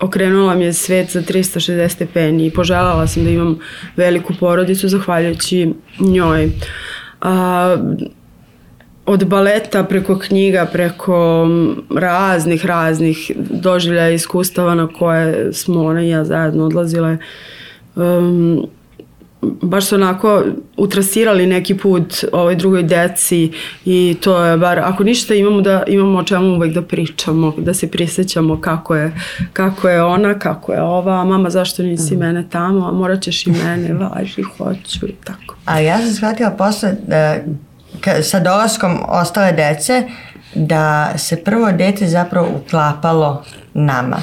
[0.00, 3.58] okrenula mi je svet za 360 stepeni i poželjala sam da imam
[3.96, 6.50] veliku porodicu zahvaljujući njoj.
[7.20, 7.76] A,
[9.06, 11.46] od baleta preko knjiga, preko
[11.96, 17.18] raznih, raznih doživljaja i iskustava na koje smo ona i ja zajedno odlazile.
[17.96, 18.66] Um,
[19.42, 20.42] baš su onako
[20.76, 23.52] utrasirali neki put ovoj drugoj deci
[23.84, 27.74] i to je bar, ako ništa imamo da imamo o čemu uvek da pričamo, da
[27.74, 29.12] se prisjećamo kako je,
[29.52, 33.50] kako je ona, kako je ova, mama zašto nisi mene tamo, a morat ćeš i
[33.50, 35.56] mene, važi, hoću i tako.
[35.64, 37.36] A ja sam shvatila posle da
[38.22, 40.02] sa dolaskom ostale dece
[40.54, 43.44] da se prvo dete zapravo uklapalo
[43.74, 44.16] nama.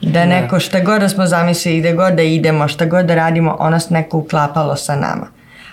[0.00, 3.56] Da neko šta god da smo zamislili, gde god da idemo, šta god da radimo,
[3.60, 5.26] ono se neko uklapalo sa nama.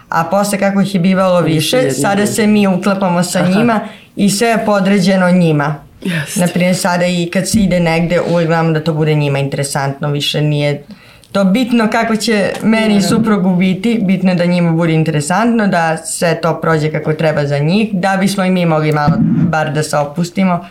[0.09, 3.79] A posle kako ih je bivalo više, sada se mi uklapamo sa njima
[4.15, 5.75] i sve je podređeno njima.
[6.01, 6.39] Jeste.
[6.39, 10.41] Naprimjer, sada i kad se ide negde, uvijek gledamo da to bude njima interesantno, više
[10.41, 10.83] nije
[11.31, 15.97] to bitno kako će meni i suprugu biti, bitno je da njima bude interesantno, da
[15.97, 19.13] sve to prođe kako treba za njih, da bismo i mi mogli malo
[19.49, 20.65] bar da se opustimo,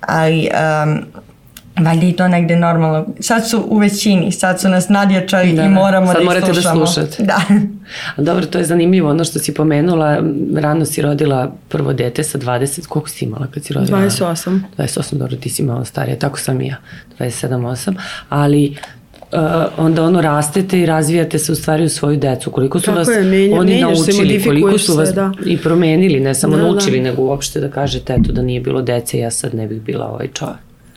[0.00, 0.48] ali
[0.84, 1.02] um,
[1.84, 3.06] valjda i to negde normalno.
[3.20, 5.74] Sad su u većini, sad su nas nadjačali Da, i da.
[5.74, 7.22] moramo Sad da ih morate da slušate.
[7.22, 7.40] Da.
[8.16, 10.22] Dobro, to je zanimljivo, ono što si pomenula,
[10.56, 13.98] rano si rodila prvo dete sa 20, koliko si imala kad si rodila?
[13.98, 14.60] 28.
[14.78, 16.76] 28, dobro, ti si malo starija, tako sam i ja,
[17.18, 17.94] 27-8,
[18.28, 19.01] ali uh,
[19.76, 23.08] onda ono rastete i razvijate se u stvari u svoju decu, koliko su Tako vas
[23.08, 25.32] je, menja- oni menjaš se, naučili, koliko su se, vas da.
[25.46, 26.68] i promenili, ne samo Da, da.
[26.68, 30.06] naučili, nego uopšte da kažete, eto, da nije bilo dece, ja sad ne bih bila
[30.06, 30.56] ovaj čovjek.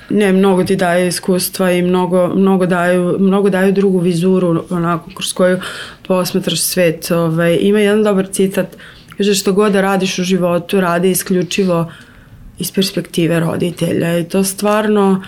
[0.10, 5.34] Ne, mnogo ti daje iskustva i mnogo, mnogo, daju, mnogo daju drugu vizuru onako kroz
[5.34, 5.60] koju
[6.08, 7.12] posmetraš svet.
[7.12, 8.68] Ovaj, ima jedan dobar citat,
[9.18, 11.92] kaže što god da radiš u životu, radi isključivo
[12.60, 15.26] iz perspektive roditelja i to stvarno uh,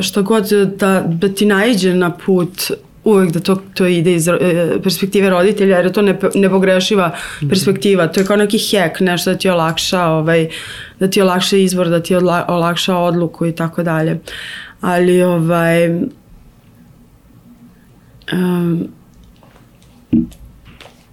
[0.00, 2.70] što god da, da ti naiđe na put
[3.04, 4.36] uvek da to, to ide iz eh,
[4.82, 7.10] perspektive roditelja jer je to ne, nepogrešiva
[7.48, 8.06] perspektiva.
[8.06, 10.48] To je kao neki hek, nešto da ti olakša ovaj,
[11.00, 14.20] da ti olakša izbor da ti odla, olakša odluku i tako dalje.
[14.80, 15.88] Ali ovaj
[18.32, 18.88] um,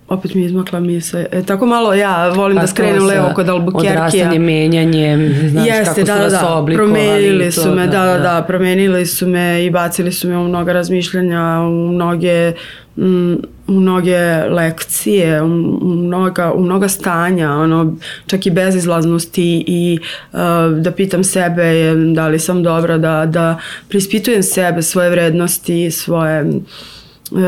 [0.08, 1.20] opet mi je izmakla misla.
[1.32, 3.92] E, tako malo ja volim Pa da skrenem sa levo kod Albuquerque.
[3.92, 6.94] Odrastanje, menjanje, znaš Jeste, kako su da, da, da, oblikovali.
[6.94, 10.44] promenili to, su me, da, da, da, promenili su me i bacili su me u
[10.44, 12.54] mnoga razmišljanja, u mnoge,
[12.98, 13.34] mm,
[13.68, 17.96] u mnoge lekcije, u, mnoga, u mnoga stanja, ono,
[18.28, 20.00] čak i bezizlaznosti i
[20.34, 20.40] uh,
[20.82, 23.58] da pitam sebe da li sam dobra, da, da
[23.90, 27.40] prispitujem sebe, svoje vrednosti, svoje uh,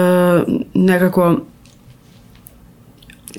[0.73, 1.39] nekako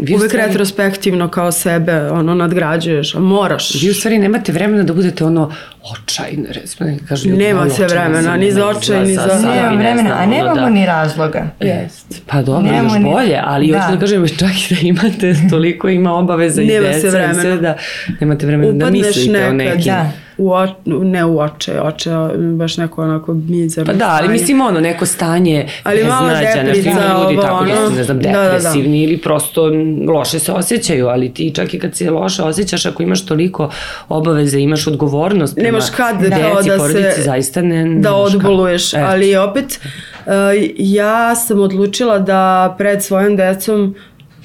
[0.00, 3.74] Vi uvek stvari- retrospektivno kao sebe ono nadgrađuješ, a moraš.
[3.74, 5.52] Vi u stvari nemate vremena da budete ono
[5.92, 9.70] očajne, recimo, kažu ljudi, Nema se vremena, ni za ne očaj, ni za- sad Nemam
[9.70, 10.68] mi ne vremena, a nemamo da.
[10.68, 11.46] ni razloga.
[11.60, 12.22] Jest.
[12.26, 13.80] Pa dobro, Nemamo još bolje, ali Da.
[13.80, 17.34] hoću da kažem, čak i da imate toliko ima obaveza i Nema dece, vremena.
[17.34, 17.76] sve da
[18.20, 19.84] nemate vremena da mislite o nekim.
[19.84, 20.10] Da.
[20.38, 22.10] U o, ne u oče, oče
[22.56, 24.32] baš neko onako mizerno Pa da, ali stanje.
[24.32, 27.96] mislim ono, neko stanje Ali malo beznađa, deprica, neki ljudi ovo, tako da su, ono.
[27.96, 28.44] ne znam, Da, da, da.
[28.44, 29.70] depresivni ili prosto
[30.08, 33.70] loše se osjećaju, ali ti čak i kad se loše osjećaš, ako imaš toliko
[34.08, 38.34] obaveze, imaš odgovornost prema Nemaš kad deci, kao da porodici, se zaista ne, da kad.
[38.34, 39.04] odboluješ, Eto.
[39.08, 39.80] ali opet
[40.26, 40.32] uh,
[40.76, 43.94] ja sam odlučila da pred svojom decom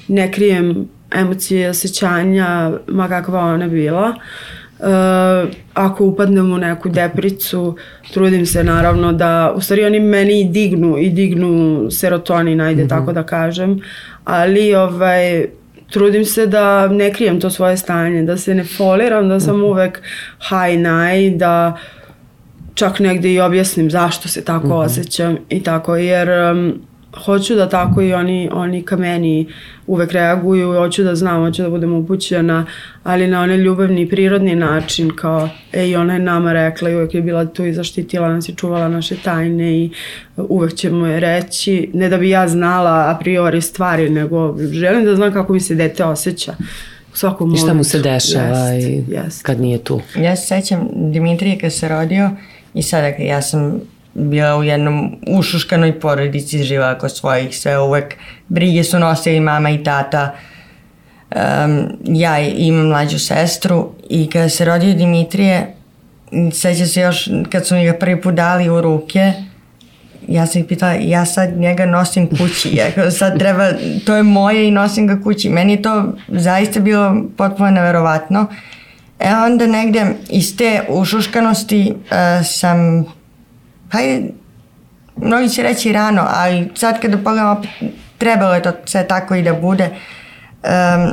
[0.08, 4.08] ne krijem emocije osjećanja, ma kakva ona bila.
[4.08, 4.14] Uh,
[5.74, 7.76] ako upadnem u neku depricu,
[8.12, 13.12] trudim se naravno da, u stvari oni meni i dignu i dignu serotonin, ajde tako
[13.12, 13.80] da kažem,
[14.24, 15.46] ali ovaj,
[15.90, 20.02] trudim se da ne krijem to svoje stanje, da se ne foliram, da sam uvek
[20.40, 21.76] high naj, da
[22.74, 24.76] čak negde i objasnim zašto se tako Mhm.
[24.76, 26.72] osjećam i tako, jer um,
[27.24, 29.46] hoću da tako i oni, oni ka meni
[29.86, 32.66] uvek reaguju, hoću da znam, hoću da budem upućena,
[33.04, 37.14] ali na onaj ljubavni i prirodni način, kao, ej, ona je nama rekla i uvek
[37.14, 39.90] je bila tu i zaštitila nas i čuvala naše tajne i
[40.36, 45.16] uvek ćemo je reći, ne da bi ja znala a priori stvari, nego želim da
[45.16, 46.54] znam kako mi se dete osjeća.
[47.14, 49.42] U svakom I šta mu se dešava Jest, i jest.
[49.42, 50.00] kad nije tu.
[50.16, 52.30] Ja se sećam Dimitrije kad se rodio
[52.74, 53.80] i sada kad ja sam
[54.14, 58.14] bila u jednom ušuškanoj porodici, živala kod svojih, sve uvek
[58.48, 60.34] brige su nosili mama i tata.
[61.34, 65.74] Um, ja imam mlađu sestru i kada se rodio Dimitrije,
[66.52, 69.32] seća se još kad su mi ga prvi put dali u ruke,
[70.28, 73.70] ja sam ih pitala, ja sad njega nosim kući, ja sad treba,
[74.06, 75.48] to je moje i nosim ga kući.
[75.48, 78.46] Meni je to zaista bilo potpuno neverovatno.
[79.18, 83.04] E onda negde iz te ušuškanosti uh, sam,
[83.90, 84.28] hajde,
[85.16, 87.70] mnogi će reći rano, ali sad kada pogledam opet,
[88.18, 89.90] trebalo je to sve tako i da bude,
[90.62, 91.12] um,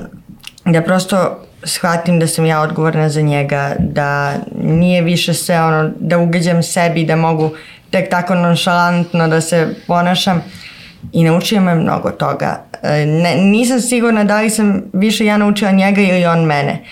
[0.74, 6.18] da prosto shvatim da sam ja odgovorna za njega, da nije više sve ono, da
[6.18, 7.52] ugađam sebi, da mogu
[7.90, 10.44] tek tako nonšalantno da se ponašam
[11.12, 12.64] i naučio me mnogo toga.
[12.84, 16.84] E, Ne, nisam sigurna da li sam više ja naučila njega ili on mene.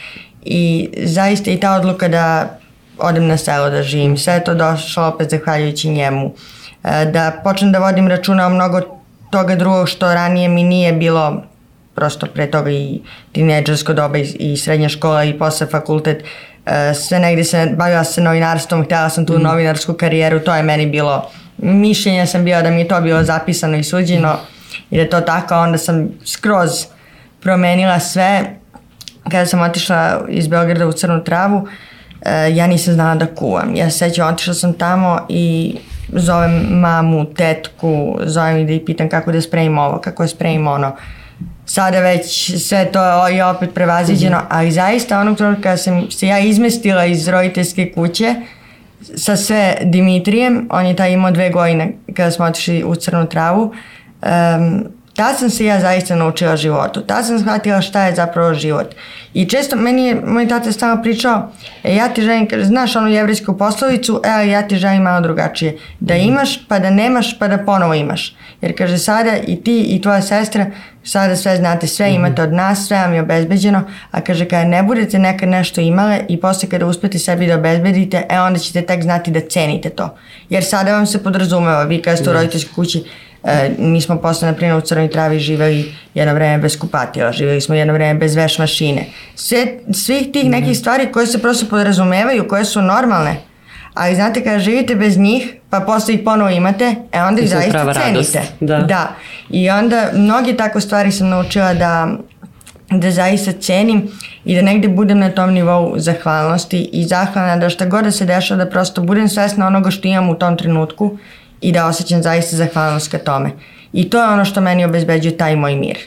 [0.42, 2.59] I zaista i ta odluka da
[3.00, 6.34] odem na selo da živim, sve je to došlo opet zahvaljujući njemu.
[6.84, 8.82] E, Da počnem da vodim računa o mnogo
[9.32, 11.44] toga drugog što ranije mi nije bilo
[11.96, 16.24] prosto pre toga i tineđersko doba i, i srednja škola i posle fakultet.
[16.66, 19.42] E, sve negde se bavila se novinarstvom, htjela sam tu mm.
[19.42, 23.78] novinarsku karijeru, to je meni bilo, mišljenja sam bila da mi je to bilo zapisano
[23.78, 24.38] i suđeno
[24.90, 26.86] i da je to tako, onda sam skroz
[27.42, 28.56] promenila sve.
[29.24, 31.68] Kada sam otišla iz Beograda u Crnu travu,
[32.22, 33.76] e, ja nisam znala da kuvam.
[33.76, 35.76] Ja se sećam, otišla sam tamo i
[36.14, 40.68] zovem mamu, tetku, zovem ih da ih pitam kako da spremim ovo, kako da spremim
[40.68, 40.96] ono.
[41.66, 44.48] Sada već sve to je opet prevaziđeno, mm -hmm.
[44.50, 48.36] ali zaista onog trenutka kada sam se ja izmestila iz roditeljske kuće
[49.16, 53.62] sa sve Dimitrijem, on je taj imao dve godine kada smo otišli u Crnu travu,
[54.22, 54.86] um,
[55.20, 57.02] tad sam se ja zaista naučila životu.
[57.02, 58.96] Tad sam shvatila šta je zapravo život.
[59.34, 61.52] I često meni je moj tata stalno pričao,
[61.84, 65.78] e, ja ti želim, znaš onu jevrijsku poslovicu, evo ja ti želim malo drugačije.
[66.00, 68.36] Da imaš, pa da nemaš, pa da ponovo imaš.
[68.62, 70.66] Jer kaže sada i ti i tvoja sestra,
[71.04, 74.84] sada sve znate, sve imate od nas, sve vam je obezbeđeno, a kaže kada ne
[74.84, 79.04] budete nekad nešto imale i posle kada uspete sebi da obezbedite, e onda ćete tek
[79.04, 80.16] znati da cenite to.
[80.50, 83.04] Jer sada vam se podrazumeva, vi kada ste u roditeljskoj kući,
[83.44, 87.62] E, mi smo posle, na primjer, u Crnoj travi živeli jedno vreme bez kupatila, živeli
[87.62, 89.06] smo jedno vreme bez veš mašine.
[89.36, 93.36] Sve, svih tih nekih stvari koje se prosto podrazumevaju, koje su normalne,
[93.94, 97.94] ali znate kada živite bez njih, pa posle ih ponovo imate, e onda ih zaista
[97.94, 98.42] cenite.
[98.60, 98.78] da.
[98.78, 99.16] da.
[99.50, 102.18] I onda mnogi tako stvari sam naučila da
[102.92, 104.12] da zaista cenim
[104.46, 108.26] i da negde budem na tom nivou zahvalnosti i zahvalna da šta god da se
[108.26, 111.18] dešava da prosto budem svesna onoga što imam u tom trenutku
[111.62, 113.52] i da osjećam zaista zahvalnost ka tome.
[113.94, 115.98] I to je ono što meni obezbeđuje taj moj mir.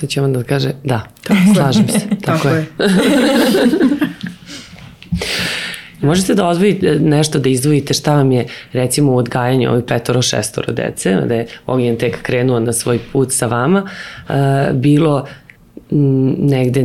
[0.00, 1.06] Sad će onda da kaže, da,
[1.54, 2.00] slažem se.
[2.24, 2.66] Tako, je.
[6.04, 10.72] Možete da odvojite nešto, da izdvojite šta vam je recimo u odgajanju ovih petoro, šestoro
[10.72, 13.86] dece, da je Ognjen tek krenuo na svoj put sa vama,
[14.72, 15.26] bilo
[15.90, 16.82] negde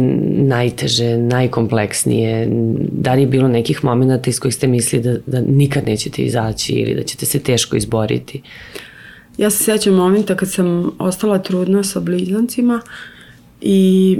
[0.47, 2.47] najteže, najkompleksnije,
[2.91, 6.73] da li je bilo nekih momenta iz kojih ste mislili da, da nikad nećete izaći
[6.73, 8.41] ili da ćete se teško izboriti?
[9.37, 12.81] Ja se sjećam momenta kad sam ostala trudna sa blizancima
[13.61, 14.17] i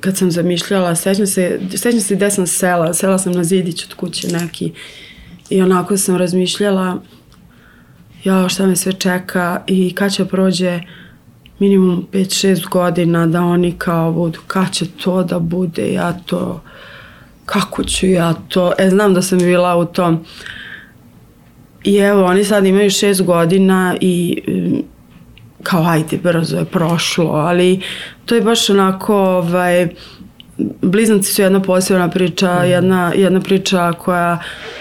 [0.00, 3.94] kad sam zamišljala, sećam se, sećam se gde sam sela, sela sam na zidić od
[3.94, 4.72] kuće neki
[5.50, 7.02] i onako sam razmišljala
[8.24, 10.80] ja šta me sve čeka i kad će prođe
[11.62, 16.62] minimum 5-6 godina da oni kao budu, kad će to da bude, ja to,
[17.46, 20.24] kako ću ja to, e znam da sam bila u tom,
[21.84, 24.78] I evo, oni sad imaju šest godina i mm,
[25.62, 27.80] kao ajde, brzo je prošlo, ali
[28.24, 29.88] to je baš onako, ovaj,
[30.82, 32.70] blizanci su jedna posebna priča, mm.
[32.70, 34.38] jedna, jedna priča koja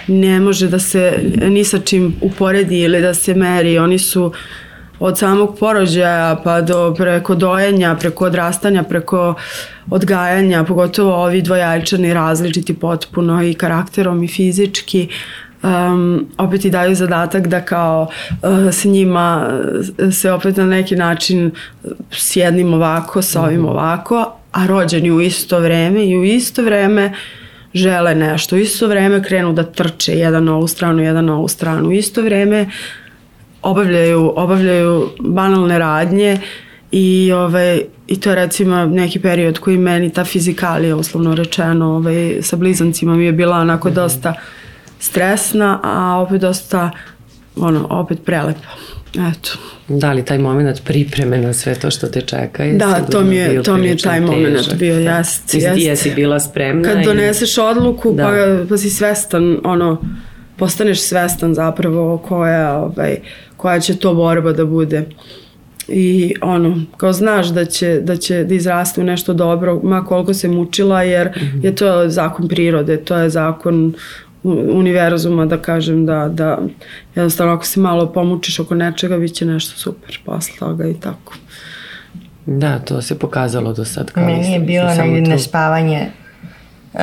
[0.08, 3.78] ne može da se ni sa čim uporedi ili da se meri.
[3.80, 4.32] Oni su
[5.02, 9.34] od samog porođaja pa do preko dojenja, preko odrastanja, preko
[9.90, 15.08] odgajanja, pogotovo ovi dvojajčani različiti potpuno i karakterom i fizički
[15.64, 19.50] um, opet i daju zadatak da kao uh, s njima
[20.00, 21.52] uh, se opet na neki način
[22.12, 27.14] s jednim ovako, sa ovim ovako, a rođeni u isto vreme i u isto vreme
[27.74, 28.56] žele nešto.
[28.56, 31.90] U isto vreme krenu da trče jedan na ovu stranu, jedan na ovu stranu.
[31.90, 32.70] U isto vreme
[33.62, 36.38] obavljaju, obavljaju banalne radnje
[36.92, 42.38] i, ovaj, i to je recimo neki period koji meni ta fizikalija uslovno rečeno ovaj,
[42.42, 43.96] sa blizancima mi je bila onako mm -hmm.
[43.96, 44.34] dosta
[45.00, 46.92] stresna, a opet dosta
[47.56, 48.68] ono, opet prelepa.
[49.14, 49.50] Eto.
[49.88, 53.36] Da li taj moment pripreme na sve to što te čeka je Da, to mi
[53.36, 55.18] je, to mi je taj moment bio, da.
[55.18, 56.90] jest, ti jesi bila spremna.
[56.90, 58.24] Kad i- doneseš odluku, Da.
[58.24, 60.02] pa, pa si svestan, ono,
[60.62, 63.18] postaneš svestan zapravo koja, ovaj,
[63.58, 65.06] koja će to borba da bude.
[65.88, 70.34] I ono, kao znaš da će, da će da izraste u nešto dobro, ma koliko
[70.34, 71.66] se mučila, jer Mhm.
[71.66, 73.94] je to zakon prirode, to je zakon
[74.72, 76.60] univerzuma, da kažem, da, da
[77.16, 81.34] jednostavno ako se malo pomučiš oko nečega, bit će nešto super posle toga i tako.
[82.46, 84.12] Da, to se pokazalo do sad.
[84.12, 86.08] Kao Meni je bilo negdje nespavanje
[86.94, 87.02] Um,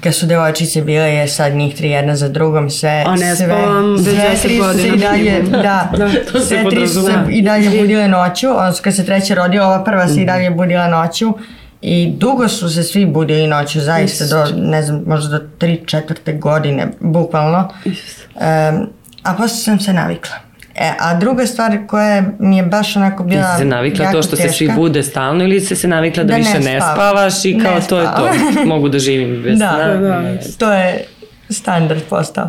[0.00, 3.46] kad su devojčice bile je sad njih tri jedna za drugom sve A ne sve,
[3.46, 6.08] spavam sve 10 tri su se i dalje da, Da,
[6.40, 8.48] sve tri su se i dalje budile noću.
[8.48, 10.14] Odnosno kad se treća rodila ova prva Mhm.
[10.14, 11.34] se i dalje budila noću.
[11.82, 16.32] I dugo su se svi budili noću zaista do ne znam možda do tri četvrte
[16.32, 17.68] godine bukvalno.
[17.84, 18.88] Um,
[19.22, 23.28] a posle sam se navikla E, a druga stvar koja mi je baš onako Ti
[23.28, 24.74] bila si se navikla jako to što se svi teška.
[24.74, 26.94] bude stalno ili si se navikla da, Da više ne spavam.
[26.96, 28.28] spavaš i kao Ne to je to.
[28.66, 29.86] Mogu da živim bez Da, sna.
[29.88, 30.22] da.
[30.58, 31.04] To je
[31.50, 32.48] standard postao.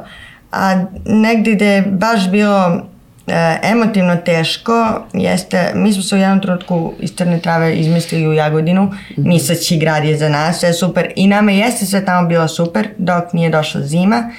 [0.51, 0.75] A
[1.05, 2.81] negdje gde je baš bilo
[3.27, 4.73] e, emotivno teško
[5.13, 10.03] jeste, mi smo se u jednom trenutku iz Crne Trave izmislili u Jagodinu, misleći grad
[10.03, 13.81] je za nas, sve super i nama jeste sve tamo bilo super dok nije došla
[13.81, 14.31] zima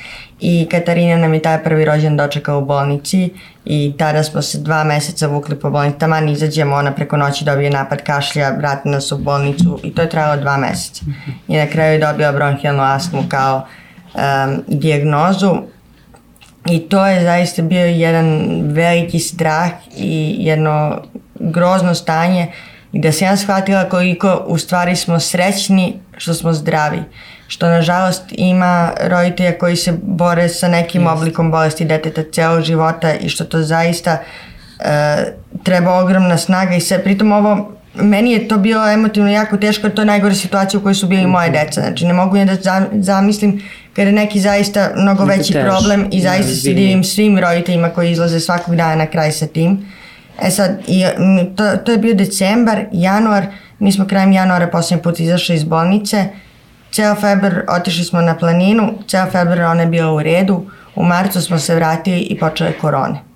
[0.42, 3.30] i Katarina nam je taj prvi rođen dočekao u bolnici
[3.64, 7.70] i tada smo se dva meseca vukli po bolnici, taman izađemo, ona preko noći dobije
[7.70, 11.04] napad kašlja, vrati nas u bolnicu i to je trajalo dva meseca.
[11.48, 13.66] I na kraju je dobila bronhijalnu astmu kao
[14.14, 15.56] um, dijagnozu
[16.70, 21.02] i to je zaista bio jedan veliki strah i jedno
[21.34, 22.52] grozno stanje
[22.92, 27.02] gde sam ja shvatila koliko u stvari smo srećni što smo zdravi.
[27.52, 33.28] Što nažalost ima roditelja koji se bore sa nekim oblikom bolesti deteta celo života i
[33.28, 34.18] što to zaista
[34.80, 34.84] e,
[35.62, 37.02] treba ogromna snaga i sve.
[37.04, 40.82] Pritom ovo meni je to bilo emotivno jako teško, jer to je najgore situacija u
[40.82, 41.80] kojoj su bili moje deca.
[41.80, 43.62] Znači ne mogu ni da zam- zamislim
[43.96, 48.40] kada je neki zaista mnogo veći problem i zaista se divim svim roditeljima koji izlaze
[48.40, 49.86] svakog dana na kraj sa tim.
[50.42, 51.04] E sad, i,
[51.56, 53.46] to, to je bio decembar, januar,
[53.78, 56.28] mi smo krajem januara posljednji put izašli iz bolnice,
[56.92, 61.42] ceo februar otišli smo na planinu, ceo februar ona je bila u redu, u marcu
[61.42, 63.32] smo se vratili i počele korone.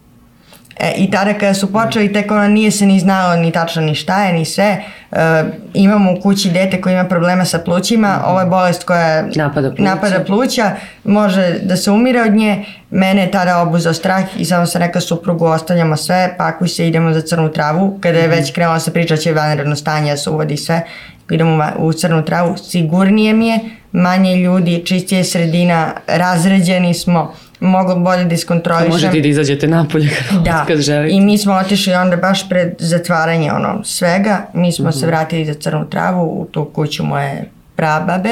[0.80, 3.94] E, I tada kada su počeli, tek ono nije se ni znalo ni tačno ni
[3.94, 4.82] šta je, ni sve.
[5.12, 9.68] E, imamo u kući dete koji ima problema sa plućima, ovo je bolest koja Napada
[9.70, 9.82] pluća.
[9.82, 10.70] napada pluća,
[11.04, 12.64] može da se umire od nje.
[12.90, 17.12] Mene je tada obuzao strah i samo sam rekla suprugu ostavljamo sve, pakuj se, idemo
[17.12, 17.98] za crnu travu.
[18.00, 20.82] Kada je već krenulo se priča da će vanredno stanje da se uvodi sve,
[21.30, 22.56] idemo u crnu travu.
[22.56, 23.58] Sigurnije mi je,
[23.92, 28.90] manje ljudi, čistije sredina, razređeni smo, mogla bolje da iskontrolišem.
[28.90, 31.14] Možete i da izađete napolje kad, Da, kad želite.
[31.16, 35.54] i mi smo otišli onda baš pred zatvaranje ono svega, mi smo se vratili za
[35.54, 38.30] crnu travu u tu kuću moje prababe,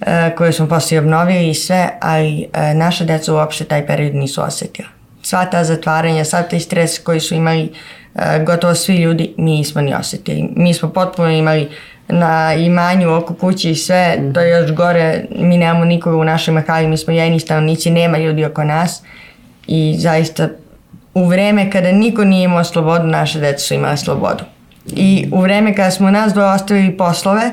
[0.00, 4.42] e, koju smo posle obnovili i sve, ali e, naša deca uopšte taj period nisu
[4.42, 4.88] osetila.
[5.22, 7.72] Sva ta zatvaranja, sav taj stres koji su imali
[8.14, 10.48] e, gotovo svi ljudi, mi nismo ni osetili.
[10.56, 11.68] Mi smo potpuno imali
[12.08, 16.54] na imanju oko kuće i sve, to je još gore, mi nemamo nikoga u našoj
[16.54, 19.02] mahali, mi smo jedini stanovnici, nema ljudi oko nas
[19.66, 20.48] i zaista
[21.14, 24.44] u vreme kada niko nije imao slobodu, naše deca su imala slobodu.
[24.86, 27.50] I u vreme kada smo nas dvoje ostavili poslove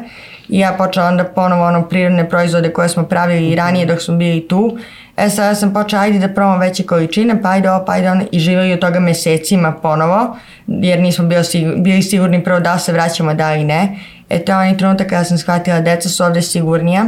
[0.49, 4.15] i ja počela onda ponovo ono prirodne proizvode koje smo pravili i ranije dok smo
[4.15, 4.77] bili tu,
[5.17, 8.23] e sada sam počela ajde da probam veće količine, pa ajde ovo, pa ajde ono
[8.31, 10.37] i živjeli od toga mesecima ponovo,
[10.67, 11.43] jer nismo bili,
[11.77, 13.97] bili sigurni prvo da se vraćamo, da ili ne.
[14.31, 17.05] E to je onaj trenutak kada sam shvatila deca su ovde sigurnija,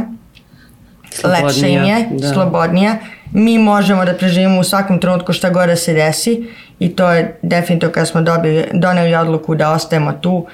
[1.24, 2.32] lepše im je, da.
[2.32, 2.96] slobodnija.
[3.32, 6.48] Mi možemo da preživimo u svakom trenutku šta god da se desi
[6.78, 10.46] i to je definitivno kada smo dobili, doneli odluku da ostajemo tu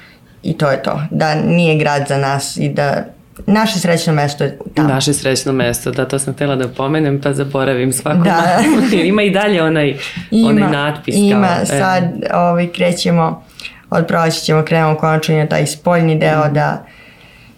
[0.42, 1.00] i to je to.
[1.10, 3.04] Da nije grad za nas i da
[3.46, 4.88] naše srećno mesto je tamo.
[4.88, 8.58] Naše srećno mesto, da, to sam htjela da pomenem, pa zaboravim svako Da.
[9.04, 9.96] ima i dalje onaj,
[10.44, 11.14] onaj natpis.
[11.18, 13.44] Ima, kao, e, sad ovaj, krećemo,
[13.90, 16.54] od proleća ćemo krenemo konačno i na taj spoljni deo Mhm.
[16.54, 16.84] da,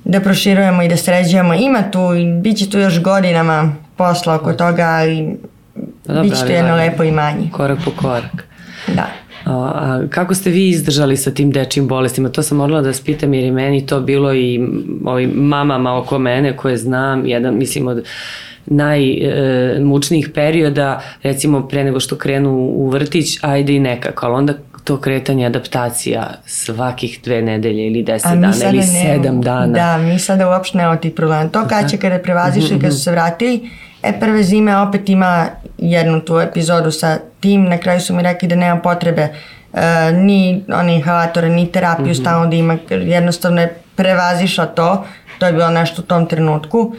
[0.04, 1.54] da proširujemo i da sređujemo.
[1.54, 5.36] Ima tu i bit će tu još godinama posla oko toga, ali
[6.06, 7.50] Pa dobro, bit će ali jedno lepo imanje.
[7.52, 8.46] Korak po korak.
[8.94, 9.06] Da.
[9.44, 12.28] A, a kako ste vi izdržali sa tim dečim bolestima?
[12.28, 14.60] To sam morala da vas pitam jer je meni to bilo i
[15.04, 18.04] ovim mamama oko mene koje znam, jedan mislim od
[18.66, 24.54] najmučnijih perioda, recimo pre nego što krenu u vrtić, ajde i nekako, ali onda
[24.84, 29.66] to kretanje adaptacija svakih dve nedelje ili deset dana ili sedam dana.
[29.66, 31.48] Da, mi sada uopšte nemamo tih problema.
[31.48, 33.70] To kad će kada prevazišli, kad su se vratili,
[34.02, 35.46] e prve zime opet ima
[35.78, 39.28] jednu tu epizodu sa tim, na kraju su mi rekli da nema potrebe
[39.72, 45.04] e, ni oni inhalatora, ni terapiju stalno da ima, jednostavno je prevazišla to,
[45.38, 46.94] to je bilo nešto u tom trenutku.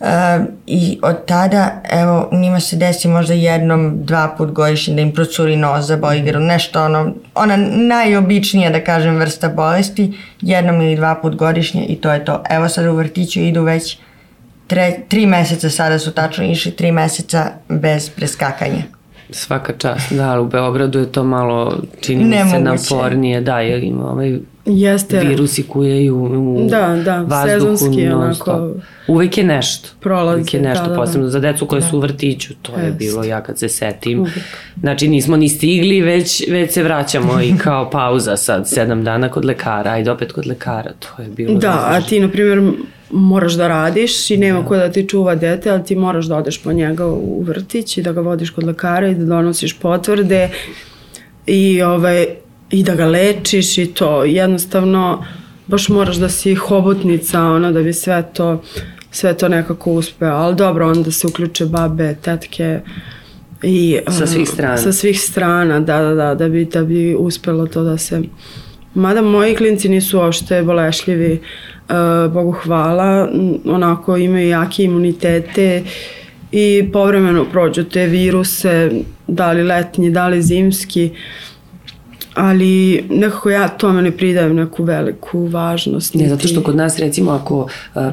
[0.00, 5.12] E, I od tada, evo, njima se desi možda jednom, dva put godišnje da im
[5.12, 11.14] procuri nos za bojgeru, nešto ono, ona najobičnija, da kažem, vrsta bolesti, jednom ili dva
[11.14, 12.42] put godišnje i to je to.
[12.50, 13.98] Evo sad u vrtiću idu već
[14.66, 18.82] tre, tri meseca, sada su tačno išli tri meseca bez preskakanja.
[19.30, 23.84] Svaka čast, da, ali u Beogradu je to malo, čini mi se, napornije, da, jer
[23.84, 25.20] ima ovaj Jeste.
[25.20, 28.76] virusi kujaju u Da, da, vazduhu sezonski non onako stop.
[29.08, 29.88] Uvek je nešto.
[30.00, 31.00] prolazi, Uvek je nešto, da, da, da.
[31.00, 32.98] posebno za decu koje su u vrtiću, to je Jest.
[32.98, 34.26] bilo ja kad se setim.
[34.80, 39.44] Znači nismo ni stigli, već, već se vraćamo i kao pauza sad, sedam dana kod
[39.44, 41.54] lekara, ajde opet kod lekara, to je bilo.
[41.58, 42.72] Da, a ti, na primjer,
[43.10, 46.62] moraš da radiš i nema ko da ti čuva dete, ali ti moraš da odeš
[46.62, 50.48] po njega u vrtić i da ga vodiš kod lekara i da donosiš potvrde
[51.46, 52.26] i, ovaj,
[52.70, 54.24] i da ga lečiš i to.
[54.24, 55.24] Jednostavno
[55.66, 58.62] baš moraš da si hobotnica ono da bi sve to
[59.10, 62.80] sve to nekako uspeo, ali dobro onda se uključe babe, tetke
[63.62, 64.76] i Sa svih strana.
[64.76, 68.22] sa svih strana, da, da, da, da bi, da bi uspelo to da se
[68.94, 71.40] Mada moji klinci nisu uopšte bolešljivi,
[71.88, 73.28] uh, Bogu hvala,
[73.64, 75.84] onako imaju jake imunitete
[76.52, 78.90] i povremeno prođu te viruse,
[79.26, 81.10] da li letnji, da li zimski,
[82.34, 82.70] ali
[83.10, 86.14] nekako ja tome ne pridajem neku veliku važnost.
[86.14, 87.68] Ne, zato što kod nas recimo ako uh,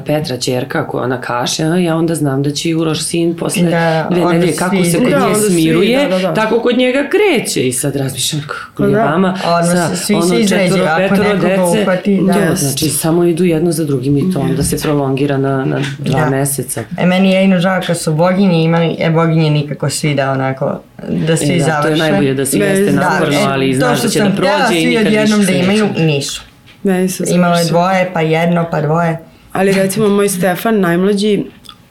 [0.06, 4.08] Petra čerka, ako ona kaše, ja onda znam da će i Uroš sin posle Da,
[4.10, 6.34] dve nedelje, kako svi- se kod Da, nje onda svi, smiruje, da, da, da.
[6.34, 9.04] tako kod njega kreće i sad razmišljam kako je da.
[9.04, 12.32] vama Odmah se svi se izređuju, četvoro, ako petoro dece, uhvati, da.
[12.40, 16.20] da, znači samo idu jedno za drugim i to onda se prolongira na, na dva
[16.20, 16.30] Da.
[16.30, 16.82] meseca.
[16.96, 20.80] E, meni je jedino žao kad su boginje imali, e, boginje nikako svi da onako,
[21.18, 21.82] da svi E, da, završe.
[21.82, 24.30] to je najbolje da si Ne, jeste da, naporno, e, ali znaš što da će
[24.30, 26.42] sam da prođe htjela i svi nikad odjednom više da se imaju, nisu.
[26.82, 29.18] Meni se Imalo je dvoje, pa jedno, pa dvoje.
[29.52, 31.44] Ali recimo moj Stefan, najmlađi,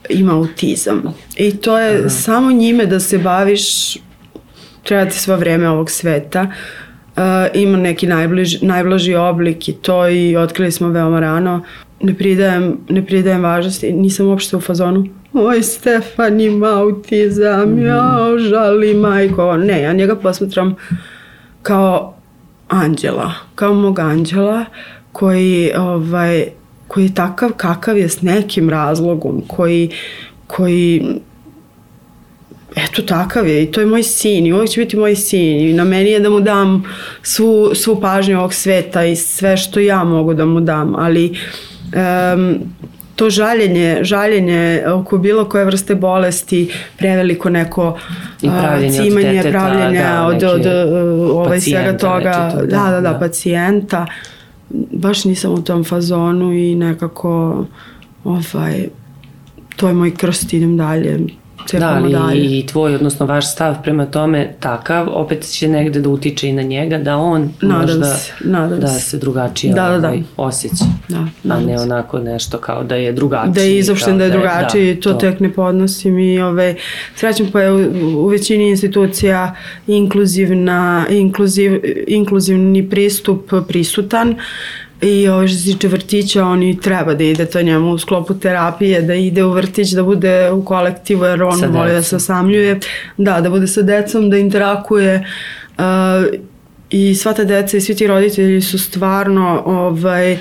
[0.10, 1.03] ima autizam.
[1.35, 3.94] I to je samo njime da se baviš,
[4.84, 6.41] treba ti svo vreme ovog sveta.
[6.41, 7.23] Uh,
[7.53, 11.64] ima neki najbliž, najblaži oblik i to i otkrili smo veoma rano.
[12.02, 18.94] Ne pridajem, ne pridajem važnosti, nisam uopšte u fazonu Oj, Stefan ima autizam, ja žali
[18.94, 19.57] majko.
[19.57, 20.76] Ne, ja njega posmatram
[21.68, 22.14] kao
[22.68, 24.65] anđela, kao mog anđela
[25.11, 26.45] koji, ovaj,
[26.88, 29.89] koji je takav kakav je s nekim razlogom, koji,
[30.48, 31.03] koji
[32.76, 35.73] eto takav je i to je moj sin i uvijek će biti moj sin i
[35.73, 36.84] na meni je da mu dam
[37.23, 41.35] svu, svu pažnju ovog sveta i sve što ja mogu da mu dam, ali
[41.94, 42.60] um,
[43.18, 47.98] to žaljenje, žaljenje oko bilo koje vrste bolesti, preveliko neko
[48.41, 50.69] I pravljenje a, od cimanje, deteta, pravljenje da, od, od, neke
[51.31, 53.19] ovaj, svega toga, da, da, da, da, da.
[53.19, 54.06] pacijenta.
[54.91, 57.65] Baš nisam u tom fazonu i nekako
[58.23, 58.88] ovaj,
[59.76, 61.19] to je moj krst, idem dalje.
[61.68, 62.60] Da, Cepamo ali dalje.
[62.60, 66.61] i tvoj, odnosno vaš stav prema tome takav, opet će negde da utiče i na
[66.61, 69.18] njega, da on Nadam možda se, nadam da se.
[69.18, 70.07] drugačije Da, da, da.
[70.07, 70.85] ovaj, osjeća.
[71.07, 71.84] Da, a ne se.
[71.84, 73.53] onako nešto kao da je drugačiji.
[73.53, 76.76] da je izopšten kao da je drugačiji, da, to, tek ne podnosim i ove,
[77.15, 77.77] srećem pa je u,
[78.18, 79.56] u većini institucija
[79.88, 81.72] inkluzivna, inkluziv,
[82.07, 84.35] inkluzivni pristup prisutan
[85.01, 89.01] i ovo što se tiče vrtića, oni treba da ide to njemu u sklopu terapije,
[89.01, 92.79] da ide u vrtić, da bude u kolektivu jer on Sa voli da se osamljuje,
[93.17, 95.27] da, da bude sa decom, da interakuje
[95.77, 95.83] uh,
[96.89, 100.37] i sva ta deca i svi ti roditelji su stvarno ovaj,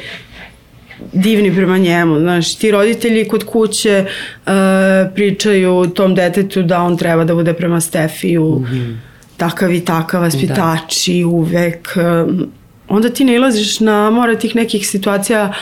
[1.13, 2.19] divni prema njemu.
[2.19, 4.53] Znaš, ti roditelji kod kuće uh,
[5.15, 8.97] pričaju tom detetu da on treba da bude prema Stefiju mm -hmm.
[9.37, 11.29] takav i takav vaspitači da.
[11.29, 11.97] uvek.
[11.97, 12.51] Um,
[12.89, 15.53] onda ti nailaziš na more tih nekih situacija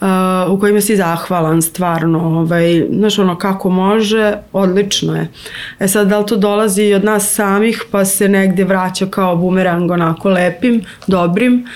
[0.00, 0.08] uh,
[0.48, 5.28] u kojima si zahvalan stvarno, ovaj, znaš ono kako može, odlično je.
[5.78, 9.36] E sad, da li to dolazi i od nas samih, pa se negde vraća kao
[9.36, 11.66] bumerang onako lepim, dobrim,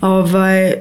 [0.00, 0.72] ovaj,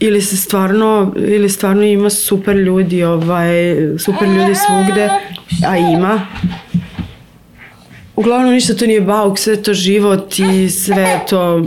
[0.00, 5.08] ili se stvarno ili stvarno ima super ljudi ovaj super ljudi svugde
[5.68, 6.26] a ima
[8.16, 11.64] uglavnom ništa to nije bauk sve to život i sve to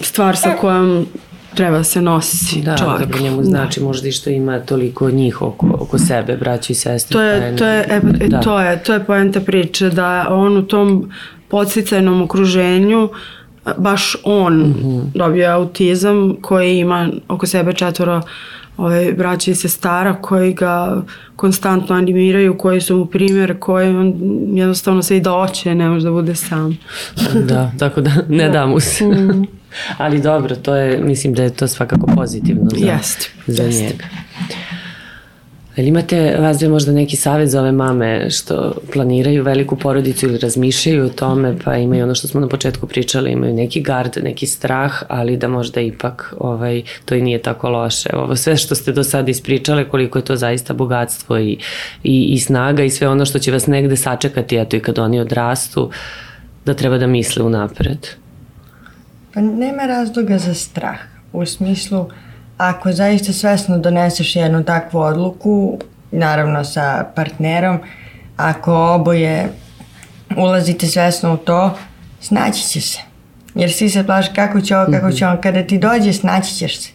[0.00, 1.06] stvar sa kojom
[1.54, 3.00] treba da se nosi Da, čovjek.
[3.00, 3.86] dobro njemu znači da.
[3.86, 7.12] možda i što ima toliko njih oko, oko sebe, braći i sestri.
[7.12, 8.40] To je, to je, e, e, da.
[8.40, 11.10] to je, to je poenta priče, da on u tom
[11.48, 13.08] podsticajnom okruženju
[13.76, 15.02] baš on mm -hmm.
[15.14, 18.22] dobio autizam koji ima oko sebe četvoro
[18.76, 21.02] ove braće i sestara koji ga
[21.36, 24.14] konstantno animiraju, koji su mu primjer, koji on
[24.54, 26.78] jednostavno se i doće, ne može da bude sam.
[27.48, 29.04] da, tako da ne da mu se.
[29.98, 33.80] Ali dobro, to je, mislim da je to svakako pozitivno za, jest, za jest.
[33.80, 34.04] njega.
[35.78, 40.38] Ali imate vas dve možda neki savjet za ove mame što planiraju veliku porodicu ili
[40.38, 44.46] razmišljaju o tome, pa imaju ono što smo na početku pričali, imaju neki gard, neki
[44.46, 48.08] strah, ali da možda ipak ovaj, to i nije tako loše.
[48.12, 51.58] Ovo sve što ste do sada ispričale, koliko je to zaista bogatstvo i,
[52.02, 55.20] i, i snaga i sve ono što će vas negde sačekati, eto i kad oni
[55.20, 55.90] odrastu,
[56.64, 58.23] da treba da misle unapred.
[59.34, 60.98] Pa nema razloga za strah.
[61.32, 62.08] U smislu,
[62.56, 65.78] ako zaista svesno doneseš jednu takvu odluku,
[66.10, 67.78] naravno sa partnerom,
[68.36, 69.48] ako oboje
[70.36, 71.78] ulazite svesno u to,
[72.20, 73.00] snaći će se.
[73.54, 75.40] Jer svi se plaši kako će ovo, kako će on.
[75.40, 76.90] Kada ti dođe, snaći ćeš se.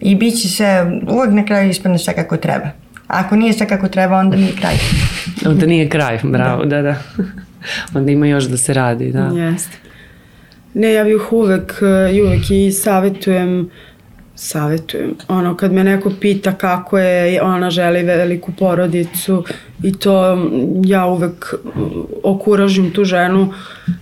[0.00, 2.66] I bit će se, uvek na kraju ispadne sve kako treba.
[2.66, 4.74] A ako nije sve kako treba, onda nije kraj.
[5.46, 6.82] onda nije kraj, bravo, da, da.
[6.82, 6.96] da.
[7.98, 9.24] onda ima još da se radi, da.
[9.24, 9.89] Jeste.
[10.74, 11.74] Ne, ja bih uvek,
[12.14, 13.70] i uvek i savjetujem
[14.40, 15.14] savjetujem.
[15.28, 19.44] Ono, kad me neko pita kako je, ona želi veliku porodicu
[19.82, 20.38] i to
[20.84, 21.54] ja uvek
[22.22, 23.52] okuražim tu ženu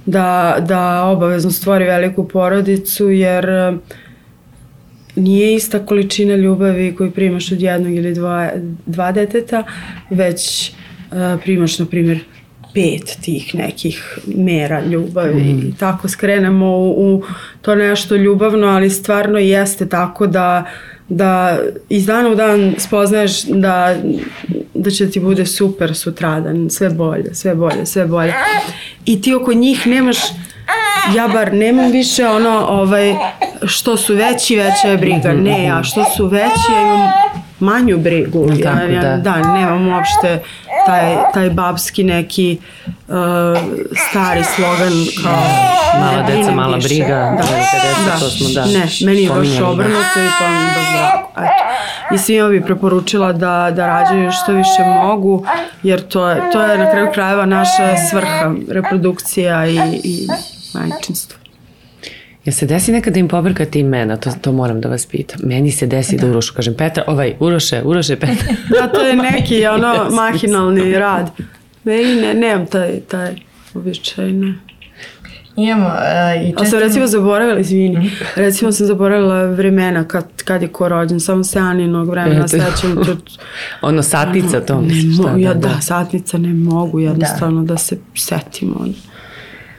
[0.07, 3.47] da, da obavezno stvori veliku porodicu jer
[5.17, 8.51] nije ista količina ljubavi koju primaš od jednog ili dva,
[8.87, 9.65] dva deteta,
[10.11, 10.73] već
[11.11, 12.19] uh, primaš, na primjer,
[12.79, 15.69] pet tih nekih mera ljubavi mm.
[15.69, 17.23] i tako skrenemo u, u
[17.63, 20.65] to nešto ljubavno, ali stvarno jeste tako da
[21.09, 23.97] da iz dana u dan spoznaješ da,
[24.75, 28.35] da će ti bude super sutradan, sve bolje, sve bolje, sve bolje.
[29.05, 30.17] I ti oko njih nemaš,
[31.17, 33.15] ja bar nemam više ono, ovaj,
[33.67, 35.33] što su veći, veća je briga.
[35.33, 37.28] Ne, ja što su veći, ja imam
[37.61, 38.49] manju brigu.
[38.49, 39.17] Tako, ja, ja, da.
[39.17, 40.43] da, nemam uopšte
[40.87, 42.59] taj, taj babski neki
[43.09, 43.15] uh,
[44.11, 45.43] stari slogan kao
[46.01, 46.89] mala deca, mala više.
[46.89, 47.43] briga, da.
[47.43, 48.19] deca, da.
[48.21, 49.69] to smo da Ne, meni je baš da.
[49.69, 51.29] obrnuto i to mi je baš drago.
[51.37, 52.15] Eto.
[52.15, 55.47] I svima bi preporučila da, da rađaju što više mogu,
[55.83, 60.27] jer to je, to je na kraju krajeva naša svrha, reprodukcija i, i
[60.75, 61.39] majčinstvo.
[62.49, 65.41] Ja se desi nekad da im pobrkate imena, to, to moram da vas pitam.
[65.45, 68.55] Meni se desi da, da Urošu kažem Petra, ovaj, Uroše, Uroše, Petra.
[68.81, 71.31] Da, to je neki ono mahinalni rad.
[71.85, 73.35] Meni ne, nemam taj, taj
[73.75, 74.55] običaj, ne.
[75.57, 76.65] Imamo uh, i često...
[76.65, 78.11] sam recimo zaboravila, izvini, mm.
[78.37, 82.97] recimo sam zaboravila vremena kad, kad je ko rođen, samo se Aninog vremena sećam.
[83.05, 83.17] To,
[83.83, 84.81] ono satnica to.
[84.81, 88.75] Ne mogu, ja, da, da, satnica ne mogu jednostavno da, da se setim.
[88.81, 88.93] Ono.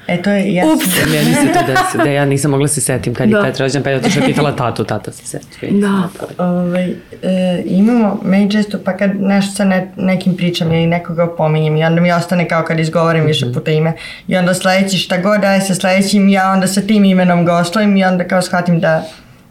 [0.09, 0.85] E, to je, ja sam- Ups.
[1.11, 3.43] Meni se to desi, da ja nisam mogla se setim kad je Da.
[3.43, 5.67] Petra rođen, pa je otišla pitala tatu, tata se seti.
[5.71, 6.09] Da.
[6.43, 6.89] Ovaj,
[7.23, 11.83] e, imamo, meni često, pa kad nešto sa ne, nekim pričam ili nekoga opominjem i
[11.83, 13.93] onda mi ostane kao kad izgovorim više puta ime
[14.27, 17.97] i onda sledeći šta god daje sa sledećim ja onda sa tim imenom ga oslovim
[17.97, 19.03] i onda kao shvatim da,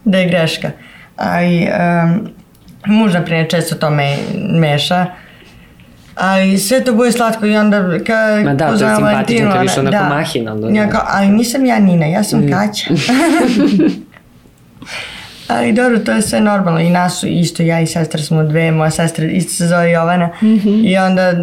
[0.05, 0.71] da je greška.
[1.15, 1.67] Ali
[2.03, 2.29] um,
[2.85, 4.17] muž na primjer često to me
[4.53, 5.05] meša
[6.19, 8.13] ali sve to bude slatko i onda ka,
[8.45, 10.91] Ma da, to je simpatično, to više ona- onako mahinalno, Ja da.
[10.91, 12.49] kao, ali nisam ja Nina, ja sam Mm.
[12.49, 12.85] Kaća.
[15.49, 16.79] Ali dobro, to je sve normalno.
[16.79, 20.29] I nas su isto, ja i sestra smo dve, moja sestra isto se zove Jovana.
[20.83, 21.33] I onda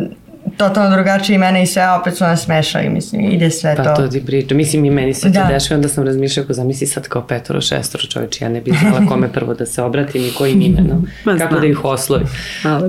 [0.57, 3.95] totalno drugačije imena i sve, a opet su nas smešali, mislim, ide sve Pa to.
[3.97, 4.57] to ti pričam.
[4.57, 5.45] Mislim i meni se to Da.
[5.45, 9.07] dešava, onda sam razmišljala ako zamisli sad kao petoro, šestoro čoveče, ja ne bih znala
[9.09, 11.07] kome prvo da se obratim i kojim imenom.
[11.39, 12.27] Kako da ih oslovim.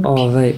[0.05, 0.53] Ovaj,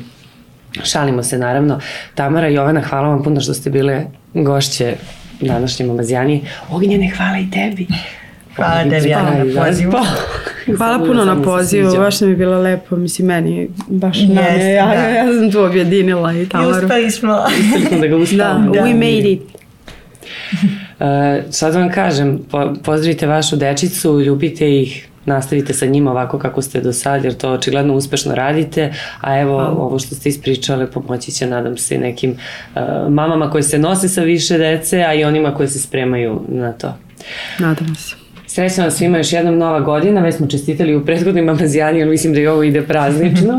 [0.84, 1.80] šalimo se naravno.
[2.16, 4.02] Tamara i Jovana, hvala vam puno što ste bile
[4.34, 4.96] gošće
[5.42, 6.42] današnje Mamazijani.
[6.70, 7.88] Ognjene, hvala i tebi.
[8.56, 9.92] Hvala tebi, Ana, na Pa, pozivu.
[9.92, 10.04] pa.
[10.68, 14.60] Hvala Samo- puno na pozivu, baš nam je bilo lepo, mislim meni baš Jeste, nam
[14.60, 14.94] je, ja, da.
[14.94, 16.70] ja sam tu objedinila i I Tamaru.
[16.78, 17.38] uspeli smo.
[17.48, 18.72] Uspeli smo da ga Da, uspavamo.
[18.74, 19.42] we made it.
[21.00, 21.06] Uh,
[21.50, 26.82] sad vam kažem, po, pozdravite vašu dečicu, ljubite ih, nastavite sa njima ovako kako ste
[26.82, 29.70] do sad, jer to očigledno uspešno radite, a evo Hvala.
[29.70, 34.22] ovo što ste ispričale pomoći će, nadam se, nekim uh, mamama koje se nose sa
[34.22, 36.94] više dece, a i onima koje se spremaju na to.
[37.60, 38.16] Nadam se.
[38.48, 42.34] Srećno vam svima još jednom nova godina, već smo čestitali u prethodnim mamazijani, ali mislim
[42.34, 43.54] da i ovo ide praznično.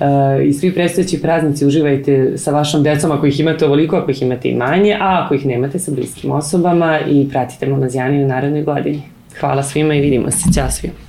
[0.00, 0.06] Uh,
[0.48, 4.48] I svi predstojeći praznici uživajte sa vašom decom ako ih imate ovoliko, ako ih imate
[4.48, 9.02] i manje, a ako ih nemate sa bliskim osobama i pratite mamazijani u narednoj godini.
[9.40, 10.52] Hvala svima i vidimo se.
[10.54, 11.07] Ćao svima.